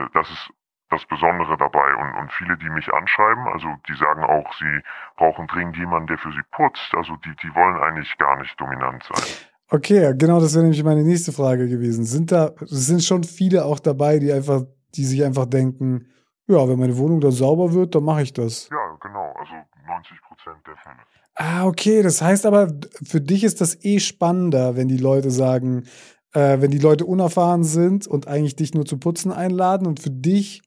äh, 0.00 0.06
Das 0.14 0.28
ist 0.30 0.50
das 0.90 1.04
Besondere 1.06 1.56
dabei. 1.56 1.94
Und, 1.96 2.14
und 2.14 2.32
viele, 2.32 2.56
die 2.58 2.68
mich 2.70 2.92
anschreiben, 2.92 3.46
also 3.48 3.68
die 3.88 3.94
sagen 3.94 4.22
auch, 4.24 4.52
sie 4.54 4.80
brauchen 5.16 5.46
dringend 5.48 5.76
jemanden, 5.76 6.06
der 6.08 6.18
für 6.18 6.30
sie 6.32 6.42
putzt. 6.52 6.94
Also 6.96 7.16
die, 7.24 7.34
die 7.42 7.54
wollen 7.54 7.76
eigentlich 7.82 8.16
gar 8.18 8.38
nicht 8.38 8.58
dominant 8.60 9.02
sein. 9.02 9.24
Okay, 9.68 10.14
genau, 10.16 10.38
das 10.40 10.54
wäre 10.54 10.62
nämlich 10.62 10.84
meine 10.84 11.02
nächste 11.02 11.32
Frage 11.32 11.68
gewesen. 11.68 12.04
Sind 12.04 12.30
da, 12.30 12.52
sind 12.60 13.02
schon 13.02 13.24
viele 13.24 13.64
auch 13.64 13.80
dabei, 13.80 14.18
die 14.20 14.32
einfach, 14.32 14.62
die 14.94 15.04
sich 15.04 15.24
einfach 15.24 15.46
denken, 15.46 16.06
ja, 16.48 16.68
wenn 16.68 16.78
meine 16.78 16.96
Wohnung 16.96 17.20
dann 17.20 17.32
sauber 17.32 17.72
wird, 17.72 17.94
dann 17.94 18.04
mache 18.04 18.22
ich 18.22 18.32
das. 18.32 18.68
Ja, 18.70 18.96
genau. 19.00 19.32
Also 19.32 19.52
90 19.86 20.22
Prozent 20.22 20.66
der 20.66 20.76
Fälle. 20.76 20.96
Ah, 21.34 21.66
okay, 21.66 22.02
das 22.02 22.22
heißt 22.22 22.46
aber, 22.46 22.68
für 23.04 23.20
dich 23.20 23.44
ist 23.44 23.60
das 23.60 23.84
eh 23.84 23.98
spannender, 24.00 24.76
wenn 24.76 24.88
die 24.88 24.96
Leute 24.96 25.30
sagen, 25.30 25.84
äh, 26.32 26.60
wenn 26.60 26.70
die 26.70 26.78
Leute 26.78 27.04
unerfahren 27.04 27.62
sind 27.62 28.06
und 28.06 28.26
eigentlich 28.26 28.56
dich 28.56 28.72
nur 28.74 28.86
zu 28.86 28.98
putzen 28.98 29.32
einladen 29.32 29.86
und 29.86 30.00
für 30.00 30.10
dich, 30.10 30.62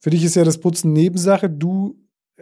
für 0.00 0.10
dich 0.10 0.24
ist 0.24 0.36
ja 0.36 0.44
das 0.44 0.60
Putzen 0.60 0.92
Nebensache, 0.92 1.50
du, 1.50 1.96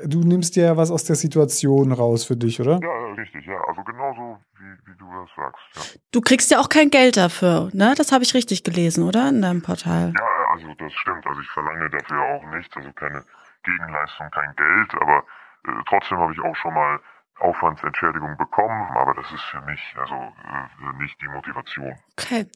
du 0.05 0.21
nimmst 0.21 0.57
ja 0.57 0.77
was 0.77 0.91
aus 0.91 1.05
der 1.05 1.17
Situation 1.17 1.93
raus 1.93 2.25
für 2.25 2.37
dich, 2.37 2.61
oder? 2.61 2.81
Ja, 2.83 3.15
richtig, 3.15 3.47
ja. 3.47 3.59
Also 3.67 3.83
genauso, 3.83 4.39
wie, 4.59 4.91
wie 4.91 4.99
du 4.99 5.05
das 5.07 5.31
sagst. 5.37 5.63
Ja. 5.95 6.01
Du 6.11 6.21
kriegst 6.21 6.51
ja 6.51 6.61
auch 6.61 6.69
kein 6.69 6.91
Geld 6.91 7.17
dafür, 7.17 7.71
ne? 7.73 7.95
Das 7.97 8.13
habe 8.13 8.25
ich 8.25 8.35
richtig 8.35 8.63
gelesen, 8.63 9.05
oder? 9.05 9.29
In 9.29 9.41
deinem 9.41 9.63
Portal. 9.63 10.13
ja, 10.15 10.40
also 10.53 10.75
das 10.79 10.93
stimmt. 10.93 11.27
Also 11.27 11.41
ich 11.41 11.51
verlange 11.51 11.91
dafür 11.91 12.23
auch 12.23 12.45
nichts, 12.55 12.77
also 12.77 12.93
keine 12.93 13.25
Gegenleistung, 13.65 14.31
kein 14.31 14.55
Geld, 14.57 14.95
aber 14.95 15.25
äh, 15.67 15.83
trotzdem 15.89 16.19
habe 16.19 16.33
ich 16.33 16.41
auch 16.41 16.57
schon 16.57 16.75
mal 16.75 17.01
Aufwandsentschädigung 17.41 18.37
bekommen, 18.37 18.91
aber 18.97 19.15
das 19.15 19.31
ist 19.33 19.43
für 19.43 19.61
mich 19.63 19.81
also 19.97 20.15
äh, 20.15 21.03
nicht 21.03 21.21
die 21.21 21.29
Motivation. 21.29 21.95
Okay. 22.13 22.47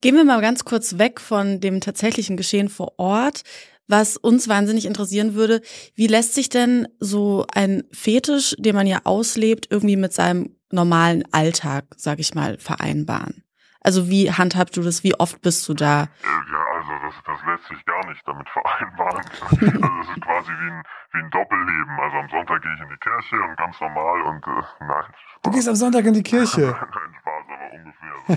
Gehen 0.00 0.16
wir 0.16 0.24
mal 0.24 0.40
ganz 0.40 0.64
kurz 0.64 0.98
weg 0.98 1.20
von 1.20 1.60
dem 1.60 1.80
tatsächlichen 1.80 2.36
Geschehen 2.36 2.68
vor 2.68 2.98
Ort. 2.98 3.42
Was 3.86 4.16
uns 4.16 4.48
wahnsinnig 4.48 4.86
interessieren 4.86 5.34
würde, 5.34 5.60
wie 5.96 6.06
lässt 6.06 6.34
sich 6.34 6.48
denn 6.48 6.86
so 7.00 7.44
ein 7.52 7.82
Fetisch, 7.92 8.54
den 8.56 8.76
man 8.76 8.86
ja 8.86 9.00
auslebt, 9.02 9.66
irgendwie 9.68 9.96
mit 9.96 10.12
seinem 10.12 10.56
normalen 10.70 11.24
Alltag, 11.32 11.86
sag 11.96 12.20
ich 12.20 12.34
mal, 12.34 12.56
vereinbaren? 12.58 13.42
Also 13.82 14.10
wie 14.10 14.30
handhabst 14.30 14.76
du 14.76 14.82
das? 14.82 15.02
Wie 15.04 15.18
oft 15.18 15.40
bist 15.40 15.66
du 15.68 15.74
da? 15.74 16.02
Äh, 16.02 16.06
ja, 16.52 16.64
also 16.76 16.92
das, 17.02 17.14
das 17.24 17.40
lässt 17.46 17.66
sich 17.68 17.84
gar 17.86 18.06
nicht 18.08 18.20
damit 18.26 18.48
vereinbaren. 18.52 19.24
also 19.24 20.00
es 20.02 20.08
ist 20.08 20.20
quasi 20.20 20.50
wie 20.50 20.70
ein, 20.70 20.82
wie 21.12 21.18
ein 21.18 21.30
Doppelleben. 21.30 22.00
Also 22.00 22.16
am 22.16 22.28
Sonntag 22.28 22.62
gehe 22.62 22.74
ich 22.74 22.80
in 22.80 22.88
die 22.90 22.98
Kirche 22.98 23.36
und 23.42 23.56
ganz 23.56 23.80
normal 23.80 24.22
und 24.22 24.46
äh, 24.46 24.62
nein. 24.80 25.04
Du 25.42 25.50
gehst 25.50 25.68
am 25.68 25.74
Sonntag 25.76 26.04
in 26.04 26.14
die 26.14 26.22
Kirche. 26.22 26.60
Nein, 26.80 27.14
Spaß, 27.20 27.44
aber 27.48 27.72
ungefähr. 27.72 28.14
So, 28.26 28.32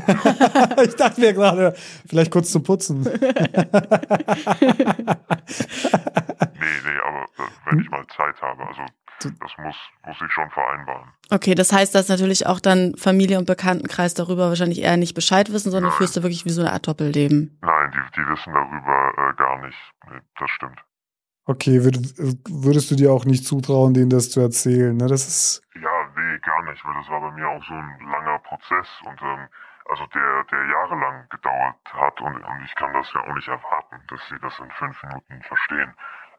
ja. 0.78 0.84
ich 0.88 0.96
dachte 0.96 1.20
mir 1.20 1.34
gerade, 1.34 1.76
vielleicht 2.08 2.32
kurz 2.32 2.50
zum 2.52 2.64
Putzen. 2.64 3.02
Nee, 3.02 3.18
nee, 6.86 7.00
aber 7.06 7.24
äh, 7.24 7.50
wenn 7.66 7.80
ich 7.80 7.90
mal 7.90 8.06
Zeit 8.08 8.42
habe, 8.42 8.66
also 8.66 8.86
das 9.20 9.52
muss, 9.58 9.76
muss 10.06 10.18
ich 10.26 10.32
schon 10.32 10.50
vereinbaren. 10.52 11.10
Okay, 11.32 11.56
das 11.56 11.72
heißt, 11.72 11.96
dass 11.96 12.10
natürlich 12.10 12.46
auch 12.48 12.60
dann 12.60 12.96
Familie 12.98 13.38
und 13.38 13.46
Bekanntenkreis 13.46 14.14
darüber 14.14 14.50
wahrscheinlich 14.50 14.82
eher 14.82 14.98
nicht 14.98 15.14
Bescheid 15.14 15.52
wissen, 15.52 15.72
sondern 15.72 15.90
Nein. 15.92 15.98
führst 15.98 16.16
du 16.16 16.24
wirklich 16.24 16.46
wie 16.46 16.50
so 16.50 16.62
eine 16.62 16.74
Art 16.74 16.88
Doppelleben. 16.88 17.58
Nein, 17.62 17.92
die, 17.92 18.22
die 18.22 18.28
wissen 18.28 18.54
darüber 18.54 19.14
äh, 19.18 19.34
gar 19.36 19.66
nicht. 19.66 19.78
Nee, 20.10 20.20
das 20.40 20.50
stimmt. 20.52 20.80
Okay, 21.46 21.84
würd, 21.84 21.98
würdest 22.48 22.90
du 22.92 22.96
dir 22.96 23.12
auch 23.12 23.26
nicht 23.26 23.46
zutrauen, 23.46 23.94
denen 23.94 24.10
das 24.10 24.30
zu 24.32 24.40
erzählen? 24.40 24.96
Ne? 24.96 25.08
Das 25.08 25.28
ist. 25.28 25.62
Ja, 25.76 25.92
nee, 26.16 26.40
gar 26.40 26.64
nicht, 26.72 26.84
weil 26.86 26.94
das 26.94 27.10
war 27.10 27.20
bei 27.20 27.32
mir 27.32 27.48
auch 27.48 27.64
so 27.66 27.74
ein 27.74 28.00
langer 28.10 28.40
Prozess 28.40 28.88
und 29.06 29.22
ähm, 29.22 29.48
also 29.90 30.06
der, 30.08 30.44
der 30.46 30.66
jahrelang 30.66 31.28
gedauert 31.30 31.76
hat 31.92 32.22
und, 32.22 32.36
und 32.36 32.62
ich 32.64 32.74
kann 32.76 32.94
das 32.94 33.12
ja 33.14 33.22
auch 33.22 33.36
nicht 33.36 33.48
erwarten, 33.48 34.00
dass 34.08 34.22
sie 34.30 34.40
das 34.40 34.58
in 34.60 34.72
fünf 34.72 35.04
Minuten 35.04 35.44
verstehen. 35.44 35.94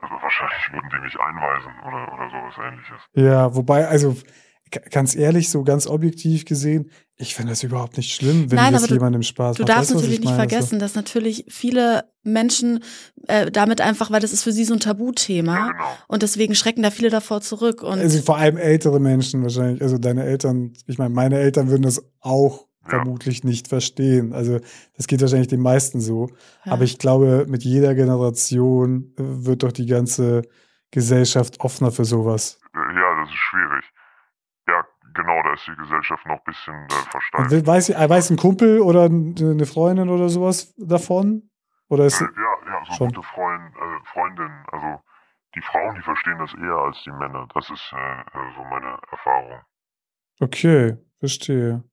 Also 0.04 0.22
wahrscheinlich 0.22 0.72
würden 0.72 0.90
die 0.94 1.00
mich 1.04 1.16
einweisen 1.18 1.72
oder, 1.86 2.12
oder 2.12 2.30
sowas 2.30 2.54
ähnliches. 2.72 3.00
Ja, 3.14 3.54
wobei, 3.56 3.88
also 3.88 4.14
ganz 4.90 5.14
ehrlich, 5.14 5.50
so 5.50 5.62
ganz 5.62 5.86
objektiv 5.86 6.44
gesehen, 6.44 6.90
ich 7.16 7.34
finde 7.34 7.52
das 7.52 7.62
überhaupt 7.62 7.96
nicht 7.96 8.12
schlimm, 8.12 8.50
wenn 8.50 8.56
Nein, 8.56 8.72
das 8.72 8.82
aber 8.82 8.88
du- 8.88 8.94
jemandem 8.94 9.22
Spaß 9.22 9.56
Du 9.56 9.62
macht. 9.62 9.68
darfst 9.70 9.82
Weißt 9.82 9.90
du, 9.90 9.94
natürlich 9.94 10.14
ich 10.14 10.20
nicht 10.20 10.36
meine? 10.36 10.48
vergessen, 10.48 10.78
dass 10.80 10.94
natürlich 10.94 11.44
viele 11.48 12.04
Menschen 12.24 12.82
äh, 13.28 13.50
damit 13.52 13.80
einfach, 13.80 14.10
weil 14.10 14.20
das 14.20 14.32
ist 14.32 14.42
für 14.42 14.52
sie 14.52 14.64
so 14.64 14.74
ein 14.74 14.80
Tabuthema 14.80 15.54
Ja, 15.56 15.72
genau. 15.72 15.84
und 16.08 16.22
deswegen 16.22 16.54
schrecken 16.54 16.82
da 16.82 16.90
viele 16.90 17.10
davor 17.10 17.40
zurück 17.40 17.82
und 17.82 18.00
Also 18.00 18.20
vor 18.20 18.36
allem 18.36 18.56
ältere 18.56 18.98
Menschen 19.00 19.42
wahrscheinlich, 19.42 19.80
also 19.80 19.96
deine 19.98 20.24
Eltern, 20.24 20.72
ich 20.86 20.98
meine, 20.98 21.14
meine 21.14 21.38
Eltern 21.38 21.68
würden 21.68 21.82
das 21.82 22.02
auch 22.20 22.66
Ja. 22.84 22.90
vermutlich 22.90 23.44
nicht 23.44 23.68
verstehen. 23.68 24.32
Also 24.32 24.60
das 24.96 25.06
geht 25.06 25.20
wahrscheinlich 25.20 25.48
den 25.48 25.60
meisten 25.62 26.00
so. 26.00 26.28
Ja. 26.64 26.72
Aber 26.72 26.82
ich 26.84 26.98
glaube, 26.98 27.46
mit 27.48 27.64
jeder 27.64 27.94
Generation 27.94 29.12
äh, 29.18 29.22
wird 29.46 29.62
doch 29.62 29.72
die 29.72 29.86
ganze 29.86 30.42
Gesellschaft 30.90 31.60
offener 31.60 31.90
für 31.90 32.04
sowas. 32.04 32.60
Äh, 32.74 32.78
Ja, 32.78 33.20
das 33.20 33.28
ist 33.30 33.36
schwierig. 33.36 33.84
Ja, 34.68 34.84
genau, 35.14 35.42
da 35.42 35.52
ist 35.54 35.66
die 35.66 35.76
Gesellschaft 35.76 36.24
noch 36.26 36.36
ein 36.36 36.44
bisschen 36.46 36.74
äh, 36.74 37.10
versteift. 37.10 37.50
will- 37.50 37.66
weiß, 37.66 37.90
äh, 37.90 38.08
weiß 38.08 38.30
ein 38.30 38.36
Kumpel 38.36 38.80
oder 38.80 39.04
eine 39.04 39.66
Freundin 39.66 40.08
oder 40.08 40.28
sowas 40.28 40.74
davon? 40.76 41.50
Oder 41.88 42.06
ist 42.06 42.20
Äh, 42.20 42.24
ja, 42.24 42.70
ja, 42.72 42.84
so 42.86 42.92
schon. 42.94 43.08
gute 43.08 43.22
Freund, 43.22 43.74
äh, 43.76 44.06
Freundinnen, 44.12 44.64
also 44.72 45.00
die 45.54 45.60
Frauen, 45.62 45.94
die 45.96 46.02
verstehen 46.02 46.38
das 46.38 46.52
eher 46.54 46.74
als 46.76 47.02
die 47.04 47.10
Männer. 47.12 47.46
Das 47.54 47.68
ist 47.70 47.92
äh, 47.92 48.20
äh, 48.20 48.52
so 48.56 48.64
meine 48.64 48.98
Erfahrung. 49.10 49.60
okay, 50.40 50.96
verstehe. 51.20 51.84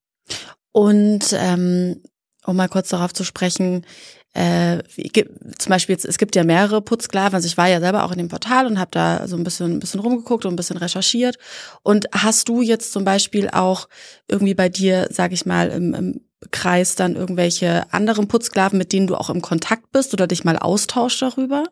Und 0.71 1.33
ähm, 1.33 2.01
um 2.45 2.55
mal 2.55 2.69
kurz 2.69 2.89
darauf 2.89 3.13
zu 3.13 3.23
sprechen, 3.23 3.85
äh, 4.33 4.81
zum 5.57 5.69
Beispiel 5.69 5.93
jetzt, 5.93 6.05
es 6.05 6.17
gibt 6.17 6.35
ja 6.35 6.43
mehrere 6.43 6.81
Putzsklaven, 6.81 7.35
also 7.35 7.47
ich 7.47 7.57
war 7.57 7.67
ja 7.67 7.81
selber 7.81 8.05
auch 8.05 8.11
in 8.11 8.17
dem 8.17 8.29
Portal 8.29 8.65
und 8.65 8.79
habe 8.79 8.91
da 8.91 9.27
so 9.27 9.35
ein 9.35 9.43
bisschen, 9.43 9.73
ein 9.73 9.79
bisschen 9.79 9.99
rumgeguckt 9.99 10.45
und 10.45 10.53
ein 10.53 10.55
bisschen 10.55 10.77
recherchiert. 10.77 11.37
Und 11.83 12.07
hast 12.13 12.47
du 12.47 12.61
jetzt 12.61 12.93
zum 12.93 13.03
Beispiel 13.03 13.49
auch 13.49 13.89
irgendwie 14.27 14.53
bei 14.53 14.69
dir, 14.69 15.07
sag 15.11 15.33
ich 15.33 15.45
mal, 15.45 15.69
im, 15.69 15.93
im 15.93 16.21
Kreis 16.51 16.95
dann 16.95 17.15
irgendwelche 17.15 17.91
anderen 17.93 18.27
Putzsklaven, 18.27 18.77
mit 18.77 18.93
denen 18.93 19.07
du 19.07 19.15
auch 19.15 19.29
im 19.29 19.41
Kontakt 19.41 19.91
bist 19.91 20.13
oder 20.13 20.27
dich 20.27 20.45
mal 20.45 20.57
austauscht 20.57 21.21
darüber? 21.21 21.65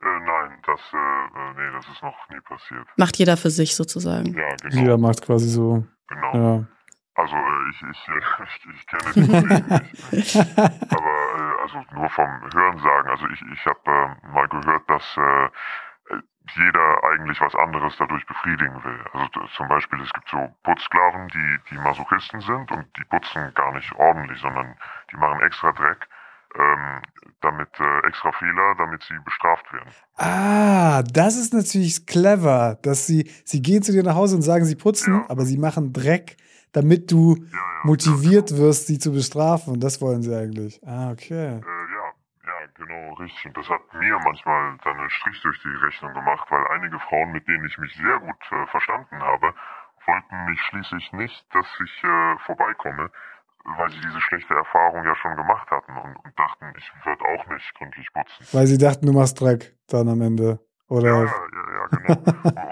Äh, 0.00 0.04
nein, 0.04 0.58
das, 0.64 0.80
äh, 0.92 0.96
äh, 0.96 1.54
nee, 1.56 1.76
das 1.76 1.84
ist 1.92 2.02
noch 2.02 2.14
nie 2.30 2.40
passiert. 2.46 2.86
Macht 2.96 3.18
jeder 3.18 3.36
für 3.36 3.50
sich 3.50 3.74
sozusagen. 3.74 4.34
Ja, 4.34 4.54
genau. 4.62 4.80
Jeder 4.80 4.96
macht 4.98 5.22
quasi 5.22 5.48
so. 5.48 5.84
genau. 6.08 6.34
Ja. 6.34 6.68
Also 7.18 7.34
äh, 7.34 7.70
ich, 7.70 7.82
ich, 7.90 8.08
ich, 8.78 8.86
kenne 8.86 9.12
die 9.14 9.26
Kollegen 9.26 9.80
nicht. 10.12 10.36
Aber 10.56 11.14
äh, 11.36 11.62
also 11.62 11.84
nur 11.92 12.08
vom 12.10 12.30
Hörensagen. 12.54 13.10
Also 13.10 13.26
ich, 13.26 13.42
ich 13.52 13.66
habe 13.66 13.80
äh, 13.86 14.32
mal 14.32 14.46
gehört, 14.48 14.88
dass 14.88 15.04
äh, 15.16 15.48
jeder 16.56 17.04
eigentlich 17.12 17.40
was 17.40 17.54
anderes 17.56 17.94
dadurch 17.98 18.24
befriedigen 18.26 18.82
will. 18.84 19.00
Also 19.12 19.46
zum 19.56 19.68
Beispiel, 19.68 20.00
es 20.00 20.12
gibt 20.12 20.28
so 20.30 20.48
Putzsklaven, 20.62 21.28
die, 21.28 21.58
die 21.70 21.78
Masochisten 21.78 22.40
sind 22.40 22.70
und 22.72 22.86
die 22.96 23.04
putzen 23.04 23.52
gar 23.54 23.72
nicht 23.74 23.92
ordentlich, 23.96 24.40
sondern 24.40 24.74
die 25.12 25.16
machen 25.16 25.40
extra 25.42 25.72
Dreck, 25.72 26.08
ähm, 26.58 27.02
damit 27.42 27.68
äh, 27.80 28.06
extra 28.06 28.32
Fehler, 28.32 28.74
damit 28.78 29.02
sie 29.02 29.14
bestraft 29.24 29.70
werden. 29.72 29.90
Ah, 30.16 31.02
das 31.02 31.36
ist 31.36 31.52
natürlich 31.52 32.06
clever, 32.06 32.78
dass 32.82 33.06
sie, 33.06 33.30
sie 33.44 33.60
gehen 33.60 33.82
zu 33.82 33.92
dir 33.92 34.02
nach 34.02 34.14
Hause 34.14 34.36
und 34.36 34.42
sagen, 34.42 34.64
sie 34.64 34.76
putzen, 34.76 35.14
Ja. 35.14 35.26
aber 35.28 35.44
sie 35.44 35.58
machen 35.58 35.92
Dreck, 35.92 36.36
damit 36.72 37.10
du 37.10 37.36
Ja, 37.36 37.44
ja, 37.44 37.60
motiviert 37.84 38.56
wirst, 38.56 38.86
sie 38.86 38.98
zu 38.98 39.12
bestrafen. 39.12 39.74
Und 39.74 39.80
das 39.80 40.00
wollen 40.00 40.22
sie 40.22 40.34
eigentlich. 40.34 40.80
Ah, 40.86 41.10
okay. 41.10 41.56
Äh, 41.56 41.60
ja, 41.60 42.06
ja, 42.46 42.66
genau, 42.74 43.14
richtig. 43.14 43.46
Und 43.46 43.56
das 43.56 43.68
hat 43.68 43.80
mir 43.94 44.18
manchmal 44.24 44.76
dann 44.84 44.98
einen 44.98 45.10
Strich 45.10 45.40
durch 45.42 45.60
die 45.62 45.84
Rechnung 45.84 46.12
gemacht, 46.14 46.46
weil 46.50 46.66
einige 46.68 46.98
Frauen, 46.98 47.32
mit 47.32 47.46
denen 47.48 47.64
ich 47.66 47.78
mich 47.78 47.94
sehr 47.94 48.18
gut 48.20 48.40
äh, 48.50 48.66
verstanden 48.70 49.18
habe, 49.20 49.54
wollten 50.06 50.50
mich 50.50 50.60
schließlich 50.62 51.12
nicht, 51.12 51.46
dass 51.54 51.66
ich 51.84 52.04
äh, 52.04 52.38
vorbeikomme, 52.46 53.10
weil 53.76 53.90
sie 53.90 54.00
diese 54.00 54.20
schlechte 54.20 54.54
Erfahrung 54.54 55.04
ja 55.04 55.14
schon 55.16 55.36
gemacht 55.36 55.70
hatten 55.70 55.92
und, 55.92 56.16
und 56.16 56.38
dachten, 56.38 56.72
ich 56.76 56.90
würde 57.04 57.22
auch 57.24 57.46
nicht 57.48 57.74
gründlich 57.74 58.08
putzen. 58.12 58.46
Weil 58.52 58.66
sie 58.66 58.78
dachten, 58.78 59.06
du 59.06 59.12
machst 59.12 59.40
Dreck 59.40 59.74
dann 59.88 60.08
am 60.08 60.22
Ende. 60.22 60.60
Oder? 60.88 61.08
Ja, 61.08 61.24
ja, 61.24 61.24
ja, 61.24 61.86
genau. 61.90 62.14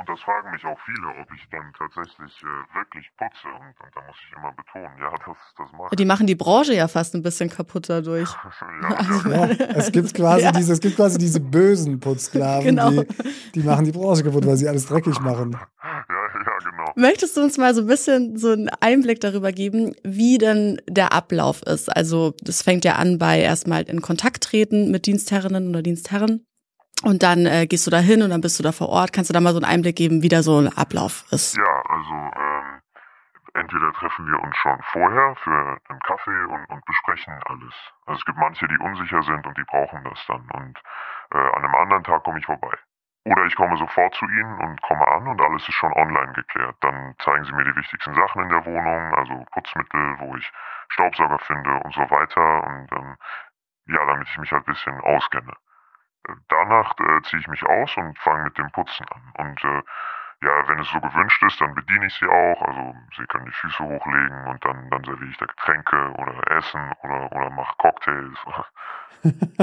und, 0.01 0.09
das 0.09 0.21
fragen 0.21 0.51
mich 0.53 0.64
auch 0.64 0.79
viele, 0.87 1.09
ob 1.21 1.29
ich 1.35 1.47
dann 1.51 1.71
tatsächlich 1.77 2.33
äh, 2.43 2.77
wirklich 2.77 3.07
putze. 3.19 3.47
Und, 3.49 3.75
und 3.85 3.95
da 3.95 4.01
muss 4.07 4.17
ich 4.27 4.37
immer 4.37 4.53
betonen, 4.53 4.97
ja, 4.99 5.11
das, 5.27 5.37
das 5.59 5.73
mache 5.73 5.89
ich. 5.93 5.97
Die 5.99 6.05
machen 6.07 6.27
die 6.27 6.35
Branche 6.35 6.75
ja 6.75 6.89
fast 6.89 7.14
ein 7.14 7.23
bisschen 7.23 7.51
kaputt 7.51 7.89
dadurch. 7.91 8.31
ja, 8.83 8.89
Also, 8.97 9.29
ja, 9.29 9.47
Ja, 9.47 9.67
es 9.77 9.93
gibt 9.93 10.14
quasi 10.14 10.45
Ja. 10.45 10.53
diese, 10.53 10.73
es 10.73 10.81
gibt 10.81 10.97
quasi 10.97 11.19
diese 11.19 11.41
bösen 11.41 12.01
Putzsklaven, 12.01 12.64
Genau. 12.64 12.91
die, 12.91 13.07
die 13.55 13.62
machen 13.62 13.85
die 13.85 13.93
Branche 13.93 14.23
kaputt, 14.25 14.47
weil 14.47 14.57
sie 14.57 14.69
alles 14.69 14.87
dreckig 14.87 15.21
machen. 15.21 15.53
ja, 15.53 16.05
ja, 16.09 16.71
genau. 16.71 16.93
Möchtest 16.97 17.37
du 17.37 17.43
uns 17.43 17.59
mal 17.59 17.75
so 17.75 17.83
ein 17.83 17.87
bisschen 17.87 18.39
so 18.39 18.51
einen 18.53 18.71
Einblick 18.81 19.21
darüber 19.21 19.53
geben, 19.53 19.95
wie 20.05 20.39
denn 20.39 20.81
der 20.89 21.12
Ablauf 21.12 21.62
ist? 21.64 21.95
Also 21.95 22.33
das 22.41 22.62
fängt 22.62 22.87
ja 22.87 22.95
an 22.95 23.19
bei 23.19 23.41
erstmal 23.41 23.83
in 23.83 24.01
Kontakt 24.01 24.43
treten 24.45 24.91
mit 24.91 25.05
Dienstherrinnen 25.05 25.69
oder 25.69 25.83
Dienstherren. 25.83 26.47
Und 27.07 27.22
dann 27.22 27.46
äh, 27.46 27.68
gehst 27.68 27.86
du 27.86 27.92
da 27.92 27.98
hin 27.98 28.20
und 28.20 28.30
dann 28.30 28.40
bist 28.40 28.59
du 28.59 28.64
da 28.64 28.72
vor 28.72 28.88
Ort. 28.88 29.12
Kannst 29.12 29.30
du 29.30 29.32
da 29.32 29.38
mal 29.38 29.52
so 29.52 29.62
einen 29.62 29.70
Einblick 29.70 29.94
geben, 29.94 30.22
wie 30.22 30.28
da 30.28 30.42
so 30.42 30.59
ein 30.59 30.76
Ablauf 30.76 31.22
ist? 31.30 31.57
Ja, 31.57 31.82
also 31.86 32.14
ähm, 32.34 32.82
entweder 33.54 33.92
treffen 33.92 34.26
wir 34.26 34.42
uns 34.42 34.57
schon 34.57 34.76
vorher 34.90 35.36
für 35.36 35.78
einen 35.86 36.00
Kaffee 36.00 36.42
und, 36.50 36.66
und 36.66 36.84
besprechen 36.84 37.32
alles. 37.46 37.74
Also 38.07 38.18
es 38.18 38.24
gibt 38.24 38.38
manche, 38.38 38.66
die 38.66 38.78
unsicher 38.78 39.22
sind 39.22 39.46
und 39.46 39.57
die 39.57 39.62
brauchen 39.70 40.02
das 40.02 40.18
dann. 40.26 40.50
Und 40.50 40.82
äh, 41.30 41.38
an 41.38 41.62
einem 41.62 41.76
anderen 41.76 42.02
Tag 42.02 42.24
komme 42.24 42.40
ich 42.40 42.46
vorbei. 42.46 42.74
Oder 43.22 43.44
ich 43.44 43.54
komme 43.54 43.76
sofort 43.76 44.12
zu 44.16 44.24
Ihnen 44.24 44.59
und 44.59 44.82
komme 44.82 45.07
an 45.07 45.28
und 45.28 45.40
alles 45.40 45.62
ist 45.62 45.74
schon 45.74 45.92
online 45.92 46.32
geklärt. 46.32 46.74
Dann 46.80 47.14
zeigen 47.22 47.44
Sie 47.44 47.52
mir 47.52 47.70
die 47.70 47.76
wichtigsten 47.76 48.16
Sachen 48.16 48.42
in 48.42 48.48
der 48.48 48.66
Wohnung, 48.66 49.14
also 49.14 49.46
Putzmittel, 49.52 50.16
wo 50.18 50.34
ich 50.34 50.50
Staubsauger 50.88 51.38
finde 51.38 51.70
und 51.84 51.94
so 51.94 52.02
weiter. 52.11 52.64
Und 52.66 52.90
ähm, 52.90 53.16
ja, 53.94 54.04
damit 54.07 54.26
ich 54.26 54.38
mich 54.38 54.50
halt 54.50 54.66
ein 54.66 54.72
bisschen 54.72 55.00
auskenne. 55.02 55.54
Danach 56.49 56.95
äh, 56.99 57.22
ziehe 57.22 57.41
ich 57.41 57.49
mich 57.49 57.62
aus 57.64 57.97
und 57.97 58.18
fange 58.18 58.45
mit 58.45 58.59
dem 58.59 58.70
Putzen 58.70 59.07
an. 59.09 59.47
Und 59.47 59.64
äh, 59.64 59.83
ja, 60.43 60.68
wenn 60.68 60.78
es 60.78 60.89
so 60.89 61.01
gewünscht 61.01 61.43
ist, 61.47 61.61
dann 61.61 61.74
bediene 61.74 62.07
ich 62.07 62.14
sie 62.14 62.26
auch. 62.26 62.62
Also 62.62 62.95
sie 63.16 63.26
können 63.26 63.47
die 63.47 63.53
Füße 63.53 63.82
hochlegen 63.82 64.47
und 64.49 64.64
dann, 64.64 64.91
dann 64.91 65.05
serviere 65.05 65.30
ich 65.30 65.37
da 65.39 65.47
Getränke 65.47 66.12
oder 66.18 66.57
Essen 66.57 66.93
oder, 67.03 67.32
oder 67.32 67.51
mache 67.51 67.74
Cocktails. 67.78 68.39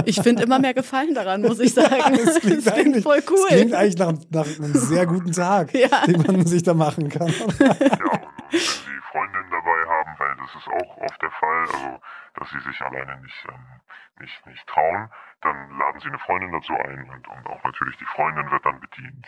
Ich 0.03 0.19
finde 0.21 0.43
immer 0.43 0.59
mehr 0.59 0.73
Gefallen 0.73 1.13
daran, 1.13 1.41
muss 1.41 1.59
ich 1.59 1.73
sagen. 1.73 2.17
Das 2.25 2.39
klingt, 2.41 2.67
eigentlich, 2.67 3.03
voll 3.03 3.21
cool. 3.29 3.37
Das 3.47 3.57
klingt 3.57 3.73
eigentlich 3.73 3.97
nach, 3.97 4.13
nach 4.29 4.45
einem 4.45 4.73
sehr 4.73 5.05
guten 5.05 5.31
Tag, 5.31 5.73
Ja. 5.73 6.05
den 6.05 6.21
man 6.23 6.45
sich 6.45 6.63
da 6.63 6.73
machen 6.73 7.07
kann. 7.07 7.27
Ja, 7.29 7.45
und, 7.45 7.61
und 7.61 8.33
wenn 8.51 8.59
sie 8.59 8.99
Freundinnen 9.11 9.51
dabei 9.51 9.79
haben, 9.87 10.19
weil 10.19 10.35
das 10.41 10.55
ist 10.55 10.67
auch 10.67 10.97
oft 10.97 11.21
der 11.21 11.31
Fall, 11.31 11.61
also 11.61 12.01
dass 12.35 12.49
sie 12.49 12.59
sich 12.59 12.81
alleine 12.81 13.21
nicht, 13.21 13.45
ähm, 13.47 13.79
nicht, 14.19 14.45
nicht 14.47 14.67
trauen, 14.67 15.09
dann 15.41 15.55
laden 15.77 15.99
sie 16.01 16.09
eine 16.09 16.19
Freundin 16.19 16.51
dazu 16.51 16.73
ein 16.73 17.09
und, 17.09 17.27
und 17.27 17.47
auch 17.47 17.63
natürlich 17.63 17.95
die 17.97 18.05
Freundin 18.15 18.49
wird 18.51 18.65
dann 18.65 18.79
bedient. 18.81 19.27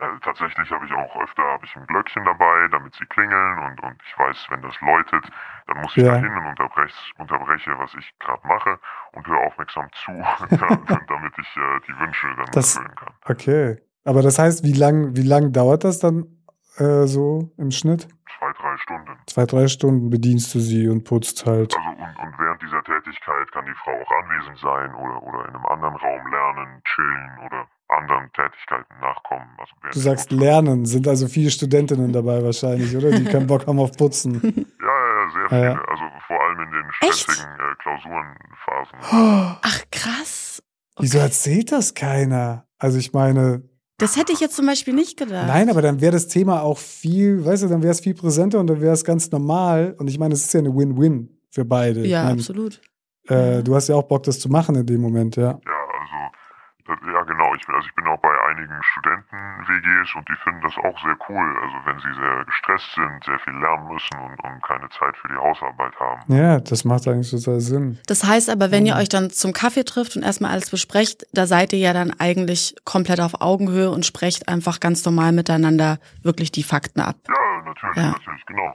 Äh, 0.00 0.06
tatsächlich 0.22 0.70
habe 0.70 0.86
ich 0.86 0.92
auch 0.92 1.16
öfter 1.22 1.42
habe 1.42 1.64
ich 1.64 1.74
ein 1.76 1.84
Glöckchen 1.86 2.24
dabei, 2.24 2.68
damit 2.70 2.94
sie 2.94 3.04
klingeln 3.06 3.58
und, 3.58 3.82
und 3.82 3.96
ich 4.06 4.18
weiß, 4.18 4.46
wenn 4.50 4.62
das 4.62 4.80
läutet, 4.80 5.24
dann 5.66 5.80
muss 5.80 5.96
ich 5.96 6.04
Ja. 6.04 6.12
da 6.14 6.18
hin 6.20 6.30
und 6.32 6.46
unterbrech, 6.46 6.94
unterbreche, 7.18 7.76
was 7.78 7.92
ich 7.98 8.08
gerade 8.20 8.46
mache 8.46 8.78
und 9.12 9.26
höre 9.26 9.40
aufmerksam 9.40 9.88
zu, 10.04 10.12
damit 11.08 11.32
ich 11.40 11.56
äh, 11.56 11.80
die 11.88 11.98
Wünsche 11.98 12.26
dann 12.36 12.46
Das- 12.52 12.76
erfüllen 12.76 12.94
kann. 12.94 13.14
Okay. 13.28 13.78
Aber 14.04 14.22
das 14.22 14.38
heißt, 14.38 14.64
wie 14.64 14.72
lang, 14.72 15.16
wie 15.16 15.22
lang 15.22 15.52
dauert 15.52 15.82
das 15.84 15.98
dann 15.98 16.24
äh, 16.78 17.06
so 17.06 17.50
im 17.58 17.70
Schnitt? 17.72 18.08
Zwei, 18.58 18.68
drei 18.68 18.76
Stunden. 18.78 19.18
Zwei, 19.26 19.46
drei 19.46 19.68
Stunden 19.68 20.10
bedienst 20.10 20.54
du 20.54 20.58
sie 20.60 20.88
und 20.88 21.04
putzt 21.04 21.46
halt. 21.46 21.76
Also 21.76 21.88
und, 21.90 22.18
und 22.18 22.38
während 22.38 22.60
dieser 22.62 22.82
Tätigkeit 22.82 23.52
kann 23.52 23.64
die 23.66 23.74
Frau 23.84 23.92
auch 23.92 24.10
anwesend 24.24 24.58
sein 24.58 24.94
oder, 24.94 25.22
oder 25.22 25.48
in 25.48 25.54
einem 25.54 25.66
anderen 25.66 25.96
Raum 25.96 26.30
lernen, 26.30 26.82
chillen 26.84 27.46
oder 27.46 27.66
anderen 27.88 28.30
Tätigkeiten 28.32 28.94
nachkommen. 29.00 29.46
Also 29.58 29.72
Du 29.92 29.98
sagst 29.98 30.30
lernen, 30.32 30.84
sind 30.86 31.08
also 31.08 31.26
viele 31.28 31.50
Studentinnen 31.50 32.12
dabei 32.12 32.42
wahrscheinlich, 32.42 32.94
oder? 32.96 33.10
Die 33.10 33.24
keinen 33.24 33.46
Bock 33.46 33.66
haben 33.66 33.78
auf 33.78 33.92
Putzen. 33.96 34.40
Ja, 34.80 34.94
ja, 34.94 35.24
ja, 35.24 35.30
sehr 35.30 35.48
viele. 35.48 35.64
ja. 35.64 35.84
Also 35.88 36.02
vor 36.26 36.40
allem 36.42 36.60
in 36.60 36.70
den 36.70 36.92
stressigen 36.92 37.44
äh, 37.44 37.74
Klausurenphasen. 37.82 38.98
Ach 39.62 39.80
krass. 39.90 40.62
Wieso 40.98 41.18
erzählt 41.18 41.72
das 41.72 41.94
keiner? 41.94 42.66
Also 42.78 42.98
ich 42.98 43.12
meine, 43.12 43.62
Das 43.98 44.16
hätte 44.16 44.32
ich 44.32 44.38
jetzt 44.40 44.54
zum 44.54 44.66
Beispiel 44.66 44.94
nicht 44.94 45.18
gedacht. 45.18 45.48
nein, 45.48 45.68
aber 45.68 45.82
dann 45.82 46.00
wäre 46.00 46.12
das 46.12 46.28
Thema 46.28 46.62
auch 46.62 46.78
viel, 46.78 47.44
weißt 47.44 47.64
du, 47.64 47.68
dann 47.68 47.82
wäre 47.82 47.90
es 47.90 48.00
viel 48.00 48.14
präsenter 48.14 48.60
und 48.60 48.68
dann 48.68 48.80
wäre 48.80 48.94
es 48.94 49.04
ganz 49.04 49.30
normal. 49.30 49.94
Und 49.98 50.08
ich 50.08 50.18
meine, 50.18 50.34
es 50.34 50.44
ist 50.44 50.54
ja 50.54 50.60
eine 50.60 50.74
Win-Win 50.74 51.28
für 51.50 51.64
beide. 51.64 52.02
Ich 52.02 52.10
Ja, 52.10 52.22
meine, 52.24 52.34
absolut. 52.38 52.80
Äh, 53.26 53.62
du 53.62 53.74
hast 53.74 53.88
ja 53.88 53.96
auch 53.96 54.04
Bock, 54.04 54.22
das 54.22 54.38
zu 54.38 54.48
machen 54.48 54.76
in 54.76 54.86
dem 54.86 55.00
Moment, 55.00 55.34
ja. 55.36 55.42
Ja, 55.42 55.50
also 55.56 56.37
ja 56.88 57.22
genau. 57.24 57.54
Ich 57.54 57.66
bin, 57.66 57.74
also 57.74 57.86
ich 57.86 57.94
bin 57.94 58.06
auch 58.06 58.18
bei 58.20 58.30
einigen 58.50 58.74
Studenten-WGs 58.82 60.14
und 60.16 60.28
die 60.28 60.36
finden 60.44 60.60
das 60.62 60.76
auch 60.78 60.98
sehr 61.02 61.16
cool. 61.28 61.56
Also 61.62 61.76
wenn 61.84 61.98
sie 61.98 62.20
sehr 62.20 62.44
gestresst 62.44 62.94
sind, 62.94 63.24
sehr 63.24 63.38
viel 63.40 63.52
lernen 63.54 63.88
müssen 63.88 64.16
und, 64.18 64.38
und 64.44 64.62
keine 64.62 64.88
Zeit 64.90 65.16
für 65.16 65.28
die 65.28 65.36
Hausarbeit 65.36 65.92
haben. 66.00 66.22
Ja, 66.34 66.60
das 66.60 66.84
macht 66.84 67.06
eigentlich 67.08 67.30
total 67.30 67.60
Sinn. 67.60 67.98
Das 68.06 68.24
heißt 68.24 68.50
aber, 68.50 68.70
wenn 68.70 68.86
ihr 68.86 68.96
euch 68.96 69.08
dann 69.08 69.30
zum 69.30 69.52
Kaffee 69.52 69.84
trifft 69.84 70.16
und 70.16 70.22
erstmal 70.22 70.52
alles 70.52 70.70
besprecht, 70.70 71.26
da 71.32 71.46
seid 71.46 71.72
ihr 71.72 71.78
ja 71.78 71.92
dann 71.92 72.12
eigentlich 72.18 72.74
komplett 72.84 73.20
auf 73.20 73.40
Augenhöhe 73.40 73.90
und 73.90 74.06
sprecht 74.06 74.48
einfach 74.48 74.80
ganz 74.80 75.04
normal 75.04 75.32
miteinander 75.32 75.98
wirklich 76.22 76.52
die 76.52 76.62
Fakten 76.62 77.00
ab. 77.00 77.16
Ja, 77.28 77.62
natürlich, 77.64 77.96
Ja. 77.96 78.10
natürlich, 78.10 78.46
genau. 78.46 78.74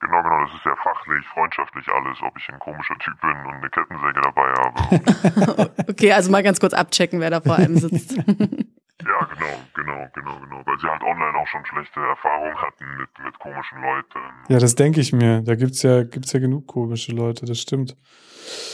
Genau, 0.00 0.22
genau, 0.22 0.44
das 0.44 0.54
ist 0.54 0.62
sehr 0.62 0.76
fachlich, 0.76 1.24
freundschaftlich 1.32 1.88
alles, 1.88 2.18
ob 2.20 2.36
ich 2.36 2.46
ein 2.50 2.58
komischer 2.58 2.94
Typ 2.98 3.18
bin 3.20 3.30
und 3.30 3.54
eine 3.54 3.70
Kettensäge 3.70 4.20
dabei 4.22 4.52
habe. 4.52 5.72
Okay, 5.88 6.12
also 6.12 6.30
mal 6.30 6.42
ganz 6.42 6.60
kurz 6.60 6.74
abchecken, 6.74 7.20
wer 7.20 7.30
da 7.30 7.40
vor 7.40 7.56
einem 7.56 7.78
sitzt. 7.78 8.12
ja, 8.16 8.22
genau, 8.22 9.56
genau, 9.74 10.08
genau, 10.14 10.38
genau. 10.40 10.62
Weil 10.66 10.78
sie 10.78 10.88
halt 10.88 11.02
online 11.02 11.38
auch 11.38 11.46
schon 11.46 11.64
schlechte 11.64 12.00
Erfahrungen 12.00 12.56
hatten 12.56 12.84
mit, 12.98 13.08
mit 13.24 13.38
komischen 13.38 13.80
Leuten. 13.80 14.18
Ja, 14.48 14.58
das 14.58 14.74
denke 14.74 15.00
ich 15.00 15.12
mir. 15.12 15.40
Da 15.42 15.54
gibt's 15.54 15.82
ja, 15.82 16.02
gibt's 16.02 16.32
ja 16.32 16.40
genug 16.40 16.66
komische 16.66 17.12
Leute, 17.12 17.46
das 17.46 17.60
stimmt. 17.60 17.96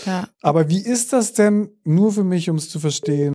ja. 0.05 0.27
Aber 0.43 0.69
wie 0.69 0.85
ist 0.85 1.13
das 1.13 1.33
denn, 1.35 1.71
nur 1.85 2.13
für 2.13 2.25
mich, 2.25 2.51
um 2.51 2.57
es 2.57 2.69
zu 2.69 2.81
verstehen? 2.81 3.35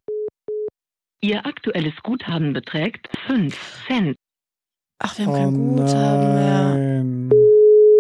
Ihr 1.22 1.46
aktuelles 1.46 1.96
Guthaben 2.04 2.52
beträgt 2.54 3.10
5 3.28 3.86
Cent. 3.88 4.16
Ach, 5.00 5.18
wir 5.18 5.28
haben 5.28 5.34
kein 5.34 5.76
Guthaben 5.78 6.34
mehr. 6.36 6.97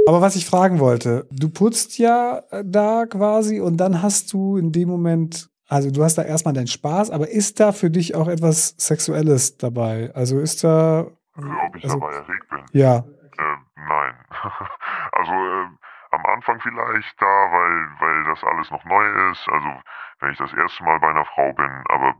Aber 0.07 0.21
was 0.21 0.37
ich 0.37 0.45
fragen 0.45 0.79
wollte, 0.79 1.27
du 1.31 1.49
putzt 1.49 1.97
ja 1.97 2.41
äh, 2.51 2.63
da 2.65 3.05
quasi 3.05 3.59
und 3.59 3.75
dann 3.75 4.01
hast 4.01 4.31
du 4.31 4.55
in 4.55 4.71
dem 4.71 4.87
Moment, 4.87 5.49
also 5.67 5.91
du 5.91 6.01
hast 6.01 6.17
da 6.17 6.23
erstmal 6.23 6.53
deinen 6.53 6.67
Spaß, 6.67 7.11
aber 7.11 7.27
ist 7.27 7.59
da 7.59 7.73
für 7.73 7.89
dich 7.89 8.15
auch 8.15 8.29
etwas 8.29 8.73
Sexuelles 8.77 9.57
dabei? 9.57 10.11
Also 10.15 10.39
ist 10.39 10.63
da, 10.63 11.07
ob 11.35 11.75
ich 11.75 11.83
also, 11.83 11.99
dabei 11.99 12.13
erregt 12.13 12.49
bin. 12.49 12.59
ja, 12.71 12.99
Äh, 12.99 13.57
nein. 13.75 14.13
also 15.11 15.31
äh, 15.31 15.67
am 16.11 16.25
Anfang 16.25 16.59
vielleicht 16.61 17.21
da, 17.21 17.25
weil, 17.25 17.87
weil 17.99 18.23
das 18.33 18.43
alles 18.45 18.71
noch 18.71 18.85
neu 18.85 19.05
ist. 19.31 19.45
Also 19.49 19.67
wenn 20.21 20.31
ich 20.31 20.37
das 20.37 20.53
erste 20.53 20.83
Mal 20.85 20.99
bei 20.99 21.09
einer 21.09 21.25
Frau 21.25 21.51
bin, 21.51 21.83
aber 21.89 22.15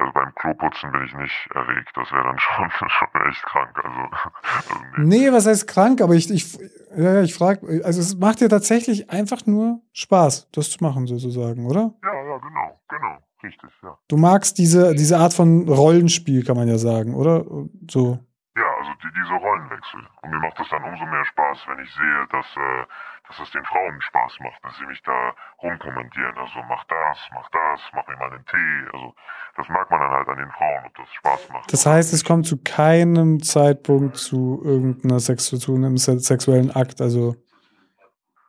also 0.00 0.12
beim 0.12 0.34
Kloputzen 0.34 0.92
bin 0.92 1.04
ich 1.04 1.14
nicht 1.14 1.48
erregt. 1.54 1.90
Das 1.94 2.10
wäre 2.10 2.24
dann 2.24 2.38
schon, 2.38 2.70
schon 2.70 3.08
echt 3.28 3.42
krank. 3.44 3.76
Also, 3.76 4.00
also 4.56 4.74
nee. 4.96 5.18
nee, 5.18 5.32
was 5.32 5.46
heißt 5.46 5.68
krank, 5.68 6.00
aber 6.00 6.14
ich, 6.14 6.30
ich, 6.30 6.58
ja, 6.96 7.14
ja, 7.14 7.22
ich 7.22 7.34
frage, 7.34 7.82
also 7.84 8.00
es 8.00 8.16
macht 8.16 8.40
dir 8.40 8.48
tatsächlich 8.48 9.10
einfach 9.10 9.46
nur 9.46 9.80
Spaß, 9.92 10.50
das 10.52 10.70
zu 10.70 10.82
machen 10.82 11.06
sozusagen, 11.06 11.66
oder? 11.66 11.94
Ja, 12.02 12.14
ja, 12.14 12.38
genau, 12.38 12.80
genau. 12.88 13.18
Richtig, 13.42 13.70
ja. 13.82 13.96
Du 14.08 14.16
magst 14.18 14.58
diese, 14.58 14.94
diese 14.94 15.16
Art 15.16 15.32
von 15.32 15.66
Rollenspiel, 15.66 16.44
kann 16.44 16.56
man 16.56 16.68
ja 16.68 16.76
sagen, 16.76 17.14
oder? 17.14 17.44
So. 17.90 18.18
Ja, 18.54 18.68
also 18.78 18.90
die, 19.02 19.08
diese 19.16 19.34
Rollenwechsel. 19.34 20.00
Und 20.22 20.30
mir 20.30 20.40
macht 20.40 20.60
es 20.60 20.68
dann 20.68 20.84
umso 20.84 21.06
mehr 21.06 21.24
Spaß, 21.24 21.58
wenn 21.68 21.82
ich 21.82 21.90
sehe, 21.94 22.26
dass, 22.30 22.46
äh, 22.56 22.84
dass 23.30 23.38
es 23.38 23.50
den 23.52 23.64
Frauen 23.64 24.00
Spaß 24.00 24.40
macht, 24.40 24.64
dass 24.64 24.76
sie 24.76 24.86
mich 24.86 25.00
da 25.04 25.32
rumkommandieren. 25.62 26.36
Also 26.36 26.60
mach 26.68 26.82
das, 26.84 27.18
mach 27.32 27.48
das, 27.50 27.80
mach 27.94 28.04
mir 28.08 28.16
mal 28.16 28.32
einen 28.32 28.44
Tee. 28.44 28.84
Also 28.92 29.14
das 29.56 29.68
mag 29.68 29.88
man 29.88 30.00
dann 30.00 30.10
halt 30.10 30.28
an 30.28 30.36
den 30.38 30.50
Frauen, 30.50 30.84
ob 30.86 30.94
das 30.96 31.12
Spaß 31.14 31.48
macht. 31.50 31.72
Das 31.72 31.86
heißt, 31.86 32.12
es 32.12 32.24
kommt 32.24 32.46
zu 32.46 32.60
keinem 32.62 33.40
Zeitpunkt 33.40 34.16
zu 34.16 34.60
irgendeiner 34.64 35.20
Sex 35.20 35.44
zu 35.46 35.74
einem 35.76 35.96
se- 35.96 36.18
sexuellen 36.18 36.74
Akt. 36.74 37.00
Also 37.00 37.36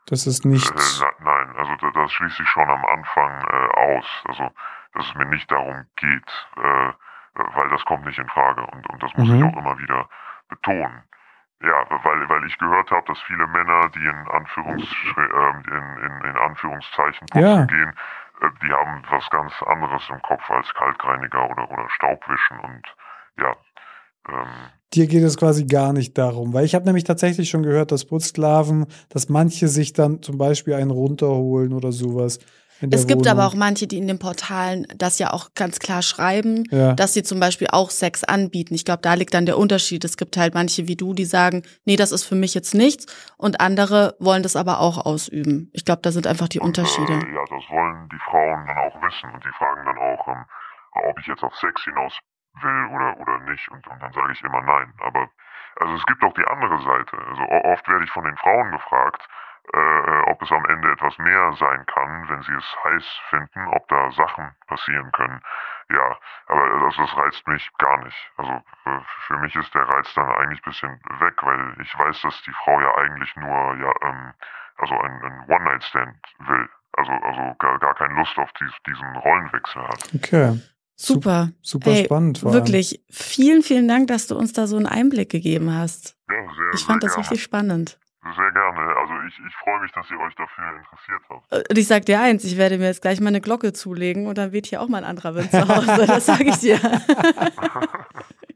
das 0.07 0.25
ist 0.25 0.45
nicht. 0.45 0.67
Äh, 0.71 0.73
na, 0.99 1.31
nein, 1.31 1.55
also 1.57 1.75
da, 1.75 1.91
das 2.01 2.11
schließe 2.13 2.41
ich 2.41 2.49
schon 2.49 2.67
am 2.67 2.83
Anfang 2.83 3.45
äh, 3.51 3.97
aus. 3.97 4.05
Also, 4.25 4.49
dass 4.93 5.05
es 5.05 5.15
mir 5.15 5.25
nicht 5.25 5.49
darum 5.51 5.85
geht, 5.95 6.47
äh, 6.57 6.91
weil 7.35 7.69
das 7.69 7.85
kommt 7.85 8.05
nicht 8.07 8.17
in 8.17 8.27
Frage. 8.29 8.61
Und, 8.65 8.89
und 8.89 9.03
das 9.03 9.13
muss 9.15 9.29
Mhm. 9.29 9.35
ich 9.35 9.43
auch 9.43 9.57
immer 9.57 9.77
wieder 9.77 10.09
betonen. 10.49 11.03
Ja, 11.63 11.85
weil, 11.89 12.27
weil 12.27 12.45
ich 12.47 12.57
gehört 12.57 12.89
habe, 12.89 13.05
dass 13.07 13.19
viele 13.27 13.45
Männer, 13.47 13.89
die 13.93 13.99
in, 13.99 14.27
Anführungs 14.31 14.83
ähm, 15.17 15.63
in, 15.67 16.03
in, 16.03 16.29
in 16.31 16.37
Anführungszeichen 16.37 17.27
putzen 17.27 17.41
Ja. 17.41 17.65
gehen, 17.65 17.93
äh, 18.41 18.49
die 18.63 18.73
haben 18.73 19.03
was 19.09 19.29
ganz 19.29 19.53
anderes 19.67 20.01
im 20.09 20.21
Kopf 20.23 20.49
als 20.49 20.67
Kalkreiniger 20.73 21.49
oder, 21.49 21.69
oder 21.69 21.87
Staubwischen 21.89 22.59
und 22.59 22.81
ja. 23.37 23.55
Ähm, 24.29 24.47
Dir 24.93 25.07
geht 25.07 25.23
es 25.23 25.37
quasi 25.37 25.65
gar 25.65 25.93
nicht 25.93 26.17
darum, 26.17 26.53
weil 26.53 26.65
ich 26.65 26.75
habe 26.75 26.85
nämlich 26.85 27.05
tatsächlich 27.05 27.49
schon 27.49 27.63
gehört, 27.63 27.93
dass 27.93 28.05
Putzsklaven, 28.05 28.87
dass 29.09 29.29
manche 29.29 29.69
sich 29.69 29.93
dann 29.93 30.21
zum 30.21 30.37
Beispiel 30.37 30.73
einen 30.73 30.91
runterholen 30.91 31.73
oder 31.73 31.93
sowas. 31.93 32.39
Es 32.89 33.05
gibt 33.07 33.21
Wohnung. 33.25 33.31
aber 33.31 33.45
auch 33.47 33.53
manche, 33.53 33.85
die 33.87 33.97
in 33.97 34.07
den 34.07 34.17
Portalen 34.17 34.87
das 34.95 35.19
ja 35.19 35.31
auch 35.33 35.49
ganz 35.55 35.79
klar 35.79 36.01
schreiben, 36.01 36.63
Ja. 36.71 36.93
dass 36.93 37.13
sie 37.13 37.23
zum 37.23 37.39
Beispiel 37.39 37.67
auch 37.71 37.89
Sex 37.91 38.23
anbieten. 38.23 38.73
Ich 38.73 38.85
glaube, 38.85 39.01
da 39.01 39.13
liegt 39.13 39.33
dann 39.33 39.45
der 39.45 39.57
Unterschied. 39.57 40.03
Es 40.05 40.17
gibt 40.17 40.37
halt 40.37 40.53
manche 40.53 40.87
wie 40.87 40.95
du, 40.95 41.13
die 41.13 41.25
sagen, 41.25 41.63
nee, 41.85 41.95
das 41.95 42.11
ist 42.11 42.23
für 42.23 42.35
mich 42.35 42.53
jetzt 42.53 42.73
nichts. 42.73 43.05
Und 43.37 43.61
andere 43.61 44.15
wollen 44.19 44.43
das 44.43 44.55
aber 44.55 44.79
auch 44.79 45.05
ausüben. 45.05 45.69
Ich 45.73 45.85
glaube, 45.85 46.01
da 46.01 46.11
sind 46.11 46.25
einfach 46.27 46.47
die 46.47 46.59
Unterschiede. 46.59 47.13
Und, 47.13 47.23
äh, 47.23 47.33
ja, 47.35 47.43
das 47.49 47.63
wollen 47.69 48.09
die 48.11 48.19
Frauen 48.29 48.65
dann 48.65 48.77
auch 48.77 48.95
wissen 49.03 49.29
und 49.33 49.43
die 49.43 49.53
fragen 49.57 49.85
dann 49.85 49.97
auch, 49.97 50.27
ähm, 50.27 50.45
ob 51.09 51.19
ich 51.19 51.27
jetzt 51.27 51.43
auf 51.43 51.55
Sex 51.55 51.83
hinaus 51.83 52.17
will 52.61 52.85
oder, 52.95 53.19
oder 53.21 53.39
nicht 53.51 53.67
und, 53.71 53.85
und 53.87 53.99
dann 54.01 54.11
sage 54.11 54.33
ich 54.33 54.41
immer 54.43 54.61
nein. 54.61 54.91
Aber 54.99 55.29
also 55.79 55.93
es 55.95 56.05
gibt 56.05 56.21
auch 56.23 56.33
die 56.33 56.43
andere 56.45 56.77
Seite. 56.83 57.15
Also 57.29 57.41
oft 57.71 57.87
werde 57.87 58.03
ich 58.03 58.11
von 58.11 58.25
den 58.25 58.35
Frauen 58.37 58.71
gefragt, 58.71 59.21
äh, 59.73 60.31
ob 60.31 60.41
es 60.41 60.51
am 60.51 60.65
Ende 60.65 60.91
etwas 60.91 61.17
mehr 61.17 61.53
sein 61.59 61.85
kann, 61.85 62.29
wenn 62.29 62.41
sie 62.43 62.53
es 62.53 62.75
heiß 62.83 63.05
finden, 63.29 63.67
ob 63.67 63.87
da 63.87 64.11
Sachen 64.11 64.51
passieren 64.67 65.11
können. 65.11 65.41
Ja, 65.89 66.17
aber 66.47 66.85
das, 66.85 66.95
das 66.97 67.17
reizt 67.17 67.47
mich 67.47 67.69
gar 67.77 68.03
nicht. 68.03 68.17
Also 68.37 68.51
äh, 68.51 68.99
für 69.27 69.37
mich 69.37 69.55
ist 69.55 69.73
der 69.73 69.83
Reiz 69.83 70.07
dann 70.15 70.29
eigentlich 70.29 70.59
ein 70.65 70.71
bisschen 70.71 70.99
weg, 71.19 71.35
weil 71.41 71.75
ich 71.81 71.97
weiß, 71.97 72.21
dass 72.21 72.41
die 72.43 72.53
Frau 72.63 72.79
ja 72.81 72.95
eigentlich 72.97 73.35
nur 73.35 73.75
ja 73.75 73.93
ähm, 74.01 74.33
also 74.77 74.95
ein, 74.95 75.11
ein 75.21 75.39
One-Night-Stand 75.47 76.15
will. 76.39 76.69
Also, 76.93 77.11
also 77.11 77.55
gar, 77.59 77.79
gar 77.79 77.95
keine 77.95 78.15
Lust 78.15 78.37
auf 78.37 78.49
dies, 78.59 78.71
diesen 78.85 79.15
Rollenwechsel 79.15 79.81
hat. 79.81 80.09
Okay. 80.13 80.59
Super. 80.95 81.49
Super 81.61 81.91
Ey, 81.91 82.05
spannend. 82.05 82.43
Wirklich. 82.43 83.01
Vielen, 83.09 83.63
vielen 83.63 83.87
Dank, 83.87 84.07
dass 84.07 84.27
du 84.27 84.35
uns 84.35 84.53
da 84.53 84.67
so 84.67 84.75
einen 84.75 84.87
Einblick 84.87 85.29
gegeben 85.29 85.73
hast. 85.73 86.17
Ja, 86.29 86.35
sehr, 86.35 86.73
Ich 86.75 86.85
fand 86.85 87.01
sehr 87.01 87.07
das 87.07 87.15
gerne. 87.15 87.21
richtig 87.21 87.43
spannend. 87.43 87.99
Sehr 88.23 88.51
gerne. 88.51 88.95
Also 88.95 89.13
ich, 89.27 89.33
ich 89.47 89.55
freue 89.63 89.81
mich, 89.81 89.91
dass 89.93 90.05
ihr 90.11 90.19
euch 90.19 90.35
dafür 90.35 90.63
interessiert 90.77 91.21
habt. 91.29 91.69
Und 91.69 91.77
ich 91.77 91.87
sag 91.87 92.05
dir 92.05 92.19
eins, 92.21 92.43
ich 92.43 92.57
werde 92.57 92.77
mir 92.77 92.85
jetzt 92.85 93.01
gleich 93.01 93.19
mal 93.19 93.29
eine 93.29 93.41
Glocke 93.41 93.73
zulegen 93.73 94.27
und 94.27 94.37
dann 94.37 94.51
weht 94.51 94.67
hier 94.67 94.81
auch 94.81 94.87
mal 94.87 94.99
ein 94.99 95.09
anderer 95.09 95.33
Wind 95.35 95.49
zu 95.49 95.67
Hause. 95.67 96.05
Das 96.05 96.25
sage 96.27 96.45
ich 96.45 96.57
dir. 96.57 96.79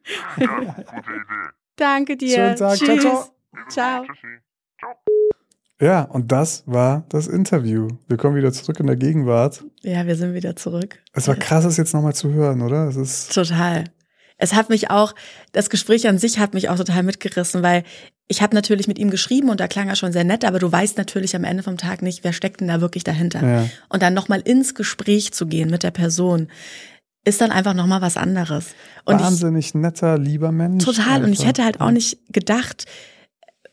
Ja, 0.37 0.47
gute 0.57 1.11
Idee. 1.11 1.49
Danke 1.75 2.17
dir. 2.17 2.35
Schönen 2.35 2.55
Tag. 2.55 2.77
Ciao, 2.77 2.87
Tschüss. 2.87 3.01
ciao. 3.01 3.25
Ciao. 3.69 4.03
Tschüssi. 4.03 4.27
Ciao. 4.79 4.95
Ja, 5.81 6.01
und 6.03 6.31
das 6.31 6.63
war 6.67 7.05
das 7.09 7.27
Interview. 7.27 7.89
Wir 8.07 8.17
kommen 8.17 8.35
wieder 8.35 8.51
zurück 8.53 8.79
in 8.79 8.87
der 8.87 8.95
Gegenwart. 8.95 9.63
Ja, 9.81 10.05
wir 10.05 10.15
sind 10.15 10.33
wieder 10.33 10.55
zurück. 10.55 11.01
Es 11.13 11.27
war 11.27 11.35
krass, 11.35 11.63
das 11.63 11.77
jetzt 11.77 11.93
nochmal 11.93 12.13
zu 12.13 12.31
hören, 12.31 12.61
oder? 12.61 12.87
Es 12.87 12.95
ist 12.95 13.33
Total. 13.33 13.85
Es 14.37 14.53
hat 14.53 14.69
mich 14.69 14.89
auch, 14.89 15.15
das 15.51 15.69
Gespräch 15.69 16.07
an 16.07 16.17
sich 16.17 16.39
hat 16.39 16.53
mich 16.53 16.69
auch 16.69 16.75
total 16.75 17.03
mitgerissen, 17.03 17.63
weil 17.63 17.83
ich 18.27 18.41
habe 18.41 18.55
natürlich 18.55 18.87
mit 18.87 18.97
ihm 18.97 19.11
geschrieben 19.11 19.49
und 19.49 19.59
da 19.59 19.67
klang 19.67 19.87
er 19.87 19.95
schon 19.95 20.11
sehr 20.11 20.23
nett, 20.23 20.45
aber 20.45 20.59
du 20.59 20.71
weißt 20.71 20.97
natürlich 20.97 21.35
am 21.35 21.43
Ende 21.43 21.63
vom 21.63 21.77
Tag 21.77 22.01
nicht, 22.01 22.23
wer 22.23 22.33
steckt 22.33 22.59
denn 22.59 22.67
da 22.67 22.81
wirklich 22.81 23.03
dahinter. 23.03 23.45
Ja. 23.45 23.69
Und 23.89 24.01
dann 24.01 24.13
nochmal 24.13 24.41
ins 24.41 24.73
Gespräch 24.73 25.31
zu 25.31 25.45
gehen 25.45 25.69
mit 25.69 25.83
der 25.83 25.91
Person, 25.91 26.47
ist 27.23 27.41
dann 27.41 27.51
einfach 27.51 27.73
nochmal 27.73 28.01
was 28.01 28.17
anderes. 28.17 28.67
Und 29.03 29.17
ich, 29.17 29.21
wahnsinnig 29.21 29.73
netter, 29.73 30.17
lieber 30.17 30.51
Mensch. 30.51 30.83
Total. 30.83 31.23
Und 31.23 31.33
ich 31.33 31.45
hätte 31.45 31.63
halt 31.63 31.81
auch 31.81 31.91
nicht 31.91 32.19
gedacht, 32.31 32.85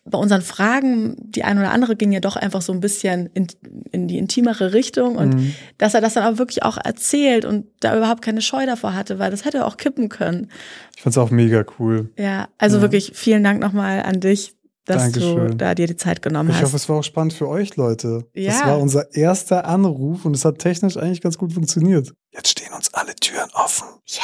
bei 0.04 0.18
unseren 0.18 0.42
Fragen, 0.42 1.14
die 1.18 1.44
eine 1.44 1.60
oder 1.60 1.70
andere 1.70 1.94
ging 1.94 2.10
ja 2.10 2.18
doch 2.20 2.34
einfach 2.36 2.60
so 2.60 2.72
ein 2.72 2.80
bisschen 2.80 3.26
in, 3.34 3.46
in 3.92 4.08
die 4.08 4.18
intimere 4.18 4.72
Richtung 4.72 5.16
und 5.16 5.34
Mhm. 5.34 5.54
dass 5.78 5.94
er 5.94 6.00
das 6.00 6.14
dann 6.14 6.24
aber 6.24 6.38
wirklich 6.38 6.64
auch 6.64 6.76
erzählt 6.76 7.44
und 7.44 7.66
da 7.80 7.96
überhaupt 7.96 8.20
keine 8.22 8.42
Scheu 8.42 8.66
davor 8.66 8.94
hatte, 8.94 9.18
weil 9.20 9.30
das 9.30 9.44
hätte 9.44 9.64
auch 9.64 9.76
kippen 9.76 10.08
können. 10.08 10.50
Ich 10.96 11.02
fand's 11.02 11.18
auch 11.18 11.30
mega 11.30 11.64
cool. 11.78 12.10
Ja, 12.18 12.48
also 12.58 12.76
Ja. 12.78 12.82
wirklich 12.82 13.12
vielen 13.14 13.44
Dank 13.44 13.60
nochmal 13.60 14.02
an 14.02 14.18
dich, 14.20 14.56
dass 14.86 15.12
du 15.12 15.20
Dankeschön. 15.20 15.58
da 15.58 15.76
dir 15.76 15.86
die 15.86 15.94
Zeit 15.96 16.20
genommen 16.20 16.50
Ich 16.50 16.56
hast. 16.56 16.64
hoffe, 16.64 16.76
es 16.76 16.88
war 16.88 16.96
auch 16.96 17.04
spannend 17.04 17.32
für 17.34 17.48
euch, 17.48 17.76
Leute. 17.76 18.26
Das 18.34 18.44
Ja. 18.60 18.66
war 18.66 18.80
unser 18.80 19.14
erster 19.14 19.66
Anruf 19.66 20.24
und 20.24 20.34
es 20.34 20.44
hat 20.44 20.58
technisch 20.58 20.96
eigentlich 20.96 21.20
ganz 21.20 21.38
gut 21.38 21.52
funktioniert. 21.52 22.12
Jetzt 22.32 22.48
stehen 22.48 22.72
uns 22.72 22.92
alle 22.92 23.14
Türen 23.14 23.48
offen. 23.54 23.86
ja, 24.06 24.22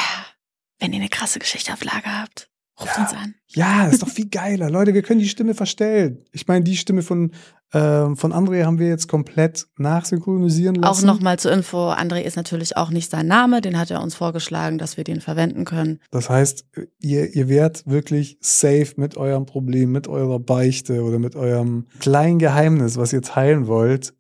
wenn 0.81 0.93
ihr 0.93 0.99
eine 0.99 1.09
krasse 1.09 1.39
Geschichte 1.39 1.73
auf 1.73 1.85
Lager 1.85 2.21
habt, 2.23 2.48
ruft 2.81 2.97
Ja. 2.97 3.03
uns 3.03 3.13
an. 3.15 3.35
Ja, 3.49 3.85
das 3.85 3.95
ist 3.95 4.03
doch 4.03 4.09
viel 4.09 4.29
geiler. 4.29 4.71
Leute, 4.71 4.95
wir 4.95 5.03
können 5.03 5.21
die 5.21 5.29
Stimme 5.29 5.55
verstellen. 5.55 6.25
Ich 6.33 6.47
meine, 6.47 6.65
die 6.65 6.77
Stimme 6.77 7.03
von, 7.03 7.33
ähm, 7.73 8.17
von 8.17 8.33
André 8.33 8.65
haben 8.65 8.79
wir 8.79 8.89
jetzt 8.89 9.09
komplett 9.09 9.67
nachsynchronisieren 9.79 10.79
Auch 10.85 10.91
lassen. 10.91 11.07
nochmal 11.07 11.39
zur 11.39 11.53
Info, 11.53 11.91
André 11.91 12.21
ist 12.23 12.37
natürlich 12.37 12.77
auch 12.77 12.91
nicht 12.91 13.11
sein 13.11 13.27
Name, 13.27 13.61
den 13.61 13.79
hat 13.79 13.91
er 13.91 14.03
uns 14.03 14.15
vorgeschlagen, 14.15 14.79
dass 14.79 14.97
wir 14.97 15.05
den 15.05 15.21
verwenden 15.21 15.65
können. 15.65 16.01
Das 16.11 16.29
heißt, 16.31 16.67
ihr, 17.01 17.35
ihr 17.35 17.49
werdet 17.49 17.87
wirklich 17.87 18.39
safe 18.41 18.93
mit 18.97 19.17
eurem 19.17 19.47
Problem, 19.47 19.91
mit 19.93 20.07
eurer 20.09 20.39
Beichte 20.39 21.03
oder 21.03 21.19
mit 21.19 21.35
eurem 21.37 21.87
kleinen 22.01 22.39
Geheimnis, 22.39 22.97
was 22.97 23.13
ihr 23.13 23.23
teilen 23.23 23.67
wollt. 23.67 24.15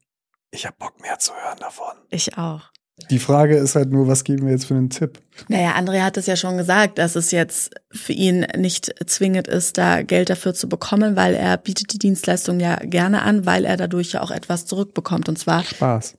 Ich 0.51 0.65
hab 0.67 0.79
Bock 0.79 1.01
mehr 1.03 1.19
zu 1.19 1.33
hören 1.35 1.59
davon. 1.61 1.93
Ich 2.11 2.39
auch. 2.39 2.63
Die 3.11 3.19
Frage 3.19 3.57
ist 3.57 3.75
halt 3.77 3.91
nur, 3.91 4.09
was 4.09 4.25
geben 4.25 4.45
wir 4.47 4.53
jetzt 4.53 4.67
für 4.67 4.75
einen 4.75 4.91
Tipp? 4.91 5.19
Naja, 5.49 5.75
André 5.79 6.03
hat 6.03 6.17
es 6.17 6.27
ja 6.27 6.37
schon 6.37 6.57
gesagt, 6.57 6.99
dass 6.99 7.17
es 7.17 7.31
jetzt 7.31 7.71
für 7.93 8.13
ihn 8.13 8.47
nicht 8.57 8.93
zwingend 9.07 9.47
ist, 9.49 9.79
da 9.79 10.03
Geld 10.03 10.31
dafür 10.31 10.53
zu 10.53 10.69
bekommen, 10.69 11.17
weil 11.17 11.35
er 11.35 11.57
bietet 11.57 11.93
die 11.93 11.99
Dienstleistung 11.99 12.61
ja 12.61 12.77
gerne 12.77 13.23
an, 13.23 13.47
weil 13.47 13.65
er 13.65 13.77
dadurch 13.77 14.13
ja 14.13 14.21
auch 14.23 14.31
etwas 14.31 14.67
zurückbekommt. 14.67 15.29
Und 15.29 15.39
zwar, 15.39 15.63
Spaß. 15.65 16.17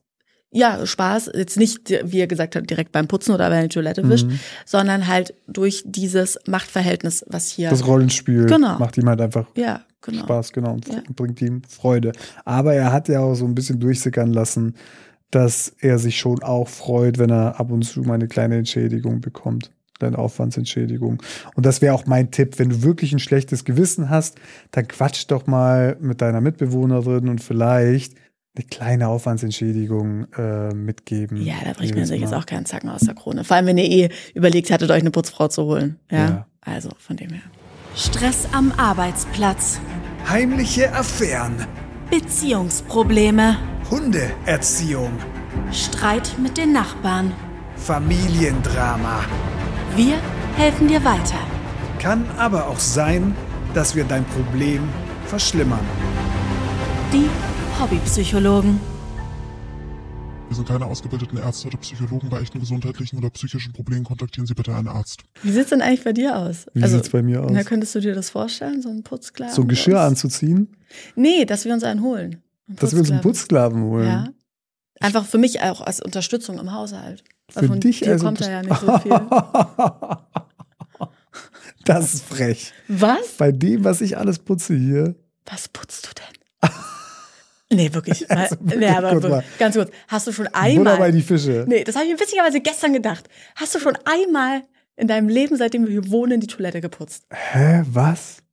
ja, 0.52 0.86
Spaß, 0.86 1.32
jetzt 1.36 1.58
nicht, 1.58 1.90
wie 2.06 2.20
er 2.22 2.28
gesagt 2.28 2.56
hat, 2.56 2.70
direkt 2.70 2.92
beim 2.92 3.08
Putzen 3.08 3.34
oder 3.36 3.50
wenn 3.52 3.58
er 3.58 3.64
die 3.64 3.74
Toilette 3.74 4.08
wischt, 4.10 4.26
Mhm. 4.28 4.40
sondern 4.66 5.08
halt 5.08 5.34
durch 5.48 5.84
dieses 5.86 6.40
Machtverhältnis, 6.48 7.24
was 7.28 7.50
hier. 7.50 7.70
Das 7.70 7.86
Rollenspiel 7.86 8.46
Genau. 8.46 8.80
macht 8.80 8.98
ihm 8.98 9.08
halt 9.10 9.22
einfach 9.22 9.46
ja, 9.56 9.82
genau. 10.02 10.24
Spaß, 10.24 10.54
genau, 10.54 10.74
und 10.74 10.88
Ja. 10.88 11.04
bringt 11.16 11.42
ihm 11.42 11.62
Freude. 11.68 12.14
Aber 12.46 12.74
er 12.74 12.92
hat 12.94 13.10
ja 13.10 13.20
auch 13.20 13.36
so 13.36 13.46
ein 13.46 13.54
bisschen 13.54 13.80
durchsickern 13.80 14.32
lassen, 14.34 14.76
dass 15.32 15.74
er 15.80 16.00
sich 16.00 16.18
schon 16.18 16.42
auch 16.44 16.68
freut, 16.68 17.18
wenn 17.18 17.30
er 17.30 17.60
ab 17.60 17.72
und 17.72 17.84
zu 17.84 18.02
mal 18.02 18.16
eine 18.16 18.28
kleine 18.28 18.58
Entschädigung 18.58 19.22
bekommt. 19.22 19.72
Eine 20.02 20.18
Aufwandsentschädigung. 20.18 21.22
Und 21.56 21.66
das 21.66 21.82
wäre 21.82 21.94
auch 21.94 22.06
mein 22.06 22.32
Tipp. 22.32 22.58
Wenn 22.58 22.70
du 22.70 22.84
wirklich 22.84 23.12
ein 23.12 23.20
schlechtes 23.20 23.66
Gewissen 23.66 24.10
hast, 24.10 24.40
dann 24.72 24.88
quatsch 24.88 25.26
doch 25.28 25.46
mal 25.46 25.98
mit 26.00 26.22
deiner 26.22 26.40
Mitbewohnerin 26.40 27.28
und 27.28 27.44
vielleicht 27.44 28.14
eine 28.56 28.66
kleine 28.66 29.10
Aufwandsentschädigung 29.10 30.32
äh, 30.38 30.74
mitgeben. 30.74 31.42
Ja, 31.42 31.56
da 31.66 31.74
bricht 31.74 31.92
man 31.92 31.98
Jedes 31.98 32.10
sich 32.10 32.22
jetzt 32.22 32.34
auch 32.34 32.46
keinen 32.46 32.66
Zacken 32.66 32.90
aus 32.90 33.02
der 33.02 33.14
Krone. 33.14 33.44
Vor 33.44 33.58
allem, 33.58 33.66
wenn 33.66 33.78
ihr 33.78 33.90
eh 33.90 34.10
überlegt 34.34 34.72
hattet, 34.72 34.90
euch 34.90 35.02
eine 35.02 35.12
Putzfrau 35.12 35.50
zu 35.50 35.66
holen. 35.66 36.00
Ja. 36.10 36.18
Ja. 36.18 36.48
Also 36.62 36.90
von 36.98 37.18
dem 37.18 37.32
her. 37.32 37.44
Stress 37.96 38.48
am 38.54 38.72
Arbeitsplatz. 38.72 39.80
Heimliche 40.30 40.94
Affären. 40.94 41.66
Beziehungsprobleme. 42.10 43.58
Hundeerziehung. 43.92 45.12
Streit 45.72 46.36
mit 46.42 46.58
den 46.58 46.74
Nachbarn. 46.74 47.32
Familiendrama. 47.76 49.24
Wir 49.96 50.16
helfen 50.56 50.88
dir 50.88 51.04
weiter. 51.06 51.38
Kann 52.00 52.26
aber 52.40 52.68
auch 52.68 52.80
sein, 52.80 53.36
dass 53.76 53.96
wir 53.96 54.06
dein 54.06 54.26
Problem 54.26 54.90
verschlimmern. 55.28 55.86
Die 57.14 57.30
Hobbypsychologen. 57.80 58.80
Wir 60.48 60.56
sind 60.56 60.68
keine 60.68 60.88
ausgebildeten 60.88 61.38
Ärzte 61.38 61.68
oder 61.68 61.78
Psychologen. 61.78 62.28
Bei 62.30 62.40
echten 62.42 62.60
gesundheitlichen 62.60 63.20
oder 63.20 63.30
psychischen 63.30 63.72
Problemen 63.72 64.04
kontaktieren 64.04 64.48
Sie 64.48 64.56
bitte 64.56 64.74
einen 64.74 64.88
Arzt. 64.88 65.22
Wie 65.44 65.52
sieht's 65.52 65.70
denn 65.70 65.84
eigentlich 65.84 66.04
bei 66.04 66.14
dir 66.14 66.36
aus? 66.38 66.66
Wie 66.74 66.88
sieht's 66.88 67.10
bei 67.10 67.22
mir 67.22 67.44
aus? 67.44 67.52
Na, 67.54 67.62
könntest 67.64 67.94
du 67.94 68.00
dir 68.00 68.16
das 68.16 68.32
vorstellen, 68.32 68.82
so 68.82 68.90
ein 68.90 69.04
Putzsklaven? 69.04 69.54
So 69.54 69.62
ein 69.62 69.68
Geschirr 69.68 70.02
anzuziehen, 70.02 70.70
Nee, 71.16 71.46
dass 71.46 71.66
wir 71.66 71.74
uns 71.74 71.84
einen 71.84 72.02
holen. 72.02 72.42
Einen 72.68 72.78
dass 72.78 72.94
wir 72.94 73.00
uns 73.00 73.12
einen 73.12 73.22
Putzsklaven. 73.22 73.84
Holen. 73.84 74.08
Ja. 74.08 74.30
Einfach 75.00 75.26
für 75.26 75.38
mich 75.38 75.62
auch 75.62 75.82
als 75.82 76.02
Unterstützung 76.02 76.60
im 76.60 76.74
Haushalt. 76.74 77.24
Für 77.50 77.68
von 77.68 77.80
dich 77.80 78.02
dir 78.02 78.12
also 78.12 78.26
kommt 78.26 78.42
da 78.42 78.50
ja 78.52 78.62
nicht 78.62 78.80
so 78.80 78.98
viel. 79.00 79.12
das 81.86 82.14
ist 82.14 82.24
frech. 82.26 82.74
Was? 82.88 83.28
Bei 83.38 83.52
dem, 83.52 83.84
was 83.84 84.02
ich 84.02 84.18
alles 84.18 84.40
putze 84.40 84.76
hier. 84.76 85.16
Was 85.46 85.68
putzt 85.70 86.08
du 86.08 86.12
denn? 86.14 86.70
nee, 87.78 87.94
wirklich. 87.94 88.30
Also 88.30 88.58
wirklich, 88.60 88.80
nee, 88.80 88.88
aber 88.88 89.22
wirklich, 89.22 89.44
ganz 89.58 89.76
kurz. 89.76 89.90
Hast 90.08 90.28
du 90.28 90.32
schon 90.32 90.46
Butter 90.46 90.60
bei 90.62 90.92
einmal. 90.92 91.12
die 91.12 91.22
Fische. 91.22 91.66
Nee, 91.68 91.84
das 91.84 91.96
habe 91.96 92.06
ich 92.06 92.12
mir 92.12 92.20
witzigerweise 92.20 92.60
gestern 92.62 92.94
gedacht. 92.94 93.28
Hast 93.56 93.74
du 93.74 93.80
schon 93.80 93.98
einmal 94.06 94.64
in 94.96 95.08
deinem 95.08 95.30
Leben, 95.30 95.56
seitdem 95.56 95.86
wir 95.86 95.92
hier 95.92 96.12
wohnen, 96.12 96.40
die 96.42 96.48
Toilette 96.48 96.82
geputzt? 96.82 97.26
Hä, 97.32 97.84
was? 97.88 98.44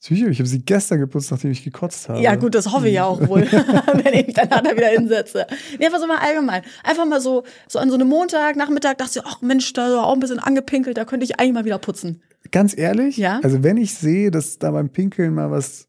Psycho, 0.00 0.28
ich 0.28 0.38
habe 0.38 0.48
sie 0.48 0.64
gestern 0.64 0.98
geputzt, 0.98 1.30
nachdem 1.30 1.50
ich 1.50 1.62
gekotzt 1.62 2.08
habe. 2.08 2.22
Ja, 2.22 2.34
gut, 2.34 2.54
das 2.54 2.72
hoffe 2.72 2.88
ich 2.88 2.94
ja 2.94 3.04
auch 3.04 3.20
wohl, 3.28 3.42
wenn 3.52 4.14
ich 4.14 4.26
mich 4.28 4.34
danach 4.34 4.62
da 4.62 4.74
wieder 4.74 4.88
hinsetze. 4.88 5.46
Nee, 5.78 5.84
einfach 5.84 6.00
so 6.00 6.06
mal 6.06 6.18
allgemein. 6.18 6.62
Einfach 6.82 7.04
mal 7.04 7.20
so, 7.20 7.44
so 7.68 7.78
an 7.78 7.90
so 7.90 7.96
einem 7.96 8.08
Montag, 8.08 8.56
Nachmittag 8.56 8.96
dachte 8.96 9.18
ich, 9.18 9.24
ach 9.26 9.42
Mensch, 9.42 9.72
da 9.74 9.88
ist 9.88 9.94
auch 9.94 10.14
ein 10.14 10.20
bisschen 10.20 10.38
angepinkelt, 10.38 10.96
da 10.96 11.04
könnte 11.04 11.24
ich 11.24 11.38
eigentlich 11.38 11.52
mal 11.52 11.64
wieder 11.66 11.78
putzen. 11.78 12.22
Ganz 12.50 12.76
ehrlich? 12.76 13.18
Ja? 13.18 13.40
Also 13.42 13.62
wenn 13.62 13.76
ich 13.76 13.94
sehe, 13.94 14.30
dass 14.30 14.58
da 14.58 14.70
beim 14.70 14.88
Pinkeln 14.88 15.34
mal 15.34 15.50
was 15.50 15.86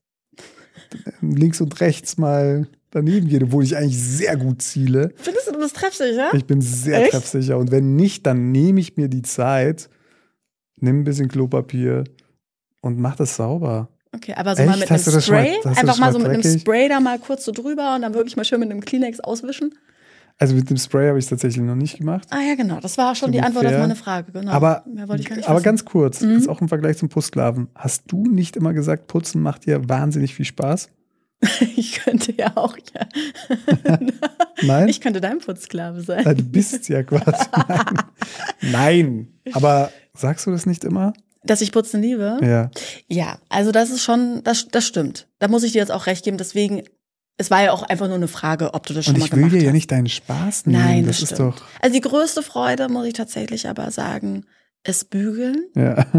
links 1.22 1.62
und 1.62 1.80
rechts 1.80 2.18
mal 2.18 2.68
daneben 2.90 3.30
geht, 3.30 3.44
obwohl 3.44 3.64
ich 3.64 3.78
eigentlich 3.78 3.98
sehr 3.98 4.36
gut 4.36 4.62
ziele. 4.62 5.14
Findest 5.16 5.48
du, 5.48 5.54
du 5.54 5.60
bist 5.60 5.78
treffsicher? 5.78 6.34
Ich 6.34 6.46
bin 6.46 6.60
sehr 6.60 7.04
Echt? 7.04 7.12
treffsicher. 7.12 7.58
Und 7.58 7.72
wenn 7.72 7.96
nicht, 7.96 8.26
dann 8.26 8.52
nehme 8.52 8.82
ich 8.82 8.98
mir 8.98 9.08
die 9.08 9.22
Zeit, 9.22 9.90
nimm 10.76 11.00
ein 11.00 11.04
bisschen 11.06 11.30
Klopapier 11.30 12.04
und 12.82 13.00
mach 13.00 13.16
das 13.16 13.38
sauber. 13.38 13.88
Okay, 14.14 14.34
aber 14.36 14.56
so 14.56 14.62
Echt? 14.64 14.70
mal 14.72 14.78
mit 14.78 14.92
Hast 14.92 15.08
einem 15.08 15.16
mal- 15.16 15.22
Spray? 15.22 15.56
das 15.64 15.78
Einfach 15.78 15.98
mal 15.98 16.06
mal 16.08 16.12
so 16.14 16.20
mit 16.20 16.28
einem 16.30 16.42
dreckig? 16.42 16.62
Spray 16.62 16.90
da 16.90 17.00
mal 17.00 17.18
kurz 17.20 17.46
so 17.46 17.52
drüber 17.52 17.96
und 17.96 18.02
dann 18.02 18.14
wirklich 18.14 18.36
mal 18.36 18.44
schön 18.44 18.60
mit 18.60 18.70
einem 18.70 18.82
Kleenex 18.82 19.20
auswischen? 19.22 19.74
Also 20.38 20.56
mit 20.56 20.70
dem 20.70 20.78
Spray 20.78 21.08
habe 21.10 21.20
ich 21.20 21.26
es 21.26 21.30
tatsächlich 21.30 21.64
noch 21.64 21.76
nicht 21.76 21.98
gemacht. 22.00 22.28
Ah 22.32 22.40
ja, 22.42 22.56
genau. 22.56 22.80
Das 22.82 22.98
war 22.98 23.14
schon 23.16 23.28
To 23.28 23.34
die 23.34 23.42
Antwort 23.42 23.66
auf 23.68 23.74
meine 23.78 23.96
Frage. 23.96 24.32
Genau. 24.32 24.52
Aber, 24.52 24.84
Mehr 24.92 25.08
wollte 25.08 25.22
ich 25.22 25.30
gar 25.30 25.36
nicht 25.36 25.48
aber 25.48 25.58
wissen. 25.58 25.66
ganz 25.66 25.86
kurz, 25.86 26.22
Mhm. 26.22 26.32
ist 26.38 26.50
auch 26.50 26.62
im 26.62 26.68
Vergleich 26.68 26.98
zum 26.98 27.10
Putzsklaven. 27.10 27.68
Hast 27.76 28.04
du 28.08 28.24
nicht 28.26 28.56
immer 28.58 28.74
gesagt, 28.74 29.08
Putzen 29.08 29.42
macht 29.42 29.66
dir 29.68 29.88
wahnsinnig 29.88 30.34
viel 30.34 30.46
Spaß? 30.46 30.90
ich 31.76 31.94
könnte 32.04 32.34
ja 32.38 32.52
auch, 32.56 32.76
ja. 32.96 33.08
Nein? 34.64 34.88
Ich 34.90 35.00
könnte 35.02 35.22
dein 35.22 35.40
Putzsklave 35.40 36.02
sein. 36.02 36.24
Du 36.24 36.44
bist 36.44 36.88
ja 36.90 37.04
quasi. 37.04 37.46
Nein. 37.52 37.96
Nein. 38.72 39.28
Aber 39.54 39.92
sagst 40.14 40.46
du 40.48 40.52
das 40.52 40.66
nicht 40.66 40.84
immer? 40.84 41.14
Dass 41.44 41.62
ich 41.62 41.72
Putzen 41.72 42.02
liebe? 42.02 42.38
Ja. 42.42 42.70
Ja, 43.08 43.40
also 43.50 43.72
das 43.72 43.90
ist 43.90 44.04
schon, 44.04 44.44
das, 44.44 44.68
das 44.68 44.86
stimmt. 44.86 45.28
Da 45.40 45.48
muss 45.48 45.64
ich 45.64 45.72
dir 45.72 45.80
jetzt 45.80 45.92
auch 45.92 46.06
recht 46.06 46.24
geben. 46.24 46.38
Deswegen, 46.38 46.84
es 47.38 47.50
war 47.50 47.64
ja 47.64 47.72
auch 47.72 47.82
einfach 47.84 48.08
nur 48.08 48.18
eine 48.18 48.28
Frage, 48.28 48.74
ob 48.74 48.86
du 48.86 48.94
das 48.94 49.06
schon 49.06 49.16
Und 49.16 49.20
mal 49.22 49.26
ich 49.26 49.32
will 49.32 49.40
gemacht 49.40 49.54
dir 49.54 49.58
hast. 49.60 49.66
ja 49.66 49.72
nicht 49.72 49.92
deinen 49.92 50.10
Spaß 50.10 50.66
nehmen. 50.68 50.84
Nein, 50.84 51.06
das, 51.08 51.20
das, 51.20 51.32
ist 51.32 51.36
stimmt. 51.38 51.60
doch. 51.60 51.66
Also 51.82 51.94
die 51.96 52.02
größte 52.02 52.44
Freude, 52.44 52.90
muss 52.90 53.08
ich 53.08 53.14
tatsächlich 53.14 53.68
aber 53.68 53.90
sagen, 53.92 54.46
ist 54.84 55.10
Bügeln. 55.10 55.66
Ja. 55.76 56.06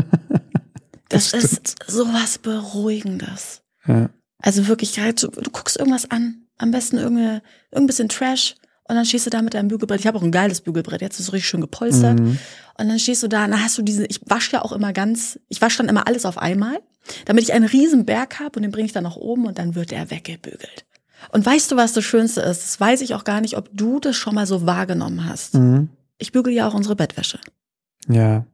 Das, 1.08 1.32
Das 1.32 1.44
ist 1.44 1.76
sowas 1.86 2.38
Beruhigendes. 2.38 3.60
ja. 3.86 4.08
Also 4.38 4.66
wirklich, 4.66 4.98
so, 5.16 5.28
du 5.28 5.50
guckst 5.50 5.76
irgendwas 5.76 6.10
an, 6.10 6.46
am 6.56 6.70
besten 6.70 6.96
irgendeine, 6.96 7.42
irgendein 7.70 7.86
bisschen 7.86 8.08
Trash 8.08 8.54
und 8.92 8.96
dann 8.96 9.06
stehst 9.06 9.24
du 9.24 9.30
da 9.30 9.40
mit 9.40 9.54
deinem 9.54 9.68
Bügelbrett. 9.68 10.00
Ich 10.00 10.06
habe 10.06 10.18
auch 10.18 10.22
ein 10.22 10.30
geiles 10.30 10.60
Bügelbrett, 10.60 11.00
jetzt 11.00 11.18
ist 11.18 11.28
es 11.28 11.32
richtig 11.32 11.48
schön 11.48 11.62
gepolstert. 11.62 12.20
Mhm. 12.20 12.38
Und 12.78 12.88
dann 12.88 12.98
stehst 12.98 13.22
du 13.22 13.28
da, 13.28 13.46
und 13.46 13.52
dann 13.52 13.64
hast 13.64 13.78
du 13.78 13.82
diese, 13.82 14.04
ich 14.04 14.20
wasche 14.26 14.52
ja 14.52 14.62
auch 14.62 14.72
immer 14.72 14.92
ganz, 14.92 15.40
ich 15.48 15.62
wasche 15.62 15.78
dann 15.78 15.88
immer 15.88 16.06
alles 16.06 16.26
auf 16.26 16.36
einmal, 16.36 16.78
damit 17.24 17.44
ich 17.44 17.54
einen 17.54 17.64
riesen 17.64 18.04
Berg 18.04 18.38
habe 18.38 18.56
und 18.56 18.64
den 18.64 18.70
bringe 18.70 18.84
ich 18.84 18.92
dann 18.92 19.04
nach 19.04 19.16
oben 19.16 19.46
und 19.46 19.58
dann 19.58 19.74
wird 19.74 19.92
er 19.92 20.10
weggebügelt. 20.10 20.84
Und 21.30 21.46
weißt 21.46 21.72
du, 21.72 21.76
was 21.76 21.94
das 21.94 22.04
Schönste 22.04 22.42
ist? 22.42 22.62
Das 22.62 22.80
weiß 22.80 23.00
ich 23.00 23.14
auch 23.14 23.24
gar 23.24 23.40
nicht, 23.40 23.56
ob 23.56 23.70
du 23.72 23.98
das 23.98 24.14
schon 24.14 24.34
mal 24.34 24.46
so 24.46 24.66
wahrgenommen 24.66 25.26
hast. 25.26 25.54
Mhm. 25.54 25.88
Ich 26.18 26.32
bügel 26.32 26.52
ja 26.52 26.68
auch 26.68 26.74
unsere 26.74 26.94
Bettwäsche. 26.94 27.40
Ja. 28.08 28.44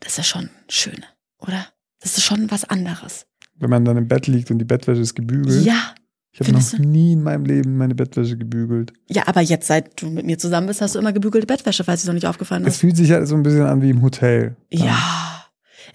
Das 0.00 0.12
ist 0.12 0.18
ja 0.18 0.24
schon 0.24 0.50
schön, 0.68 1.06
oder? 1.38 1.64
Das 2.00 2.18
ist 2.18 2.24
schon 2.24 2.50
was 2.50 2.64
anderes. 2.64 3.26
Wenn 3.54 3.70
man 3.70 3.84
dann 3.84 3.98
im 3.98 4.08
Bett 4.08 4.26
liegt 4.26 4.50
und 4.50 4.58
die 4.58 4.64
Bettwäsche 4.64 5.02
ist 5.02 5.14
gebügelt. 5.14 5.64
Ja, 5.64 5.94
Ich 6.32 6.40
habe 6.40 6.52
noch 6.52 6.78
nie 6.78 7.12
in 7.14 7.22
meinem 7.22 7.44
Leben 7.44 7.76
meine 7.76 7.94
Bettwäsche 7.94 8.36
gebügelt. 8.36 8.92
ja, 9.08 9.26
aber 9.26 9.40
jetzt, 9.40 9.66
seit 9.66 10.00
du 10.00 10.08
mit 10.10 10.26
mir 10.26 10.38
zusammen 10.38 10.68
bist, 10.68 10.80
hast 10.80 10.94
du 10.94 10.98
immer 11.00 11.12
gebügelte 11.12 11.46
Bettwäsche, 11.46 11.82
falls 11.84 12.02
es 12.02 12.06
noch 12.06 12.14
nicht 12.14 12.26
aufgefallen 12.26 12.64
Es 12.66 12.74
ist. 12.74 12.80
fühlt 12.80 12.96
sich 12.96 13.10
halt 13.10 13.26
so 13.26 13.34
ein 13.34 13.42
bisschen 13.42 13.62
an 13.66 13.82
wie 13.82 13.90
im 13.90 14.02
Hotel. 14.02 14.56
Ja, 14.70 14.96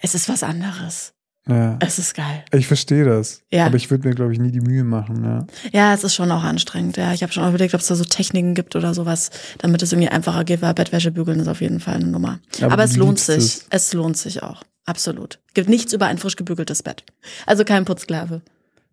es 0.02 0.14
ist 0.14 0.28
was 0.28 0.42
anderes. 0.42 1.14
ja. 1.48 1.78
Es 1.80 1.98
ist 1.98 2.14
geil. 2.14 2.44
Ich 2.52 2.66
verstehe 2.66 3.04
das. 3.06 3.42
Ja. 3.50 3.64
Aber 3.66 3.76
ich 3.76 3.90
würde 3.90 4.06
mir, 4.08 4.14
glaube 4.14 4.32
ich, 4.34 4.38
nie 4.38 4.50
die 4.50 4.60
Mühe 4.60 4.84
machen. 4.84 5.24
Ja. 5.24 5.46
Ja, 5.72 5.94
es 5.94 6.04
ist 6.04 6.14
schon 6.14 6.30
auch 6.30 6.42
anstrengend. 6.44 6.98
Ja, 6.98 7.14
ich 7.14 7.22
habe 7.22 7.32
schon 7.32 7.42
auch 7.44 7.48
überlegt, 7.48 7.72
ob 7.74 7.80
es 7.80 7.86
da 7.86 7.94
so 7.94 8.04
Techniken 8.04 8.54
gibt 8.54 8.76
oder 8.76 8.92
sowas, 8.92 9.30
damit 9.58 9.82
es 9.82 9.92
irgendwie 9.92 10.10
einfacher 10.10 10.44
geht, 10.44 10.60
weil 10.60 10.74
Bettwäsche 10.74 11.12
bügeln 11.12 11.40
ist 11.40 11.48
auf 11.48 11.62
jeden 11.62 11.80
Fall 11.80 11.94
eine 11.94 12.08
Nummer. 12.08 12.40
Aber 12.60 12.72
Aber, 12.74 12.84
es 12.84 12.96
lohnt 12.96 13.18
sich. 13.20 13.38
es. 13.38 13.66
Es. 13.70 13.92
lohnt 13.94 14.18
sich 14.18 14.42
auch. 14.42 14.62
Absolut. 14.84 15.40
Gibt 15.54 15.68
nichts 15.70 15.92
über 15.94 16.06
ein 16.06 16.18
frisch 16.18 16.36
gebügeltes 16.36 16.82
Bett. 16.82 17.04
Also 17.46 17.64
kein 17.64 17.84
Putzsklave. 17.86 18.42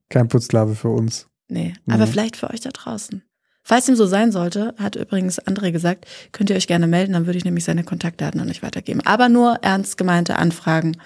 Kein 0.09 0.27
Putzsklave 0.29 0.75
für 0.75 0.89
uns. 0.89 1.27
Nee. 1.53 1.73
Nee. 1.85 1.93
Aber 1.93 2.07
vielleicht 2.07 2.35
für 2.35 2.49
euch 2.49 2.61
da 2.61 2.71
draußen. 2.71 3.21
Falls 3.63 3.85
dem 3.85 3.95
so 3.95 4.05
sein 4.05 4.31
sollte, 4.31 4.73
hat 4.77 4.95
übrigens 4.97 5.39
André 5.39 5.71
gesagt, 5.71 6.05
könnt 6.33 6.49
ihr 6.49 6.55
euch 6.55 6.67
gerne 6.67 6.87
melden, 6.87 7.13
dann 7.13 7.27
würde 7.27 7.37
ich 7.37 7.45
nämlich 7.45 7.63
seine 7.63 7.83
Kontaktdaten 7.83 8.41
an 8.41 8.49
euch 8.49 8.61
weitergeben. 8.61 8.99
Aber 9.05 9.29
nur 9.29 9.59
ernst 9.61 9.97
gemeinte 9.97 10.35
Anfragen, 10.35 10.97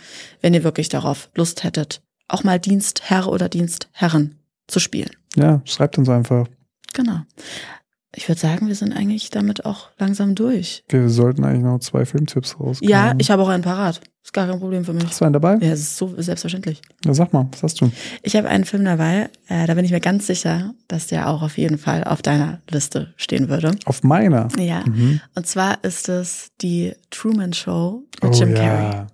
wenn 0.41 0.55
ihr 0.55 0.63
wirklich 0.63 0.89
darauf 0.89 1.29
Lust 1.35 1.63
hättet, 1.63 2.01
auch 2.27 2.43
mal 2.43 2.59
Dienstherr 2.59 3.27
oder 3.27 3.47
Dienstherren 3.47 4.39
zu 4.67 4.79
spielen. 4.79 5.11
Ja, 5.35 5.61
schreibt 5.65 5.97
uns 5.97 6.09
einfach. 6.09 6.47
Genau. 6.93 7.21
Ich 8.17 8.27
würde 8.27 8.41
sagen, 8.41 8.67
wir 8.67 8.73
sind 8.73 8.93
eigentlich 8.93 9.29
damit 9.29 9.63
auch 9.63 9.89
langsam 9.99 10.33
durch. 10.33 10.83
Wir 10.89 11.07
sollten 11.07 11.43
eigentlich 11.45 11.63
noch 11.63 11.77
zwei 11.77 12.03
Filmtipps 12.03 12.59
rauskommen. 12.59 12.89
Ja, 12.89 13.13
ich 13.19 13.29
habe 13.29 13.43
auch 13.43 13.47
einen 13.47 13.61
parat. 13.61 14.01
Ist 14.23 14.33
gar 14.33 14.47
kein 14.47 14.59
Problem 14.59 14.83
für 14.83 14.91
mich. 14.91 15.05
Hast 15.05 15.21
du 15.21 15.25
einen 15.25 15.33
dabei? 15.33 15.57
Ja, 15.57 15.71
ist 15.73 15.97
so 15.97 16.11
selbstverständlich. 16.17 16.81
Ja, 17.05 17.13
sag 17.13 17.31
mal, 17.31 17.47
was 17.51 17.61
hast 17.61 17.79
du? 17.79 17.91
Ich 18.23 18.35
habe 18.35 18.47
einen 18.49 18.65
Film 18.65 18.85
dabei, 18.85 19.29
äh, 19.47 19.67
da 19.67 19.75
bin 19.75 19.85
ich 19.85 19.91
mir 19.91 19.99
ganz 19.99 20.25
sicher, 20.25 20.73
dass 20.87 21.05
der 21.05 21.29
auch 21.29 21.43
auf 21.43 21.59
jeden 21.59 21.77
Fall 21.77 22.03
auf 22.05 22.23
deiner 22.23 22.59
Liste 22.71 23.13
stehen 23.17 23.49
würde. 23.49 23.75
Auf 23.85 24.01
meiner. 24.01 24.47
Ja. 24.57 24.83
Mhm. 24.87 25.21
Und 25.35 25.45
zwar 25.45 25.83
ist 25.83 26.09
es 26.09 26.49
die 26.59 26.93
Truman 27.11 27.53
Show 27.53 28.03
mit 28.23 28.31
Oh 28.35 28.35
Jim 28.35 28.55
Carrey. 28.55 28.93
ja. 28.93 29.07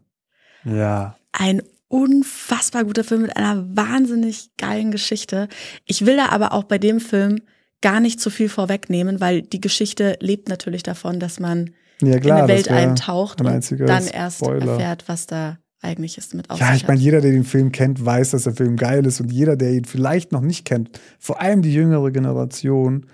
Ja. 0.66 1.18
Ein 1.34 1.62
unfassbar 1.90 2.86
guter 2.86 3.04
Film 3.04 3.24
mit 3.24 3.36
einer 3.36 3.66
wahnsinnig 3.76 4.52
geilen 4.58 4.92
Geschichte. 4.92 5.50
Ich 5.86 6.06
will 6.06 6.16
da 6.16 6.30
aber 6.30 6.54
auch 6.54 6.64
bei 6.64 6.78
dem 6.78 7.02
Film 7.02 7.42
gar 7.84 8.00
nicht 8.00 8.20
zu 8.20 8.30
viel 8.32 8.50
vorwegnehmen, 8.50 9.20
weil 9.20 9.42
die 9.44 9.62
Geschichte 9.62 10.18
lebt 10.22 10.50
natürlich 10.50 10.82
davon, 10.82 11.20
dass 11.20 11.40
man 11.40 11.72
Ja, 12.02 12.18
klar. 12.20 12.40
in 12.40 12.44
eine 12.46 12.54
Welt 12.54 12.72
eintaucht 12.72 13.42
ein 13.42 13.46
und 13.46 13.64
dann 13.88 14.08
erst 14.08 14.38
Spoiler. 14.38 14.72
erfährt, 14.72 15.04
was 15.08 15.28
da 15.28 15.60
eigentlich 15.82 16.18
ist 16.18 16.34
mit 16.34 16.50
auf 16.50 16.60
Ja, 16.60 16.74
ich 16.74 16.88
meine, 16.88 17.00
jeder, 17.00 17.20
der 17.20 17.32
den 17.32 17.44
Film 17.44 17.74
kennt, 17.74 18.04
weiß, 18.04 18.32
dass 18.32 18.44
der 18.44 18.54
Film 18.56 18.78
geil 18.78 19.06
ist. 19.06 19.20
Und 19.20 19.32
jeder, 19.32 19.58
der 19.58 19.74
ihn 19.74 19.84
vielleicht 19.84 20.32
noch 20.32 20.40
nicht 20.42 20.64
kennt, 20.64 20.98
vor 21.20 21.42
allem 21.42 21.62
die 21.62 21.74
jüngere 21.74 22.10
Generation, 22.12 23.06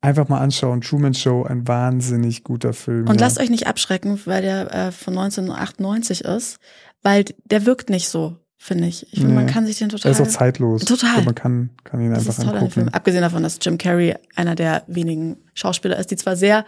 einfach 0.00 0.28
mal 0.28 0.38
anschauen. 0.38 0.80
Truman 0.80 1.14
Show, 1.14 1.44
ein 1.44 1.68
wahnsinnig 1.68 2.42
guter 2.44 2.72
Film. 2.72 3.06
Und 3.08 3.20
ja. 3.20 3.26
lasst 3.26 3.38
euch 3.38 3.50
nicht 3.50 3.66
abschrecken, 3.66 4.18
weil 4.24 4.40
der 4.40 4.72
äh, 4.72 4.90
von 4.92 5.18
1998 5.18 6.24
ist, 6.24 6.58
weil 7.02 7.24
der 7.44 7.66
wirkt 7.66 7.90
nicht 7.90 8.08
so, 8.08 8.36
finde 8.56 8.86
ich. 8.88 9.04
Ich 9.12 9.20
finde, 9.20 9.34
man 9.34 9.46
Nee. 9.46 9.52
kann 9.52 9.66
sich 9.66 9.78
den 9.78 9.88
Er 9.88 9.96
total. 9.96 10.12
ist 10.12 10.20
auch 10.20 10.26
zeitlos. 10.26 10.84
Total. 10.84 11.18
Und 11.18 11.24
man 11.26 11.34
kann, 11.34 11.70
kann 11.84 12.00
ihn 12.00 12.10
das 12.10 12.20
einfach 12.20 12.38
ist 12.38 12.44
toll 12.44 12.54
an 12.56 12.64
dem 12.64 12.70
Film. 12.70 12.82
angucken. 12.86 12.94
Abgesehen 12.96 13.22
davon, 13.22 13.42
dass 13.42 13.58
Jim 13.60 13.78
Carrey 13.78 14.14
einer 14.36 14.54
der 14.54 14.84
wenigen 14.86 15.36
Schauspieler 15.54 15.98
ist, 15.98 16.10
die 16.10 16.16
zwar 16.16 16.36
sehr 16.36 16.64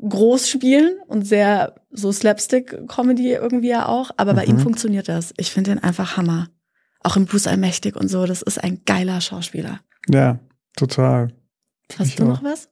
groß 0.00 0.48
spielen 0.48 0.96
und 1.08 1.26
sehr 1.26 1.74
so 1.90 2.12
Slapstick-Comedy 2.12 3.32
irgendwie 3.32 3.68
ja 3.70 3.86
auch, 3.86 4.10
aber 4.16 4.34
bei 4.34 4.44
Mhm. 4.46 4.50
ihm 4.52 4.58
funktioniert 4.60 5.08
das. 5.08 5.34
Ich 5.36 5.50
finde 5.50 5.70
den 5.72 5.82
einfach 5.82 6.16
Hammer. 6.16 6.48
Auch 7.00 7.16
im 7.16 7.26
Bruce 7.26 7.46
Allmächtig 7.46 7.96
und 7.96 8.08
so, 8.08 8.26
das 8.26 8.42
ist 8.42 8.62
ein 8.62 8.82
geiler 8.84 9.20
Schauspieler. 9.20 9.80
Ja, 10.08 10.38
total. 10.76 11.28
Find 11.90 12.00
Hast 12.10 12.18
du 12.18 12.24
auch. 12.24 12.28
noch 12.28 12.42
was? 12.44 12.68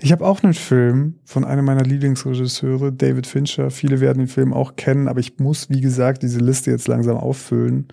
Ich 0.00 0.12
habe 0.12 0.24
auch 0.24 0.42
einen 0.42 0.54
Film 0.54 1.18
von 1.24 1.44
einem 1.44 1.64
meiner 1.64 1.82
Lieblingsregisseure, 1.84 2.92
David 2.92 3.26
Fincher. 3.26 3.70
Viele 3.70 4.00
werden 4.00 4.18
den 4.18 4.28
Film 4.28 4.52
auch 4.52 4.76
kennen, 4.76 5.08
aber 5.08 5.20
ich 5.20 5.38
muss, 5.38 5.70
wie 5.70 5.80
gesagt, 5.80 6.22
diese 6.22 6.38
Liste 6.40 6.70
jetzt 6.70 6.88
langsam 6.88 7.16
auffüllen. 7.16 7.88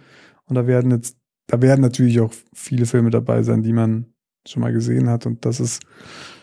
Und 0.45 0.55
da 0.55 0.68
werden 0.68 0.91
jetzt, 0.91 1.18
da 1.47 1.62
werden 1.62 1.82
natürlich 1.82 2.20
auch 2.20 2.34
viele 2.53 2.86
Filme 2.86 3.09
dabei 3.09 3.43
sein, 3.43 3.64
die 3.64 3.74
man 3.74 4.05
schon 4.47 4.62
mal 4.62 4.74
gesehen 4.74 5.09
hat. 5.09 5.26
Und 5.26 5.45
das 5.45 5.59
ist 5.59 5.82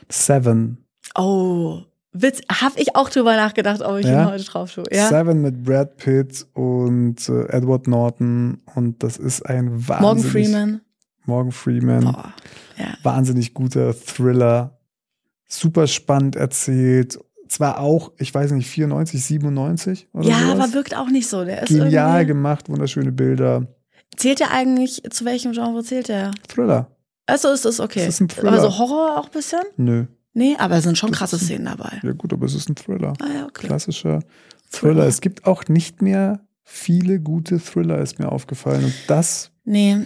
Seven. 0.09 0.79
Oh, 1.15 1.83
Witz, 2.13 2.41
hab 2.51 2.79
ich 2.79 2.97
auch 2.97 3.11
drüber 3.11 3.37
nachgedacht, 3.37 3.83
ob 3.83 3.99
ich 3.99 4.07
Ja? 4.07 4.23
ihn 4.25 4.31
heute 4.33 4.45
drauf 4.45 4.73
tue. 4.73 4.85
Ja? 4.91 5.09
Seven 5.09 5.43
mit 5.43 5.63
Brad 5.63 5.97
Pitt 5.99 6.47
und 6.55 7.29
äh, 7.29 7.45
Edward 7.49 7.87
Norton. 7.87 8.61
Und 8.75 9.03
das 9.03 9.19
ist 9.19 9.43
ein 9.43 9.89
wahnsinnig. 9.89 10.01
Morgan 10.01 10.23
Freeman. 10.23 10.81
Morgan 11.27 11.53
Freeman. 11.53 12.05
Boah, 12.05 12.33
ja. 12.79 12.87
wahnsinnig 13.03 13.53
guter 13.53 13.95
Thriller, 13.95 14.78
super 15.49 15.87
spannend 15.87 16.37
erzählt. 16.37 17.19
Zwar 17.49 17.81
auch, 17.81 18.13
ich 18.19 18.33
weiß 18.35 18.51
nicht, 18.53 18.69
94, 18.69 19.25
97 19.25 20.09
oder 20.13 20.29
Ja, 20.29 20.39
sowas. 20.41 20.51
aber 20.65 20.73
wirkt 20.75 20.95
auch 20.97 21.09
nicht 21.09 21.29
so. 21.29 21.45
Der 21.45 21.63
ist 21.63 21.69
Genial 21.71 22.27
gemacht, 22.27 22.69
wunderschöne 22.69 23.11
Bilder. 23.11 23.67
Zählt 24.17 24.41
der 24.41 24.51
eigentlich, 24.53 25.03
zu 25.11 25.25
welchem 25.25 25.53
Genre 25.53 25.83
zählt 25.83 26.09
der? 26.09 26.33
Thriller. 26.49 26.91
Also 27.27 27.49
ist 27.51 27.65
es 27.65 27.81
okay. 27.81 28.01
Es 28.01 28.09
ist 28.15 28.21
ein 28.21 28.29
Thriller. 28.29 28.53
aber 28.53 28.61
so 28.61 28.79
Horror 28.79 29.19
auch 29.19 29.27
ein 29.27 29.33
bisschen? 29.33 29.61
Nö. 29.77 30.05
Nee, 30.35 30.57
aber 30.59 30.77
es 30.77 30.85
sind 30.85 30.99
schon 30.99 31.11
Das 31.11 31.19
krasse 31.21 31.37
ein- 31.37 31.41
Szenen 31.41 31.65
dabei. 31.67 31.99
Ja 32.03 32.13
gut, 32.13 32.33
aber 32.33 32.45
es 32.47 32.55
ist 32.55 32.69
ein 32.69 32.77
Thriller. 32.77 33.15
Ah 33.21 33.27
ja, 33.35 33.45
okay. 33.47 33.67
Klassischer 33.67 34.21
Thriller. 34.71 35.07
Es 35.07 35.21
gibt 35.23 35.47
auch 35.47 35.65
nicht 35.69 36.03
mehr 36.03 36.41
viele 36.65 37.19
gute 37.21 37.59
Thriller, 37.59 37.99
ist 37.99 38.19
mir 38.19 38.31
aufgefallen. 38.31 38.85
Und 38.85 38.95
das, 39.07 39.51
Nee, 39.65 39.99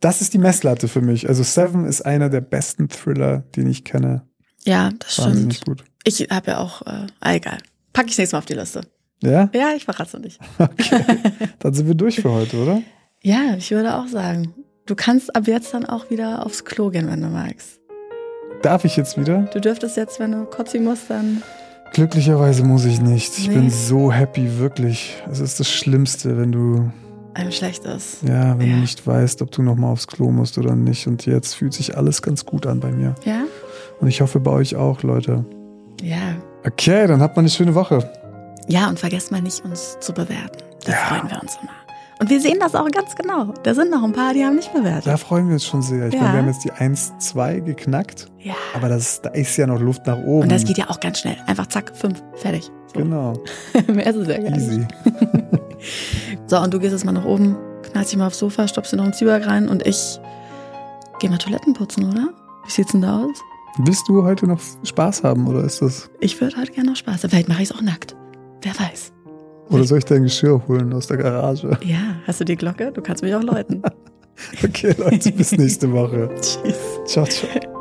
das 0.00 0.20
ist 0.20 0.34
die 0.34 0.38
Messlatte 0.38 0.88
für 0.88 1.00
mich. 1.00 1.28
Also 1.28 1.42
Seven 1.44 1.84
ist 1.84 2.02
einer 2.04 2.28
der 2.28 2.40
besten 2.40 2.88
Thriller, 2.88 3.44
den 3.54 3.68
ich 3.68 3.84
kenne. 3.84 4.22
Ja, 4.64 4.90
das 4.98 5.18
Wahnsinnig 5.18 5.58
stimmt. 5.58 5.78
gut. 5.80 5.88
Ich 6.04 6.20
habe 6.30 6.50
ja 6.52 6.58
auch, 6.58 6.82
äh, 6.82 7.06
ah, 7.20 7.34
egal. 7.34 7.58
Pack 7.92 8.06
ich 8.08 8.16
nächstes 8.18 8.32
Mal 8.32 8.38
auf 8.38 8.46
die 8.46 8.54
Liste. 8.54 8.82
Ja? 9.22 9.50
Ja, 9.52 9.70
ich 9.76 9.84
verrat's 9.84 10.12
noch 10.12 10.20
nicht. 10.20 10.38
Okay. 10.58 11.04
Dann 11.58 11.74
sind 11.74 11.86
wir 11.88 11.94
durch 11.94 12.20
für 12.20 12.30
heute, 12.30 12.56
oder? 12.62 12.82
Ja, 13.22 13.56
ich 13.56 13.70
würde 13.72 13.96
auch 13.96 14.06
sagen, 14.06 14.54
du 14.86 14.94
kannst 14.94 15.34
ab 15.34 15.46
jetzt 15.48 15.74
dann 15.74 15.84
auch 15.84 16.08
wieder 16.10 16.46
aufs 16.46 16.64
Klo 16.64 16.90
gehen, 16.90 17.08
wenn 17.10 17.20
du 17.20 17.28
magst. 17.28 17.80
Darf 18.62 18.84
ich 18.84 18.96
jetzt 18.96 19.18
wieder? 19.18 19.42
Du 19.52 19.60
dürftest 19.60 19.96
jetzt, 19.96 20.18
wenn 20.20 20.32
du 20.32 20.44
kotzen 20.44 20.84
musst, 20.84 21.10
dann. 21.10 21.42
Glücklicherweise 21.92 22.64
muss 22.64 22.84
ich 22.84 23.00
nicht. 23.00 23.36
Ich 23.38 23.48
Nee. 23.48 23.54
bin 23.54 23.70
so 23.70 24.12
happy, 24.12 24.58
wirklich. 24.58 25.16
Es 25.30 25.40
ist 25.40 25.58
das 25.58 25.70
Schlimmste, 25.70 26.36
wenn 26.36 26.52
du 26.52 26.90
einem 27.34 27.52
schlecht 27.52 27.84
ist. 27.84 28.22
Ja, 28.24 28.58
wenn 28.58 28.68
Ja. 28.68 28.74
du 28.76 28.80
nicht 28.80 29.06
weißt, 29.06 29.42
ob 29.42 29.50
du 29.52 29.62
nochmal 29.62 29.92
aufs 29.92 30.06
Klo 30.06 30.30
musst 30.30 30.58
oder 30.58 30.74
nicht. 30.76 31.06
Und 31.06 31.24
jetzt 31.26 31.54
fühlt 31.54 31.72
sich 31.72 31.96
alles 31.96 32.20
ganz 32.22 32.44
gut 32.44 32.66
an 32.66 32.80
bei 32.80 32.90
mir. 32.90 33.14
Ja? 33.24 33.44
Und 34.00 34.08
ich 34.08 34.20
hoffe 34.20 34.40
bei 34.40 34.50
euch 34.50 34.76
auch, 34.76 35.02
Leute. 35.02 35.44
Ja. 36.02 36.16
Okay, 36.66 37.06
dann 37.06 37.20
habt 37.20 37.36
mal 37.36 37.40
eine 37.40 37.48
schöne 37.50 37.74
Woche. 37.74 38.10
Ja, 38.68 38.88
und 38.88 38.98
vergesst 38.98 39.30
mal 39.32 39.40
nicht, 39.42 39.64
uns 39.64 39.98
zu 40.00 40.12
bewerten. 40.12 40.58
Da 40.84 40.92
Ja. 40.92 40.98
freuen 40.98 41.30
wir 41.30 41.42
uns 41.42 41.56
immer. 41.62 41.72
Und 42.20 42.30
wir 42.30 42.40
sehen 42.40 42.58
das 42.60 42.74
auch 42.74 42.88
ganz 42.90 43.14
genau. 43.14 43.54
Da 43.62 43.74
sind 43.74 43.92
noch 43.92 44.02
ein 44.02 44.12
paar, 44.12 44.34
die 44.34 44.44
haben 44.44 44.56
nicht 44.56 44.72
bewertet. 44.72 45.06
Da 45.06 45.16
freuen 45.16 45.46
wir 45.46 45.54
uns 45.54 45.64
schon 45.64 45.82
sehr. 45.82 46.08
Ich 46.08 46.14
Ja. 46.14 46.20
meine, 46.22 46.32
wir 46.34 46.38
haben 46.40 46.48
jetzt 46.48 46.64
die 46.64 46.72
1, 46.72 47.12
2 47.18 47.60
geknackt. 47.60 48.26
Ja. 48.40 48.54
Aber 48.74 48.88
das, 48.88 49.22
da 49.22 49.30
ist 49.30 49.56
ja 49.56 49.66
noch 49.68 49.80
Luft 49.80 50.04
nach 50.06 50.18
oben. 50.18 50.42
Und 50.42 50.52
das 50.52 50.64
geht 50.64 50.78
ja 50.78 50.90
auch 50.90 50.98
ganz 50.98 51.20
schnell. 51.20 51.36
Einfach 51.46 51.66
zack, 51.68 51.92
fünf, 51.96 52.20
fertig. 52.34 52.70
So. 52.92 53.00
Genau. 53.00 53.34
Mehr 53.86 54.06
ist 54.08 54.16
es 54.16 54.26
ja 54.28 54.38
gar 54.38 54.50
nicht. 54.50 54.56
Easy. 54.68 54.86
So, 56.46 56.58
und 56.58 56.72
du 56.74 56.78
gehst 56.80 56.92
jetzt 56.92 57.04
mal 57.04 57.12
nach 57.12 57.24
oben, 57.24 57.56
knallst 57.84 58.10
dich 58.10 58.18
mal 58.18 58.26
aufs 58.26 58.38
Sofa, 58.38 58.66
stoppst 58.66 58.92
dir 58.92 58.96
noch 58.96 59.04
einen 59.04 59.12
Zwieback 59.12 59.46
rein 59.46 59.68
und 59.68 59.86
ich 59.86 60.18
geh 61.20 61.28
mal 61.28 61.38
Toiletten 61.38 61.72
putzen, 61.74 62.10
oder? 62.10 62.28
Wie 62.64 62.70
sieht's 62.72 62.90
denn 62.92 63.02
da 63.02 63.18
aus? 63.22 63.36
Willst 63.78 64.08
du 64.08 64.24
heute 64.24 64.46
noch 64.46 64.60
Spaß 64.82 65.22
haben 65.22 65.46
oder 65.46 65.62
ist 65.64 65.80
das. 65.82 66.10
Ich 66.20 66.40
würde 66.40 66.56
heute 66.56 66.72
gerne 66.72 66.90
noch 66.90 66.96
Spaß 66.96 67.22
haben. 67.22 67.30
Vielleicht 67.30 67.48
mache 67.48 67.62
ich 67.62 67.70
es 67.70 67.76
auch 67.76 67.82
nackt. 67.82 68.16
Wer 68.62 68.72
weiß. 68.78 69.12
Oder 69.70 69.84
soll 69.84 69.98
ich 69.98 70.04
dein 70.04 70.24
Geschirr 70.24 70.62
holen 70.66 70.92
aus 70.92 71.06
der 71.06 71.18
Garage? 71.18 71.78
Ja, 71.82 72.16
hast 72.26 72.40
du 72.40 72.44
die 72.44 72.56
Glocke? 72.56 72.90
Du 72.90 73.02
kannst 73.02 73.22
mich 73.22 73.34
auch 73.34 73.42
läuten. 73.42 73.82
Okay, 74.62 74.94
Leute, 74.96 75.32
bis 75.32 75.50
nächste 75.50 75.90
Woche. 75.92 76.30
Tschüss. 76.40 76.78
Ciao, 77.06 77.26
ciao. 77.26 77.77